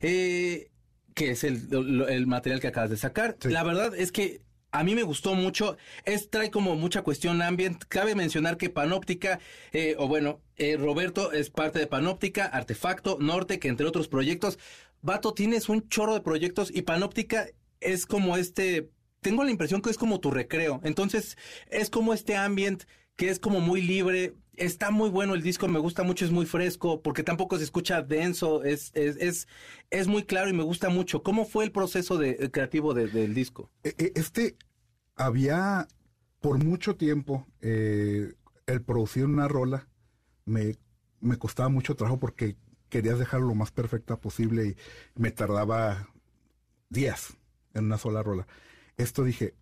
eh, 0.00 0.70
que 1.14 1.32
es 1.32 1.44
el, 1.44 2.26
material 2.26 2.60
que 2.60 2.68
acabas 2.68 2.88
de 2.88 2.96
sacar. 2.96 3.36
La 3.42 3.62
verdad 3.64 3.94
es 3.94 4.12
que 4.12 4.40
a 4.70 4.82
mí 4.82 4.94
me 4.94 5.02
gustó 5.02 5.34
mucho. 5.34 5.76
Es, 6.06 6.30
trae 6.30 6.50
como 6.50 6.74
mucha 6.74 7.02
cuestión 7.02 7.42
ambient. 7.42 7.84
Cabe 7.88 8.14
mencionar 8.14 8.56
que 8.56 8.70
Panóptica, 8.70 9.40
eh, 9.72 9.94
o 9.98 10.08
bueno, 10.08 10.40
eh, 10.56 10.78
Roberto 10.78 11.32
es 11.32 11.50
parte 11.50 11.80
de 11.80 11.86
Panóptica, 11.86 12.46
Artefacto, 12.46 13.18
Norte, 13.20 13.58
que 13.58 13.68
entre 13.68 13.86
otros 13.86 14.08
proyectos. 14.08 14.58
Vato, 15.02 15.34
tienes 15.34 15.68
un 15.68 15.86
chorro 15.90 16.14
de 16.14 16.22
proyectos 16.22 16.70
y 16.74 16.80
Panóptica 16.80 17.46
es 17.80 18.06
como 18.06 18.38
este 18.38 18.88
tengo 19.20 19.44
la 19.44 19.50
impresión 19.50 19.82
que 19.82 19.90
es 19.90 19.98
como 19.98 20.20
tu 20.20 20.30
recreo. 20.30 20.80
Entonces, 20.84 21.36
es 21.68 21.90
como 21.90 22.12
este 22.12 22.36
ambiente 22.36 22.86
que 23.16 23.28
es 23.28 23.40
como 23.40 23.60
muy 23.60 23.82
libre. 23.82 24.34
Está 24.54 24.90
muy 24.90 25.10
bueno 25.10 25.34
el 25.34 25.42
disco, 25.42 25.68
me 25.68 25.78
gusta 25.80 26.04
mucho, 26.04 26.24
es 26.24 26.30
muy 26.30 26.46
fresco, 26.46 27.02
porque 27.02 27.22
tampoco 27.22 27.58
se 27.58 27.64
escucha 27.64 28.02
denso, 28.02 28.64
es, 28.64 28.90
es, 28.94 29.46
es, 29.90 30.06
muy 30.08 30.24
claro 30.24 30.48
y 30.50 30.52
me 30.52 30.62
gusta 30.62 30.88
mucho. 30.88 31.22
¿Cómo 31.22 31.44
fue 31.44 31.64
el 31.64 31.72
proceso 31.72 32.16
de, 32.16 32.50
creativo 32.50 32.94
del 32.94 33.34
disco? 33.34 33.70
E, 33.82 33.94
e, 33.98 34.12
este 34.14 34.56
había 35.16 35.86
por 36.40 36.62
mucho 36.64 36.96
tiempo 36.96 37.46
eh, 37.60 38.34
el 38.66 38.82
producir 38.82 39.24
una 39.24 39.48
rola 39.48 39.88
me, 40.44 40.76
me 41.20 41.36
costaba 41.36 41.68
mucho 41.68 41.96
trabajo 41.96 42.20
porque 42.20 42.56
querías 42.88 43.18
dejarlo 43.18 43.48
lo 43.48 43.54
más 43.54 43.72
perfecta 43.72 44.16
posible 44.16 44.66
y 44.66 44.76
me 45.20 45.30
tardaba 45.32 46.08
días 46.88 47.36
en 47.74 47.86
una 47.86 47.98
sola 47.98 48.22
rola 48.22 48.46
esto 48.98 49.24
dije, 49.24 49.54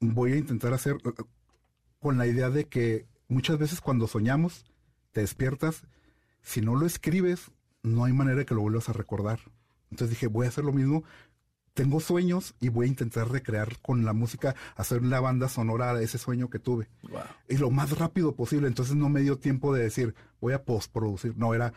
voy 0.00 0.32
a 0.32 0.36
intentar 0.36 0.72
hacer 0.72 0.96
con 1.98 2.16
la 2.16 2.26
idea 2.26 2.48
de 2.48 2.66
que 2.66 3.06
muchas 3.28 3.58
veces 3.58 3.80
cuando 3.80 4.06
soñamos, 4.06 4.64
te 5.12 5.20
despiertas, 5.20 5.82
si 6.40 6.60
no 6.60 6.74
lo 6.74 6.86
escribes, 6.86 7.50
no 7.82 8.04
hay 8.04 8.12
manera 8.12 8.38
de 8.38 8.46
que 8.46 8.54
lo 8.54 8.62
vuelvas 8.62 8.88
a 8.88 8.92
recordar. 8.92 9.40
Entonces 9.90 10.10
dije, 10.10 10.26
voy 10.26 10.46
a 10.46 10.48
hacer 10.48 10.64
lo 10.64 10.72
mismo. 10.72 11.04
Tengo 11.74 12.00
sueños 12.00 12.54
y 12.60 12.68
voy 12.68 12.86
a 12.86 12.88
intentar 12.88 13.30
recrear 13.30 13.80
con 13.80 14.04
la 14.04 14.12
música, 14.12 14.54
hacer 14.76 15.02
la 15.02 15.20
banda 15.20 15.48
sonora 15.48 15.94
de 15.94 16.04
ese 16.04 16.18
sueño 16.18 16.50
que 16.50 16.58
tuve. 16.58 16.88
Y 17.48 17.56
lo 17.56 17.70
más 17.70 17.98
rápido 17.98 18.34
posible. 18.34 18.68
Entonces 18.68 18.94
no 18.94 19.08
me 19.08 19.20
dio 19.20 19.38
tiempo 19.38 19.74
de 19.74 19.82
decir, 19.82 20.14
voy 20.40 20.52
a 20.52 20.64
postproducir. 20.64 21.36
No, 21.36 21.54
era 21.54 21.72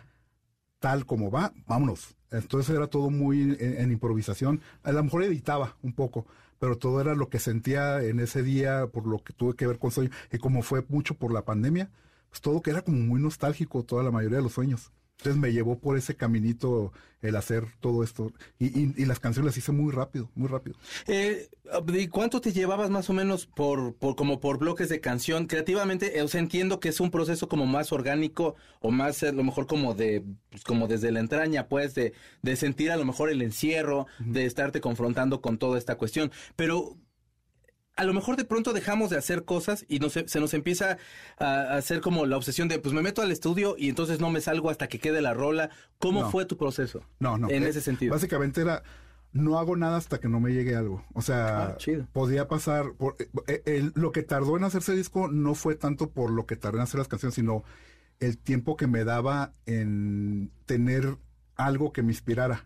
tal 0.79 1.05
como 1.05 1.31
va, 1.31 1.53
vámonos. 1.65 2.15
Entonces 2.31 2.75
era 2.75 2.87
todo 2.87 3.09
muy 3.09 3.41
en, 3.41 3.57
en 3.59 3.91
improvisación. 3.91 4.61
A 4.83 4.91
lo 4.91 5.03
mejor 5.03 5.23
editaba 5.23 5.77
un 5.81 5.93
poco, 5.93 6.27
pero 6.59 6.77
todo 6.77 7.01
era 7.01 7.15
lo 7.15 7.29
que 7.29 7.39
sentía 7.39 8.01
en 8.03 8.19
ese 8.19 8.43
día 8.43 8.87
por 8.87 9.07
lo 9.07 9.19
que 9.23 9.33
tuve 9.33 9.55
que 9.55 9.67
ver 9.67 9.79
con 9.79 9.91
sueño 9.91 10.11
y 10.31 10.37
como 10.37 10.61
fue 10.61 10.83
mucho 10.87 11.15
por 11.15 11.31
la 11.33 11.45
pandemia, 11.45 11.89
pues 12.29 12.41
todo 12.41 12.61
que 12.61 12.71
era 12.71 12.81
como 12.81 12.97
muy 12.97 13.21
nostálgico, 13.21 13.83
toda 13.83 14.03
la 14.03 14.11
mayoría 14.11 14.37
de 14.37 14.43
los 14.43 14.53
sueños. 14.53 14.91
Entonces 15.17 15.41
me 15.41 15.53
llevó 15.53 15.79
por 15.79 15.97
ese 15.97 16.15
caminito 16.15 16.91
el 17.21 17.35
hacer 17.35 17.65
todo 17.79 18.03
esto. 18.03 18.31
Y, 18.59 19.05
las 19.05 19.19
canciones 19.19 19.47
las 19.47 19.57
hice 19.57 19.71
muy 19.71 19.91
rápido, 19.91 20.29
muy 20.35 20.47
rápido. 20.47 20.77
Eh, 21.07 21.49
¿Y 21.93 22.07
cuánto 22.07 22.41
te 22.41 22.53
llevabas 22.53 22.89
más 22.89 23.09
o 23.09 23.13
menos 23.13 23.45
por, 23.47 23.95
por 23.95 24.15
como 24.15 24.39
por 24.39 24.59
bloques 24.59 24.89
de 24.89 24.99
canción? 24.99 25.47
Creativamente, 25.47 26.21
o 26.21 26.27
sea, 26.27 26.39
entiendo 26.39 26.79
que 26.79 26.89
es 26.89 26.99
un 26.99 27.11
proceso 27.11 27.47
como 27.47 27.65
más 27.65 27.91
orgánico 27.91 28.55
o 28.81 28.91
más 28.91 29.23
a 29.23 29.31
lo 29.31 29.43
mejor 29.43 29.67
como 29.67 29.95
de, 29.95 30.23
pues, 30.49 30.63
como 30.63 30.87
desde 30.87 31.11
la 31.11 31.19
entraña, 31.19 31.67
pues, 31.67 31.95
de, 31.95 32.13
de 32.41 32.55
sentir 32.55 32.91
a 32.91 32.97
lo 32.97 33.05
mejor 33.05 33.29
el 33.29 33.41
encierro, 33.41 34.07
de 34.19 34.45
estarte 34.45 34.81
confrontando 34.81 35.41
con 35.41 35.57
toda 35.57 35.77
esta 35.77 35.95
cuestión. 35.95 36.31
Pero 36.55 36.97
a 37.95 38.03
lo 38.03 38.13
mejor 38.13 38.35
de 38.35 38.45
pronto 38.45 38.73
dejamos 38.73 39.09
de 39.09 39.17
hacer 39.17 39.45
cosas 39.45 39.85
y 39.87 39.99
no 39.99 40.09
se, 40.09 40.27
se 40.27 40.39
nos 40.39 40.53
empieza 40.53 40.97
a, 41.37 41.75
hacer 41.77 42.01
como 42.01 42.25
la 42.25 42.37
obsesión 42.37 42.67
de, 42.67 42.79
pues 42.79 42.93
me 42.93 43.01
meto 43.01 43.21
al 43.21 43.31
estudio 43.31 43.75
y 43.77 43.89
entonces 43.89 44.19
no 44.19 44.29
me 44.29 44.41
salgo 44.41 44.69
hasta 44.69 44.87
que 44.87 44.99
quede 44.99 45.21
la 45.21 45.33
rola. 45.33 45.69
¿Cómo 45.99 46.29
fue 46.29 46.45
tu 46.45 46.57
proceso? 46.57 47.03
No, 47.19 47.37
no. 47.37 47.49
En 47.49 47.63
eh, 47.63 47.69
ese 47.69 47.81
sentido. 47.81 48.13
Básicamente 48.13 48.61
era, 48.61 48.83
no 49.31 49.59
hago 49.59 49.75
nada 49.75 49.97
hasta 49.97 50.19
que 50.19 50.27
no 50.27 50.39
me 50.39 50.51
llegue 50.51 50.75
algo. 50.75 51.03
O 51.13 51.21
sea, 51.21 51.67
Ah, 51.67 51.77
podía 52.11 52.47
pasar, 52.47 52.93
por, 52.97 53.15
eh, 53.19 53.29
eh, 53.47 53.61
el- 53.65 53.91
lo 53.95 54.11
que 54.11 54.23
tardó 54.23 54.57
en 54.57 54.63
hacerse 54.65 54.93
disco 54.95 55.27
no 55.29 55.55
fue 55.55 55.75
tanto 55.75 56.09
por 56.09 56.31
lo 56.31 56.45
que 56.45 56.55
tardé 56.57 56.77
en 56.79 56.83
hacer 56.83 56.99
las 56.99 57.07
canciones, 57.07 57.35
sino 57.35 57.63
el 58.19 58.37
tiempo 58.37 58.77
que 58.77 58.87
me 58.87 59.03
daba 59.03 59.51
en 59.65 60.51
tener 60.65 61.17
algo 61.55 61.91
que 61.93 62.01
me 62.01 62.11
inspirara. 62.11 62.65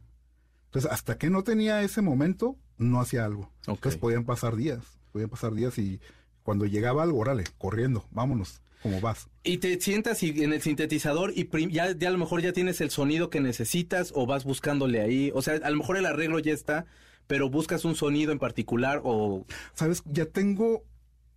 Entonces, 0.66 0.92
hasta 0.92 1.18
que 1.18 1.30
no 1.30 1.44
tenía 1.44 1.82
ese 1.82 2.02
momento, 2.02 2.56
no 2.78 3.00
hacía 3.02 3.26
algo. 3.26 3.52
Entonces 3.68 3.98
podían 4.00 4.24
pasar 4.24 4.56
días, 4.56 4.99
podían 5.12 5.30
pasar 5.30 5.54
días 5.54 5.78
y 5.78 6.00
cuando 6.44 6.66
llegaba 6.66 7.04
algo, 7.04 7.20
órale, 7.20 7.44
corriendo, 7.58 8.06
vámonos, 8.12 8.62
como 8.82 9.02
vas. 9.02 9.28
Y 9.44 9.58
te 9.58 9.80
sientas 9.80 10.24
y- 10.24 10.44
en 10.44 10.54
el 10.54 10.62
sintetizador 10.62 11.32
y 11.36 11.48
ya, 11.72 11.92
ya 11.98 12.08
a 12.08 12.12
lo 12.12 12.18
mejor 12.18 12.42
ya 12.42 12.54
tienes 12.54 12.82
el 12.82 12.90
sonido 12.90 13.30
que 13.30 13.40
necesitas 13.42 14.12
o 14.16 14.26
vas 14.26 14.46
buscándole 14.46 15.02
ahí. 15.02 15.32
O 15.36 15.42
sea, 15.42 15.56
a 15.64 15.70
lo 15.70 15.78
mejor 15.78 15.98
el 15.98 16.06
arreglo 16.06 16.40
ya 16.40 16.54
está, 16.54 16.86
pero 17.28 17.50
buscas 17.50 17.86
un 17.86 17.96
sonido 17.96 18.32
en 18.32 18.40
particular 18.40 19.02
o... 19.04 19.46
Sabes, 19.74 20.02
ya 20.06 20.26
tengo 20.26 20.84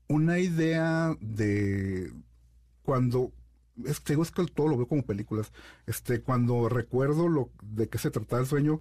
una 0.09 0.39
idea 0.39 1.17
de 1.21 2.13
cuando 2.83 3.33
es 3.87 4.01
que 4.01 4.13
digo, 4.13 4.23
es 4.23 4.31
que 4.31 4.45
todo 4.47 4.69
lo 4.69 4.77
veo 4.77 4.87
como 4.87 5.03
películas. 5.03 5.53
Este, 5.87 6.21
cuando 6.21 6.69
recuerdo 6.69 7.29
lo 7.29 7.51
de 7.63 7.89
qué 7.89 7.99
se 7.99 8.11
trataba 8.11 8.43
el 8.43 8.49
sueño, 8.49 8.81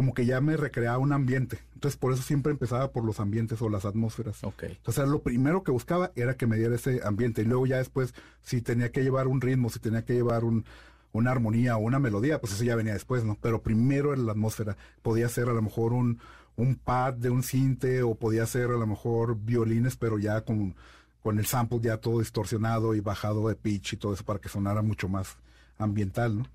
como 0.00 0.14
que 0.14 0.24
ya 0.24 0.40
me 0.40 0.56
recreaba 0.56 0.96
un 0.96 1.12
ambiente. 1.12 1.58
Entonces, 1.74 1.98
por 1.98 2.14
eso 2.14 2.22
siempre 2.22 2.52
empezaba 2.52 2.90
por 2.90 3.04
los 3.04 3.20
ambientes 3.20 3.60
o 3.60 3.68
las 3.68 3.84
atmósferas. 3.84 4.42
Ok. 4.44 4.62
Entonces, 4.62 5.06
lo 5.06 5.20
primero 5.20 5.62
que 5.62 5.72
buscaba 5.72 6.10
era 6.14 6.38
que 6.38 6.46
me 6.46 6.56
diera 6.56 6.74
ese 6.74 7.02
ambiente. 7.04 7.42
Y 7.42 7.44
luego 7.44 7.66
ya 7.66 7.76
después, 7.76 8.14
si 8.40 8.62
tenía 8.62 8.92
que 8.92 9.02
llevar 9.02 9.28
un 9.28 9.42
ritmo, 9.42 9.68
si 9.68 9.78
tenía 9.78 10.02
que 10.02 10.14
llevar 10.14 10.44
un, 10.44 10.64
una 11.12 11.32
armonía 11.32 11.76
o 11.76 11.80
una 11.80 11.98
melodía, 11.98 12.40
pues 12.40 12.54
eso 12.54 12.64
ya 12.64 12.76
venía 12.76 12.94
después, 12.94 13.24
¿no? 13.24 13.36
Pero 13.42 13.60
primero 13.60 14.14
era 14.14 14.22
la 14.22 14.32
atmósfera. 14.32 14.78
Podía 15.02 15.28
ser 15.28 15.50
a 15.50 15.52
lo 15.52 15.60
mejor 15.60 15.92
un, 15.92 16.18
un 16.56 16.76
pad 16.76 17.12
de 17.12 17.28
un 17.28 17.42
cinte 17.42 18.02
o 18.02 18.14
podía 18.14 18.46
ser 18.46 18.70
a 18.70 18.78
lo 18.78 18.86
mejor 18.86 19.36
violines, 19.36 19.96
pero 19.96 20.18
ya 20.18 20.40
con, 20.46 20.76
con 21.22 21.38
el 21.38 21.44
sample 21.44 21.78
ya 21.82 21.98
todo 21.98 22.20
distorsionado 22.20 22.94
y 22.94 23.00
bajado 23.00 23.48
de 23.48 23.54
pitch 23.54 23.92
y 23.92 23.96
todo 23.98 24.14
eso 24.14 24.24
para 24.24 24.38
que 24.38 24.48
sonara 24.48 24.80
mucho 24.80 25.10
más 25.10 25.36
ambiental, 25.76 26.38
¿no? 26.38 26.46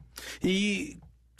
Y 0.41 0.97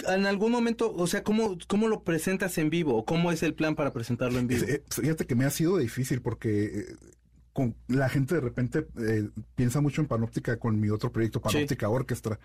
en 0.08 0.26
algún 0.26 0.52
momento, 0.52 0.94
o 0.94 1.08
sea, 1.08 1.24
¿cómo, 1.24 1.58
cómo 1.68 1.88
lo 1.88 2.04
presentas 2.04 2.58
en 2.58 2.70
vivo? 2.70 2.96
¿O 2.96 3.06
¿Cómo 3.06 3.32
es 3.32 3.44
el 3.44 3.54
plan 3.54 3.76
para 3.76 3.94
presentarlo 3.94 4.40
en 4.40 4.48
vivo? 4.48 4.66
Eh, 4.68 4.84
Fíjate 4.90 5.26
que 5.26 5.36
me 5.36 5.46
ha 5.46 5.50
sido 5.50 5.78
difícil 5.78 6.22
porque 6.22 6.66
eh, 6.66 6.96
con 7.54 7.76
la 7.88 8.10
gente 8.10 8.36
de 8.36 8.42
repente 8.42 8.88
eh, 9.00 9.30
piensa 9.56 9.82
mucho 9.82 10.02
en 10.02 10.08
Panóptica 10.08 10.58
con 10.58 10.80
mi 10.80 10.90
otro 10.90 11.12
proyecto, 11.12 11.42
Panóptica 11.42 11.90
Orquestra, 11.90 12.40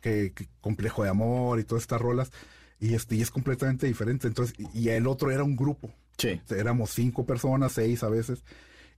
que, 0.00 0.32
que 0.34 0.48
complejo 0.60 1.04
de 1.04 1.10
amor 1.10 1.60
y 1.60 1.64
todas 1.64 1.84
estas 1.84 2.00
rolas, 2.00 2.32
y 2.80 2.94
este 2.94 3.16
y 3.16 3.22
es 3.22 3.30
completamente 3.30 3.86
diferente. 3.86 4.26
Entonces, 4.26 4.56
y 4.74 4.88
el 4.88 5.06
otro 5.06 5.30
era 5.30 5.44
un 5.44 5.56
grupo. 5.56 5.92
Sí. 6.18 6.40
Éramos 6.50 6.90
cinco 6.90 7.24
personas, 7.24 7.72
seis 7.72 8.02
a 8.02 8.08
veces. 8.08 8.42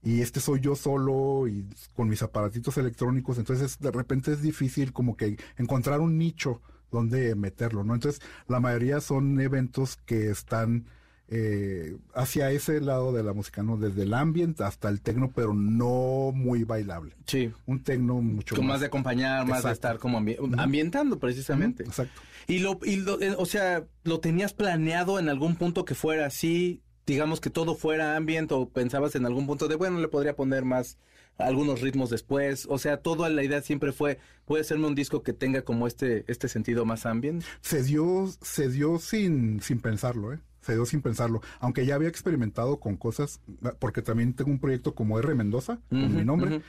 Y 0.01 0.21
este 0.21 0.39
soy 0.39 0.61
yo 0.61 0.75
solo 0.75 1.47
y 1.47 1.65
con 1.93 2.07
mis 2.07 2.23
aparatitos 2.23 2.77
electrónicos. 2.77 3.37
Entonces, 3.37 3.77
de 3.79 3.91
repente 3.91 4.31
es 4.31 4.41
difícil 4.41 4.93
como 4.93 5.17
que 5.17 5.37
encontrar 5.57 5.99
un 5.99 6.17
nicho 6.17 6.61
donde 6.91 7.35
meterlo, 7.35 7.83
¿no? 7.83 7.93
Entonces, 7.95 8.21
la 8.47 8.59
mayoría 8.59 9.01
son 9.01 9.39
eventos 9.39 9.97
que 10.05 10.29
están 10.29 10.85
eh, 11.31 11.95
hacia 12.15 12.49
ese 12.51 12.81
lado 12.81 13.13
de 13.13 13.21
la 13.21 13.33
música, 13.33 13.61
¿no? 13.61 13.77
Desde 13.77 14.01
el 14.03 14.13
ambient 14.15 14.59
hasta 14.61 14.89
el 14.89 14.99
tecno, 15.01 15.31
pero 15.35 15.53
no 15.53 16.31
muy 16.33 16.63
bailable. 16.63 17.13
Sí. 17.27 17.51
Un 17.67 17.83
tecno 17.83 18.15
mucho 18.21 18.55
más. 18.55 18.65
más 18.65 18.79
de 18.79 18.87
acompañar, 18.87 19.41
más 19.41 19.47
de 19.63 19.69
Exacto. 19.69 19.73
estar 19.73 19.99
como 19.99 20.19
ambi- 20.19 20.37
ambientando 20.59 21.19
precisamente. 21.19 21.83
Exacto. 21.83 22.19
Y 22.47 22.59
lo, 22.59 22.79
y 22.83 22.95
lo- 22.95 23.21
eh, 23.21 23.35
o 23.37 23.45
sea, 23.45 23.85
¿lo 24.03 24.19
tenías 24.19 24.53
planeado 24.53 25.19
en 25.19 25.29
algún 25.29 25.55
punto 25.55 25.85
que 25.85 25.93
fuera 25.93 26.25
así? 26.25 26.81
Digamos 27.05 27.39
que 27.41 27.51
todo 27.51 27.75
fuera 27.75 28.15
ambient 28.15 28.51
o 28.51 28.67
pensabas 28.69 29.13
en 29.15 29.27
algún 29.27 29.45
punto 29.45 29.67
de, 29.67 29.75
bueno, 29.75 29.99
le 29.99 30.07
podría 30.07 30.35
poner 30.35 30.65
más 30.65 30.97
algunos 31.39 31.81
ritmos 31.81 32.09
después. 32.09 32.67
O 32.69 32.77
sea, 32.77 32.97
toda 32.97 33.29
la 33.29 33.43
idea 33.43 33.61
siempre 33.61 33.91
fue, 33.91 34.19
puede 34.45 34.63
serme 34.63 34.87
un 34.87 34.95
disco 34.95 35.23
que 35.23 35.33
tenga 35.33 35.63
como 35.63 35.87
este, 35.87 36.25
este 36.27 36.47
sentido 36.47 36.85
más 36.85 37.05
ambient. 37.05 37.43
se 37.61 37.83
dio, 37.83 38.29
se 38.41 38.69
dio 38.69 38.99
sin, 38.99 39.61
sin 39.61 39.79
pensarlo, 39.79 40.33
¿eh? 40.33 40.39
Se 40.61 40.73
dio 40.73 40.85
sin 40.85 41.01
pensarlo. 41.01 41.41
Aunque 41.61 41.85
ya 41.85 41.95
había 41.95 42.09
experimentado 42.09 42.79
con 42.79 42.97
cosas, 42.97 43.39
porque 43.79 44.01
también 44.01 44.33
tengo 44.33 44.51
un 44.51 44.59
proyecto 44.59 44.93
como 44.93 45.17
R. 45.17 45.33
Mendoza, 45.33 45.79
con 45.89 46.03
Ujú, 46.03 46.13
mi 46.13 46.25
nombre, 46.25 46.61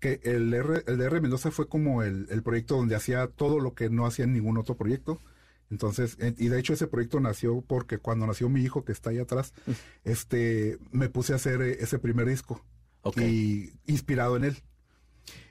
que 0.00 0.20
el, 0.22 0.52
R, 0.52 0.84
el 0.86 0.98
de 0.98 1.04
R. 1.06 1.20
Mendoza 1.22 1.50
fue 1.50 1.66
como 1.66 2.02
el, 2.02 2.26
el 2.30 2.42
proyecto 2.42 2.76
donde 2.76 2.94
hacía 2.94 3.26
todo 3.26 3.58
lo 3.58 3.74
que 3.74 3.88
no 3.88 4.06
hacía 4.06 4.26
en 4.26 4.34
ningún 4.34 4.58
otro 4.58 4.76
proyecto. 4.76 5.18
Entonces, 5.70 6.16
eh, 6.20 6.34
y 6.38 6.48
de 6.48 6.58
hecho 6.58 6.74
ese 6.74 6.86
proyecto 6.86 7.20
nació 7.20 7.62
porque 7.62 7.98
cuando 7.98 8.26
nació 8.26 8.48
mi 8.48 8.62
hijo 8.62 8.84
que 8.84 8.92
está 8.92 9.10
ahí 9.10 9.18
atrás, 9.18 9.54
este, 10.04 10.78
me 10.92 11.08
puse 11.08 11.32
a 11.32 11.36
hacer 11.36 11.60
eh, 11.62 11.78
ese 11.80 11.98
primer 11.98 12.28
disco 12.28 12.62
Y 13.16 13.72
inspirado 13.86 14.36
en 14.36 14.44
él. 14.44 14.56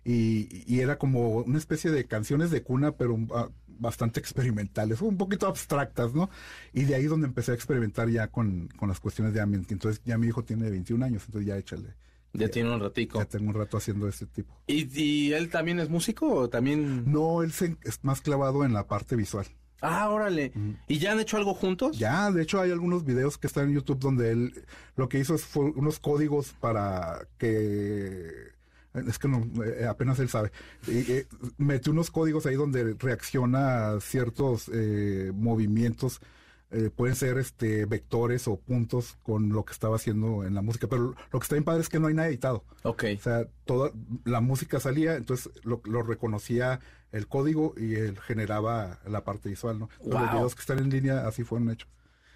Y, 0.03 0.63
y 0.65 0.79
era 0.79 0.97
como 0.97 1.39
una 1.39 1.57
especie 1.57 1.91
de 1.91 2.05
canciones 2.05 2.49
de 2.49 2.63
cuna, 2.63 2.93
pero 2.93 3.17
ah, 3.33 3.49
bastante 3.79 4.19
experimentales, 4.19 5.01
un 5.01 5.17
poquito 5.17 5.47
abstractas, 5.47 6.13
¿no? 6.13 6.29
Y 6.73 6.83
de 6.83 6.95
ahí 6.95 7.05
donde 7.05 7.27
empecé 7.27 7.51
a 7.51 7.55
experimentar 7.55 8.09
ya 8.09 8.27
con, 8.27 8.69
con 8.77 8.89
las 8.89 8.99
cuestiones 8.99 9.33
de 9.33 9.41
ambient. 9.41 9.71
Entonces 9.71 10.01
ya 10.05 10.17
mi 10.17 10.27
hijo 10.27 10.43
tiene 10.43 10.69
21 10.69 11.05
años, 11.05 11.23
entonces 11.25 11.47
ya 11.47 11.57
échale. 11.57 11.93
Ya 12.33 12.49
tiene 12.49 12.71
un 12.71 12.79
ratico. 12.79 13.19
Ya 13.19 13.25
tengo 13.25 13.49
un 13.49 13.55
rato 13.55 13.77
haciendo 13.77 14.07
este 14.07 14.25
tipo. 14.27 14.61
¿Y, 14.67 14.87
y 15.01 15.33
él 15.33 15.49
también 15.49 15.79
es 15.79 15.89
músico 15.89 16.31
o 16.31 16.49
también...? 16.49 17.11
No, 17.11 17.41
él 17.41 17.51
se, 17.51 17.77
es 17.83 18.03
más 18.03 18.21
clavado 18.21 18.63
en 18.63 18.73
la 18.73 18.87
parte 18.87 19.15
visual. 19.15 19.47
Ah, 19.81 20.09
órale. 20.09 20.51
¿Y 20.87 20.97
ya 20.99 21.11
han 21.11 21.19
hecho 21.19 21.37
algo 21.37 21.53
juntos? 21.53 21.97
Ya, 21.97 22.31
de 22.31 22.41
hecho 22.41 22.59
hay 22.59 22.71
algunos 22.71 23.05
videos 23.05 23.37
que 23.37 23.47
están 23.47 23.67
en 23.67 23.75
YouTube 23.75 23.99
donde 23.99 24.31
él 24.31 24.65
lo 24.95 25.07
que 25.07 25.19
hizo 25.19 25.35
es 25.35 25.45
fue 25.45 25.65
unos 25.65 25.99
códigos 25.99 26.53
para 26.59 27.27
que 27.37 28.55
es 28.93 29.19
que 29.19 29.27
no, 29.27 29.47
eh, 29.63 29.85
apenas 29.85 30.17
él 30.19 30.29
sabe. 30.29 30.51
Eh, 30.87 31.27
metió 31.57 31.91
unos 31.91 32.09
códigos 32.09 32.47
ahí 32.47 32.55
donde 32.55 32.95
reacciona 32.97 33.91
a 33.91 33.99
ciertos 34.01 34.71
eh, 34.73 35.31
movimientos. 35.35 36.19
eh, 36.71 36.89
pueden 36.93 37.15
ser 37.15 37.37
este 37.37 37.85
vectores 37.85 38.47
o 38.47 38.57
puntos 38.57 39.17
con 39.23 39.49
lo 39.49 39.63
que 39.63 39.71
estaba 39.73 39.95
haciendo 39.95 40.43
en 40.43 40.53
la 40.55 40.61
música. 40.61 40.87
Pero 40.87 41.15
lo 41.31 41.39
que 41.39 41.43
está 41.43 41.55
bien 41.55 41.63
padre 41.63 41.81
es 41.81 41.89
que 41.89 41.99
no 41.99 42.07
hay 42.07 42.13
nada 42.13 42.27
editado. 42.27 42.63
Ok. 42.83 43.05
O 43.17 43.21
sea, 43.21 43.45
toda 43.65 43.91
la 44.25 44.41
música 44.41 44.79
salía, 44.79 45.15
entonces 45.15 45.49
lo, 45.63 45.81
lo 45.85 46.01
reconocía 46.03 46.79
el 47.11 47.27
código 47.27 47.73
y 47.77 47.95
él 47.95 48.19
generaba 48.19 48.99
la 49.07 49.23
parte 49.23 49.49
visual, 49.49 49.79
¿no? 49.79 49.89
Entonces, 49.93 50.13
Los 50.13 50.21
Wow. 50.29 50.29
videos 50.37 50.55
que 50.55 50.61
están 50.61 50.79
en 50.79 50.89
línea 50.89 51.27
así 51.27 51.43
fueron 51.43 51.69
hechos. 51.69 51.89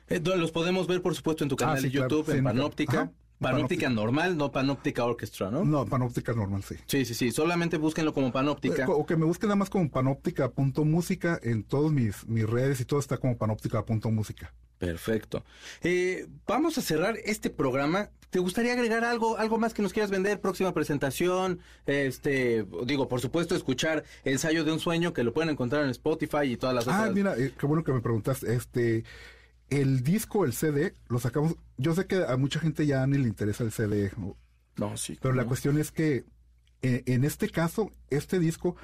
Eh, 0.07 0.19
los 0.23 0.51
podemos 0.51 0.87
ver, 0.87 1.01
por 1.01 1.15
supuesto, 1.15 1.43
en 1.43 1.49
tu 1.49 1.55
canal 1.55 1.75
Ah, 1.75 1.81
sí, 1.81 1.87
de. 1.87 1.91
YouTube, 1.91 2.29
en. 2.29 2.45
Ajá, 2.47 2.53
Panóptica 2.53 3.11
Panóptica. 3.39 3.89
normal, 3.89 4.37
no 4.37 4.51
Panóptica 4.51 5.03
Orchestra, 5.05 5.49
¿no? 5.49 5.63
No, 5.65 5.85
Panóptica 5.85 6.33
normal, 6.33 6.63
sí. 6.63 6.75
Sí, 6.85 7.05
sí, 7.05 7.13
sí. 7.15 7.31
Solamente 7.31 7.77
búsquenlo 7.77 8.13
como 8.13 8.31
Panóptica. 8.31 8.83
Eh, 8.83 8.87
O 8.87 9.05
que 9.05 9.15
me 9.15 9.25
busquen 9.25 9.47
nada 9.47 9.55
más 9.55 9.69
como 9.69 9.89
panóptica.música 9.89 11.39
en 11.41 11.63
todas 11.63 11.91
mis, 11.91 12.27
mis 12.27 12.47
redes 12.47 12.79
y 12.81 12.85
todo 12.85 12.99
está 12.99 13.17
como 13.17 13.37
panóptica.música. 13.37 14.53
Perfecto. 14.81 15.45
Eh, 15.83 16.27
vamos 16.47 16.77
a 16.77 16.81
cerrar 16.81 17.15
este 17.23 17.49
programa. 17.51 18.09
¿Te 18.31 18.39
gustaría 18.39 18.73
agregar 18.73 19.03
algo, 19.05 19.37
algo 19.37 19.57
más 19.59 19.73
que 19.75 19.81
nos 19.83 19.93
quieras 19.93 20.09
vender? 20.09 20.41
Próxima 20.41 20.73
presentación, 20.73 21.59
este, 21.85 22.65
digo, 22.85 23.07
por 23.07 23.21
supuesto, 23.21 23.55
escuchar 23.55 24.03
Ensayo 24.23 24.63
de 24.63 24.71
un 24.71 24.79
Sueño, 24.79 25.13
que 25.13 25.23
lo 25.23 25.33
pueden 25.33 25.49
encontrar 25.51 25.83
en 25.83 25.91
Spotify 25.91 26.43
y 26.45 26.57
todas 26.57 26.73
las 26.73 26.87
Ah, 26.87 27.01
otras. 27.01 27.13
mira, 27.13 27.35
eh, 27.37 27.53
qué 27.59 27.65
bueno 27.67 27.83
que 27.83 27.91
me 27.93 28.01
preguntaste. 28.01 28.55
Este, 28.55 29.03
el 29.69 30.01
disco, 30.01 30.45
el 30.45 30.53
CD, 30.53 30.93
lo 31.09 31.19
sacamos. 31.19 31.55
Yo 31.77 31.93
sé 31.93 32.07
que 32.07 32.23
a 32.27 32.35
mucha 32.37 32.59
gente 32.59 32.85
ya 32.87 33.05
ni 33.05 33.17
le 33.19 33.27
interesa 33.27 33.63
el 33.63 33.71
CD, 33.71 34.11
No, 34.77 34.97
sí. 34.97 35.17
pero 35.21 35.33
la 35.35 35.45
cuestión 35.45 35.77
es 35.77 35.91
que 35.91 36.23
eh, 36.81 37.03
en 37.05 37.23
este 37.25 37.49
caso, 37.49 37.91
este 38.09 38.39
disco, 38.39 38.75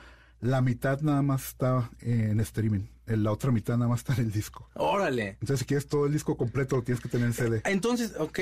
la 0.41 0.61
mitad 0.61 1.01
nada 1.01 1.21
más 1.21 1.47
está 1.49 1.89
en 2.01 2.39
streaming. 2.39 2.81
La 3.05 3.31
otra 3.31 3.51
mitad 3.51 3.77
nada 3.77 3.89
más 3.89 3.99
está 3.99 4.13
en 4.15 4.21
el 4.27 4.31
disco. 4.31 4.69
Órale. 4.75 5.29
Entonces, 5.39 5.59
si 5.59 5.65
quieres 5.65 5.87
todo 5.87 6.05
el 6.07 6.13
disco 6.13 6.35
completo, 6.35 6.75
lo 6.75 6.83
tienes 6.83 7.01
que 7.01 7.09
tener 7.09 7.27
en 7.27 7.33
CD. 7.33 7.61
Entonces, 7.65 8.13
ok. 8.19 8.39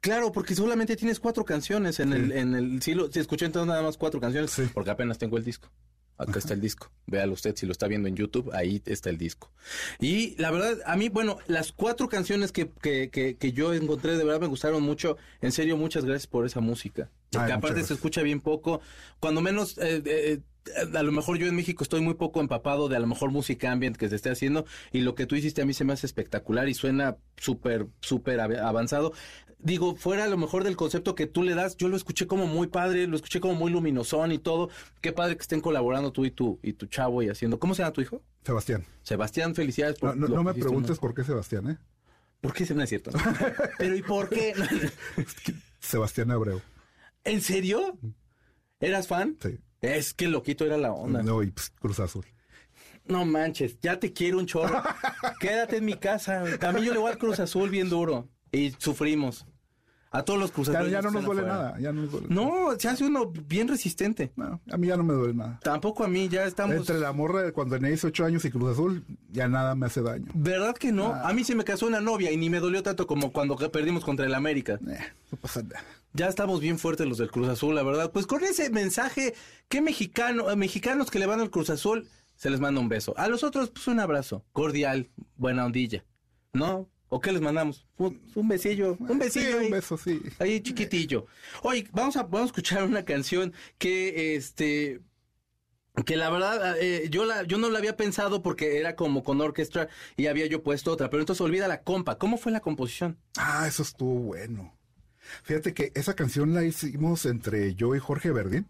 Claro, 0.00 0.32
porque 0.32 0.54
solamente 0.54 0.96
tienes 0.96 1.18
cuatro 1.18 1.44
canciones 1.46 1.98
en 1.98 2.12
el, 2.12 2.30
en 2.32 2.54
el, 2.54 2.82
sí, 2.82 2.92
lo, 2.92 3.10
sí, 3.10 3.20
escuché 3.20 3.46
entonces 3.46 3.68
nada 3.68 3.82
más 3.82 3.96
cuatro 3.96 4.20
canciones, 4.20 4.50
Sí. 4.50 4.68
porque 4.74 4.90
apenas 4.90 5.16
tengo 5.16 5.38
el 5.38 5.44
disco. 5.44 5.70
Acá 6.18 6.38
está 6.38 6.52
el 6.54 6.60
disco. 6.60 6.92
Véalo 7.06 7.32
usted 7.32 7.56
si 7.56 7.64
lo 7.66 7.72
está 7.72 7.88
viendo 7.88 8.06
en 8.06 8.14
YouTube, 8.14 8.50
ahí 8.52 8.80
está 8.84 9.08
el 9.10 9.16
disco. 9.18 9.50
Y 9.98 10.36
la 10.40 10.50
verdad, 10.50 10.78
a 10.86 10.94
mí, 10.96 11.08
bueno, 11.08 11.38
las 11.48 11.72
cuatro 11.72 12.08
canciones 12.08 12.52
que, 12.52 12.68
que, 12.82 13.08
que, 13.10 13.36
que 13.36 13.52
yo 13.52 13.72
encontré 13.72 14.16
de 14.16 14.22
verdad 14.24 14.40
me 14.42 14.46
gustaron 14.46 14.82
mucho. 14.82 15.16
En 15.40 15.50
serio, 15.52 15.76
muchas 15.76 16.04
gracias 16.04 16.26
por 16.28 16.44
esa 16.46 16.60
música. 16.60 17.10
Que 17.38 17.52
aparte 17.52 17.82
se 17.84 17.94
escucha 17.94 18.22
bien 18.22 18.40
poco. 18.40 18.80
Cuando 19.20 19.40
menos, 19.40 19.78
eh, 19.78 20.02
eh, 20.04 20.40
a 20.94 21.02
lo 21.02 21.12
mejor 21.12 21.38
yo 21.38 21.46
en 21.46 21.54
México 21.54 21.82
estoy 21.82 22.00
muy 22.00 22.14
poco 22.14 22.40
empapado 22.40 22.88
de 22.88 22.96
a 22.96 23.00
lo 23.00 23.06
mejor 23.06 23.30
música 23.30 23.70
ambient 23.70 23.96
que 23.96 24.08
se 24.08 24.16
esté 24.16 24.30
haciendo 24.30 24.64
y 24.92 25.00
lo 25.00 25.14
que 25.14 25.26
tú 25.26 25.36
hiciste 25.36 25.62
a 25.62 25.66
mí 25.66 25.74
se 25.74 25.84
me 25.84 25.92
hace 25.92 26.06
espectacular 26.06 26.68
y 26.68 26.74
suena 26.74 27.16
súper, 27.36 27.86
súper 28.00 28.40
avanzado. 28.40 29.12
Digo, 29.58 29.96
fuera 29.96 30.24
a 30.24 30.28
lo 30.28 30.36
mejor 30.36 30.62
del 30.62 30.76
concepto 30.76 31.14
que 31.14 31.26
tú 31.26 31.42
le 31.42 31.54
das, 31.54 31.78
yo 31.78 31.88
lo 31.88 31.96
escuché 31.96 32.26
como 32.26 32.46
muy 32.46 32.66
padre, 32.66 33.06
lo 33.06 33.16
escuché 33.16 33.40
como 33.40 33.54
muy 33.54 33.70
luminosón 33.70 34.30
y 34.30 34.38
todo. 34.38 34.68
Qué 35.00 35.12
padre 35.12 35.36
que 35.36 35.42
estén 35.42 35.62
colaborando 35.62 36.12
tú 36.12 36.26
y 36.26 36.30
tu, 36.30 36.58
y 36.62 36.74
tu 36.74 36.86
chavo 36.86 37.22
y 37.22 37.30
haciendo. 37.30 37.58
¿Cómo 37.58 37.74
se 37.74 37.82
llama 37.82 37.94
tu 37.94 38.02
hijo? 38.02 38.20
Sebastián. 38.44 38.84
Sebastián, 39.02 39.54
felicidades 39.54 39.98
por 39.98 40.16
No, 40.16 40.28
no, 40.28 40.44
me 40.44 40.52
preguntes 40.52 40.98
por 40.98 41.14
qué 41.14 41.24
Sebastián, 41.24 41.70
¿eh? 41.70 41.78
¿Por 42.42 42.52
qué? 42.52 42.66
No 42.74 42.82
es 42.82 42.90
cierto. 42.90 43.10
Pero 43.78 43.96
¿y 43.96 44.02
por 44.02 44.28
qué? 44.28 44.52
Sebastián 45.80 46.30
Abreu. 46.30 46.60
¿En 47.24 47.40
serio? 47.40 47.98
¿Eras 48.80 49.08
fan? 49.08 49.36
Sí. 49.40 49.58
Es 49.80 50.14
que 50.14 50.28
loquito 50.28 50.64
era 50.64 50.76
la 50.78 50.92
onda. 50.92 51.22
No, 51.22 51.42
y 51.42 51.50
pues, 51.50 51.70
Cruz 51.70 52.00
Azul. 52.00 52.24
No 53.06 53.24
manches, 53.26 53.78
ya 53.80 54.00
te 54.00 54.12
quiero 54.12 54.38
un 54.38 54.46
chorro. 54.46 54.82
Quédate 55.40 55.78
en 55.78 55.84
mi 55.84 55.94
casa. 55.94 56.42
A 56.42 56.72
mí 56.72 56.84
yo 56.84 56.92
le 56.92 56.98
voy 56.98 57.12
al 57.12 57.18
Cruz 57.18 57.38
Azul 57.38 57.68
bien 57.68 57.90
duro. 57.90 58.28
Y 58.50 58.70
sufrimos. 58.78 59.46
A 60.10 60.22
todos 60.22 60.38
los 60.38 60.52
Cruz 60.52 60.68
Azul. 60.68 60.90
Ya, 60.90 61.02
no 61.02 61.10
nos 61.10 61.24
duele 61.24 61.42
nada. 61.42 61.78
Ya 61.80 61.92
no, 61.92 62.02
nos 62.02 62.12
duele 62.12 62.28
no 62.30 62.78
se 62.78 62.88
hace 62.88 63.04
uno 63.04 63.26
bien 63.26 63.68
resistente. 63.68 64.32
No, 64.36 64.60
a 64.70 64.76
mí 64.76 64.86
ya 64.86 64.96
no 64.96 65.02
me 65.02 65.12
duele 65.12 65.34
nada. 65.34 65.58
Tampoco 65.62 66.04
a 66.04 66.08
mí, 66.08 66.28
ya 66.28 66.44
estamos. 66.44 66.76
Entre 66.76 66.98
la 66.98 67.12
morra 67.12 67.42
de 67.42 67.52
cuando 67.52 67.74
tenía 67.74 67.88
18 67.88 68.24
años 68.24 68.44
y 68.44 68.50
Cruz 68.50 68.72
Azul, 68.72 69.04
ya 69.30 69.48
nada 69.48 69.74
me 69.74 69.86
hace 69.86 70.00
daño. 70.00 70.30
¿Verdad 70.32 70.74
que 70.76 70.92
no? 70.92 71.12
A 71.12 71.32
mí 71.34 71.44
se 71.44 71.54
me 71.54 71.64
casó 71.64 71.86
una 71.86 72.00
novia 72.00 72.30
y 72.30 72.36
ni 72.36 72.48
me 72.48 72.60
dolió 72.60 72.82
tanto 72.82 73.06
como 73.06 73.32
cuando 73.32 73.56
perdimos 73.56 74.04
contra 74.04 74.24
el 74.24 74.34
América. 74.34 74.78
Eh, 74.88 74.98
no 75.30 75.38
pasa 75.38 75.62
nada. 75.62 75.82
Ya 76.16 76.28
estamos 76.28 76.60
bien 76.60 76.78
fuertes 76.78 77.08
los 77.08 77.18
del 77.18 77.32
Cruz 77.32 77.48
Azul, 77.48 77.74
la 77.74 77.82
verdad. 77.82 78.12
Pues 78.12 78.26
con 78.26 78.44
ese 78.44 78.70
mensaje, 78.70 79.34
¿qué 79.68 79.80
mexicano, 79.80 80.54
mexicanos 80.54 81.10
que 81.10 81.18
le 81.18 81.26
van 81.26 81.40
al 81.40 81.50
Cruz 81.50 81.70
Azul, 81.70 82.08
se 82.36 82.50
les 82.50 82.60
manda 82.60 82.80
un 82.80 82.88
beso. 82.88 83.14
A 83.18 83.26
los 83.26 83.42
otros, 83.42 83.70
pues 83.70 83.88
un 83.88 83.98
abrazo, 83.98 84.44
cordial, 84.52 85.10
buena 85.36 85.64
ondilla. 85.64 86.04
¿No? 86.52 86.88
¿O 87.08 87.20
qué 87.20 87.32
les 87.32 87.40
mandamos? 87.40 87.86
Un, 87.96 88.48
besillo, 88.48 88.96
un 89.00 89.18
besillo. 89.18 89.58
un 89.58 89.70
beso, 89.70 89.98
sí. 89.98 90.22
Ahí 90.38 90.60
chiquitillo. 90.60 91.26
Oye, 91.62 91.86
vamos 91.92 92.16
a, 92.16 92.22
vamos 92.22 92.42
a 92.42 92.46
escuchar 92.46 92.84
una 92.84 93.04
canción 93.04 93.52
que, 93.78 94.36
este, 94.36 95.00
que 96.06 96.16
la 96.16 96.30
verdad 96.30 96.76
eh, 96.80 97.08
yo 97.10 97.24
la 97.24 97.42
yo 97.44 97.58
no 97.58 97.70
la 97.70 97.78
había 97.78 97.96
pensado 97.96 98.40
porque 98.40 98.78
era 98.78 98.96
como 98.96 99.22
con 99.24 99.40
orquesta 99.40 99.88
y 100.16 100.26
había 100.26 100.46
yo 100.46 100.62
puesto 100.64 100.90
otra 100.90 101.08
pero 101.08 101.22
entonces 101.22 101.40
olvida 101.40 101.68
la 101.68 101.82
compa 101.82 102.18
cómo 102.18 102.36
fue 102.36 102.50
la 102.50 102.58
composición 102.58 103.16
ah 103.36 103.66
eso 103.68 103.84
estuvo 103.84 104.14
bueno 104.14 104.76
Fíjate 105.42 105.74
que 105.74 105.92
esa 105.94 106.14
canción 106.14 106.54
la 106.54 106.64
hicimos 106.64 107.26
entre 107.26 107.74
yo 107.74 107.94
y 107.94 107.98
Jorge 107.98 108.30
Verdín. 108.30 108.66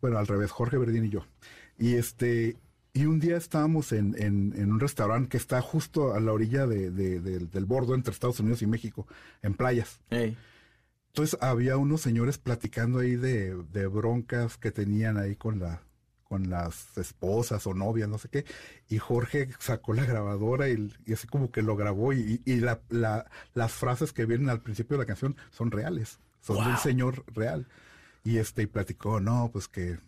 Bueno, 0.00 0.18
al 0.18 0.26
revés, 0.26 0.50
Jorge 0.50 0.78
Verdín 0.78 1.04
y 1.04 1.10
yo. 1.10 1.26
Y 1.78 1.94
este, 1.94 2.56
y 2.92 3.06
un 3.06 3.20
día 3.20 3.36
estábamos 3.36 3.92
en, 3.92 4.14
en, 4.18 4.72
un 4.72 4.80
restaurante 4.80 5.28
que 5.28 5.36
está 5.36 5.60
justo 5.62 6.14
a 6.14 6.20
la 6.20 6.32
orilla 6.32 6.66
de, 6.66 6.90
del 6.90 7.64
bordo 7.64 7.94
entre 7.94 8.12
Estados 8.12 8.40
Unidos 8.40 8.62
y 8.62 8.66
México, 8.66 9.06
en 9.42 9.54
playas. 9.54 10.00
Entonces 10.10 11.38
había 11.40 11.76
unos 11.76 12.00
señores 12.00 12.38
platicando 12.38 13.00
ahí 13.00 13.16
de, 13.16 13.56
de 13.72 13.86
broncas 13.86 14.56
que 14.56 14.70
tenían 14.70 15.18
ahí 15.18 15.36
con 15.36 15.60
la, 15.60 15.82
con 16.30 16.48
las 16.48 16.96
esposas 16.96 17.66
o 17.66 17.74
novias, 17.74 18.08
no 18.08 18.16
sé 18.16 18.28
qué, 18.28 18.44
y 18.88 18.98
Jorge 18.98 19.48
sacó 19.58 19.94
la 19.94 20.04
grabadora 20.04 20.68
y, 20.68 20.92
así 21.12 21.26
como 21.26 21.50
que 21.50 21.60
lo 21.60 21.74
grabó 21.74 22.12
y, 22.12 22.40
la, 22.46 22.80
las 23.52 23.72
frases 23.72 24.12
que 24.12 24.26
vienen 24.26 24.48
al 24.48 24.62
principio 24.62 24.96
de 24.96 25.02
la 25.02 25.06
canción 25.06 25.36
son 25.50 25.72
reales, 25.72 26.20
son 26.40 26.64
de 26.64 26.70
un 26.70 26.78
señor 26.78 27.24
real. 27.34 27.66
Y 28.22 28.38
este, 28.38 28.62
y 28.62 28.66
platicó, 28.66 29.18
no, 29.18 29.50
pues 29.52 29.66
que, 29.66 29.98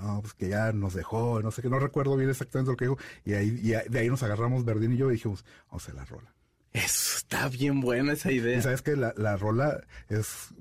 no, 0.00 0.20
pues 0.20 0.32
que 0.32 0.48
ya 0.48 0.70
nos 0.72 0.94
dejó, 0.94 1.42
no 1.42 1.50
sé 1.50 1.60
qué, 1.60 1.68
no 1.68 1.80
recuerdo 1.80 2.16
bien 2.16 2.30
exactamente 2.30 2.70
lo 2.70 2.76
que 2.76 2.84
dijo, 2.84 2.98
y 3.24 3.32
ahí, 3.32 3.50
de 3.50 3.98
ahí 3.98 4.08
nos 4.08 4.22
agarramos 4.22 4.64
Verdín 4.64 4.92
y 4.92 4.96
yo 4.96 5.10
y 5.10 5.14
dijimos, 5.14 5.44
vamos 5.66 5.88
a 5.88 5.92
la 5.92 6.04
rola. 6.04 6.32
Eso 6.72 7.16
está 7.16 7.48
bien 7.48 7.80
buena 7.80 8.12
esa 8.12 8.30
idea. 8.30 8.58
Y 8.58 8.62
sabes 8.62 8.82
que 8.82 8.94
la, 8.94 9.12
la 9.16 9.36
rola 9.36 9.82
es, 10.08 10.54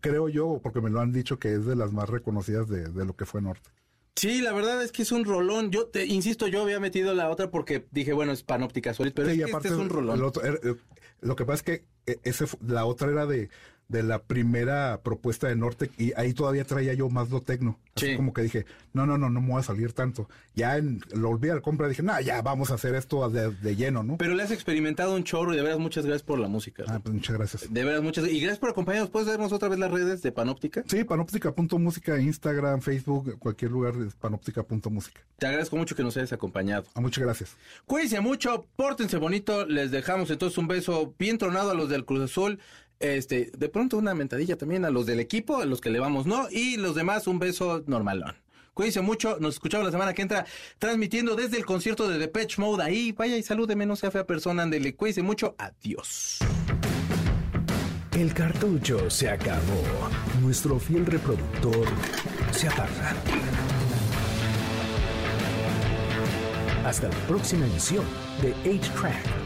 creo 0.00 0.28
yo, 0.28 0.60
porque 0.62 0.80
me 0.80 0.90
lo 0.90 1.00
han 1.00 1.10
dicho 1.10 1.40
que 1.40 1.52
es 1.52 1.66
de 1.66 1.74
las 1.74 1.92
más 1.92 2.08
reconocidas 2.08 2.68
de, 2.68 2.86
de 2.86 3.04
lo 3.04 3.16
que 3.16 3.26
fue 3.26 3.42
Norte. 3.42 3.70
Sí, 4.16 4.40
la 4.40 4.52
verdad 4.52 4.82
es 4.82 4.92
que 4.92 5.02
es 5.02 5.12
un 5.12 5.24
rolón. 5.24 5.70
Yo 5.70 5.88
te 5.88 6.06
insisto, 6.06 6.48
yo 6.48 6.62
había 6.62 6.80
metido 6.80 7.14
la 7.14 7.28
otra 7.28 7.50
porque 7.50 7.86
dije, 7.90 8.14
bueno, 8.14 8.32
es 8.32 8.42
panóptica 8.42 8.94
solid, 8.94 9.12
pero 9.14 9.28
este 9.28 9.68
es 9.68 9.74
un 9.74 9.90
rolón. 9.90 10.32
Eh, 10.42 10.74
lo 11.20 11.36
que 11.36 11.44
pasa 11.44 11.56
es 11.56 11.62
que 11.62 11.84
eh, 12.06 12.18
ese, 12.24 12.46
la 12.66 12.86
otra 12.86 13.10
era 13.10 13.26
de 13.26 13.50
de 13.88 14.02
la 14.02 14.22
primera 14.22 15.00
propuesta 15.02 15.46
de 15.48 15.56
Norte 15.56 15.90
y 15.96 16.12
ahí 16.16 16.32
todavía 16.32 16.64
traía 16.64 16.94
yo 16.94 17.08
más 17.08 17.30
lo 17.30 17.40
tecno. 17.40 17.78
Así 17.94 18.14
como 18.16 18.34
que 18.34 18.42
dije, 18.42 18.66
no, 18.92 19.06
no, 19.06 19.16
no, 19.16 19.30
no 19.30 19.40
me 19.40 19.52
voy 19.52 19.60
a 19.60 19.62
salir 19.62 19.92
tanto. 19.92 20.28
Ya 20.54 20.76
en, 20.76 21.00
lo 21.14 21.30
olvidé 21.30 21.52
al 21.52 21.62
compra, 21.62 21.88
dije, 21.88 22.02
no, 22.02 22.20
ya 22.20 22.42
vamos 22.42 22.70
a 22.70 22.74
hacer 22.74 22.94
esto 22.94 23.28
de, 23.30 23.76
lleno, 23.76 24.02
¿no? 24.02 24.18
Pero 24.18 24.34
le 24.34 24.42
has 24.42 24.50
experimentado 24.50 25.14
un 25.14 25.24
chorro 25.24 25.54
y 25.54 25.56
de 25.56 25.62
veras 25.62 25.78
muchas 25.78 26.04
gracias 26.04 26.22
por 26.22 26.38
la 26.38 26.48
música. 26.48 26.84
Ah, 26.88 27.00
pues 27.02 27.14
muchas 27.14 27.36
gracias. 27.36 27.72
De 27.72 27.84
veras 27.84 28.02
muchas 28.02 28.26
Y 28.28 28.40
gracias 28.40 28.58
por 28.58 28.70
acompañarnos. 28.70 29.10
¿Puedes 29.10 29.28
darnos 29.28 29.52
otra 29.52 29.68
vez 29.68 29.78
las 29.78 29.90
redes 29.90 30.20
de 30.22 30.32
Panóptica? 30.32 30.82
Sí, 30.86 31.04
panóptica.música, 31.04 32.20
Instagram, 32.20 32.80
Facebook, 32.80 33.38
cualquier 33.38 33.70
lugar 33.70 33.94
de 33.94 34.10
panóptica.música. 34.10 35.20
Te 35.38 35.46
agradezco 35.46 35.76
mucho 35.76 35.96
que 35.96 36.02
nos 36.02 36.16
hayas 36.16 36.32
acompañado. 36.32 36.84
Ah, 36.94 37.00
muchas 37.00 37.24
gracias. 37.24 37.56
Cuídense 37.86 38.20
mucho, 38.20 38.66
pórtense 38.76 39.16
bonito. 39.16 39.64
Les 39.64 39.90
dejamos 39.90 40.30
entonces 40.30 40.58
un 40.58 40.68
beso 40.68 41.14
bien 41.18 41.38
tronado 41.38 41.70
a 41.70 41.74
los 41.74 41.88
del 41.88 42.04
Cruz 42.04 42.30
Azul. 42.30 42.58
Este, 42.98 43.50
de 43.56 43.68
pronto 43.68 43.98
una 43.98 44.14
mentadilla 44.14 44.56
también 44.56 44.84
a 44.84 44.90
los 44.90 45.06
del 45.06 45.20
equipo, 45.20 45.58
a 45.58 45.66
los 45.66 45.80
que 45.80 45.90
le 45.90 46.00
vamos, 46.00 46.26
¿no? 46.26 46.48
Y 46.50 46.76
los 46.76 46.94
demás 46.94 47.26
un 47.26 47.38
beso 47.38 47.84
normalón. 47.86 48.34
Cuídense 48.76 49.00
mucho, 49.00 49.38
nos 49.40 49.54
escuchamos 49.54 49.86
la 49.86 49.90
semana 49.90 50.12
que 50.12 50.20
entra 50.20 50.44
transmitiendo 50.78 51.34
desde 51.34 51.56
el 51.56 51.64
concierto 51.64 52.08
de 52.08 52.18
Depeche 52.18 52.60
Mode. 52.60 52.82
Ahí, 52.82 53.12
vaya 53.12 53.36
y 53.36 53.42
salúdeme, 53.42 53.86
no 53.86 53.96
sea 53.96 54.10
fea 54.10 54.26
persona, 54.26 54.64
andele. 54.64 54.94
Cuídense 54.94 55.22
mucho, 55.22 55.54
adiós. 55.56 56.40
El 58.12 58.32
cartucho 58.34 59.10
se 59.10 59.30
acabó. 59.30 59.82
Nuestro 60.42 60.78
fiel 60.78 61.06
reproductor 61.06 61.86
se 62.50 62.68
apaga. 62.68 63.14
Hasta 66.84 67.08
la 67.08 67.16
próxima 67.26 67.66
emisión 67.66 68.04
de 68.42 68.54
8-Track 68.64 69.45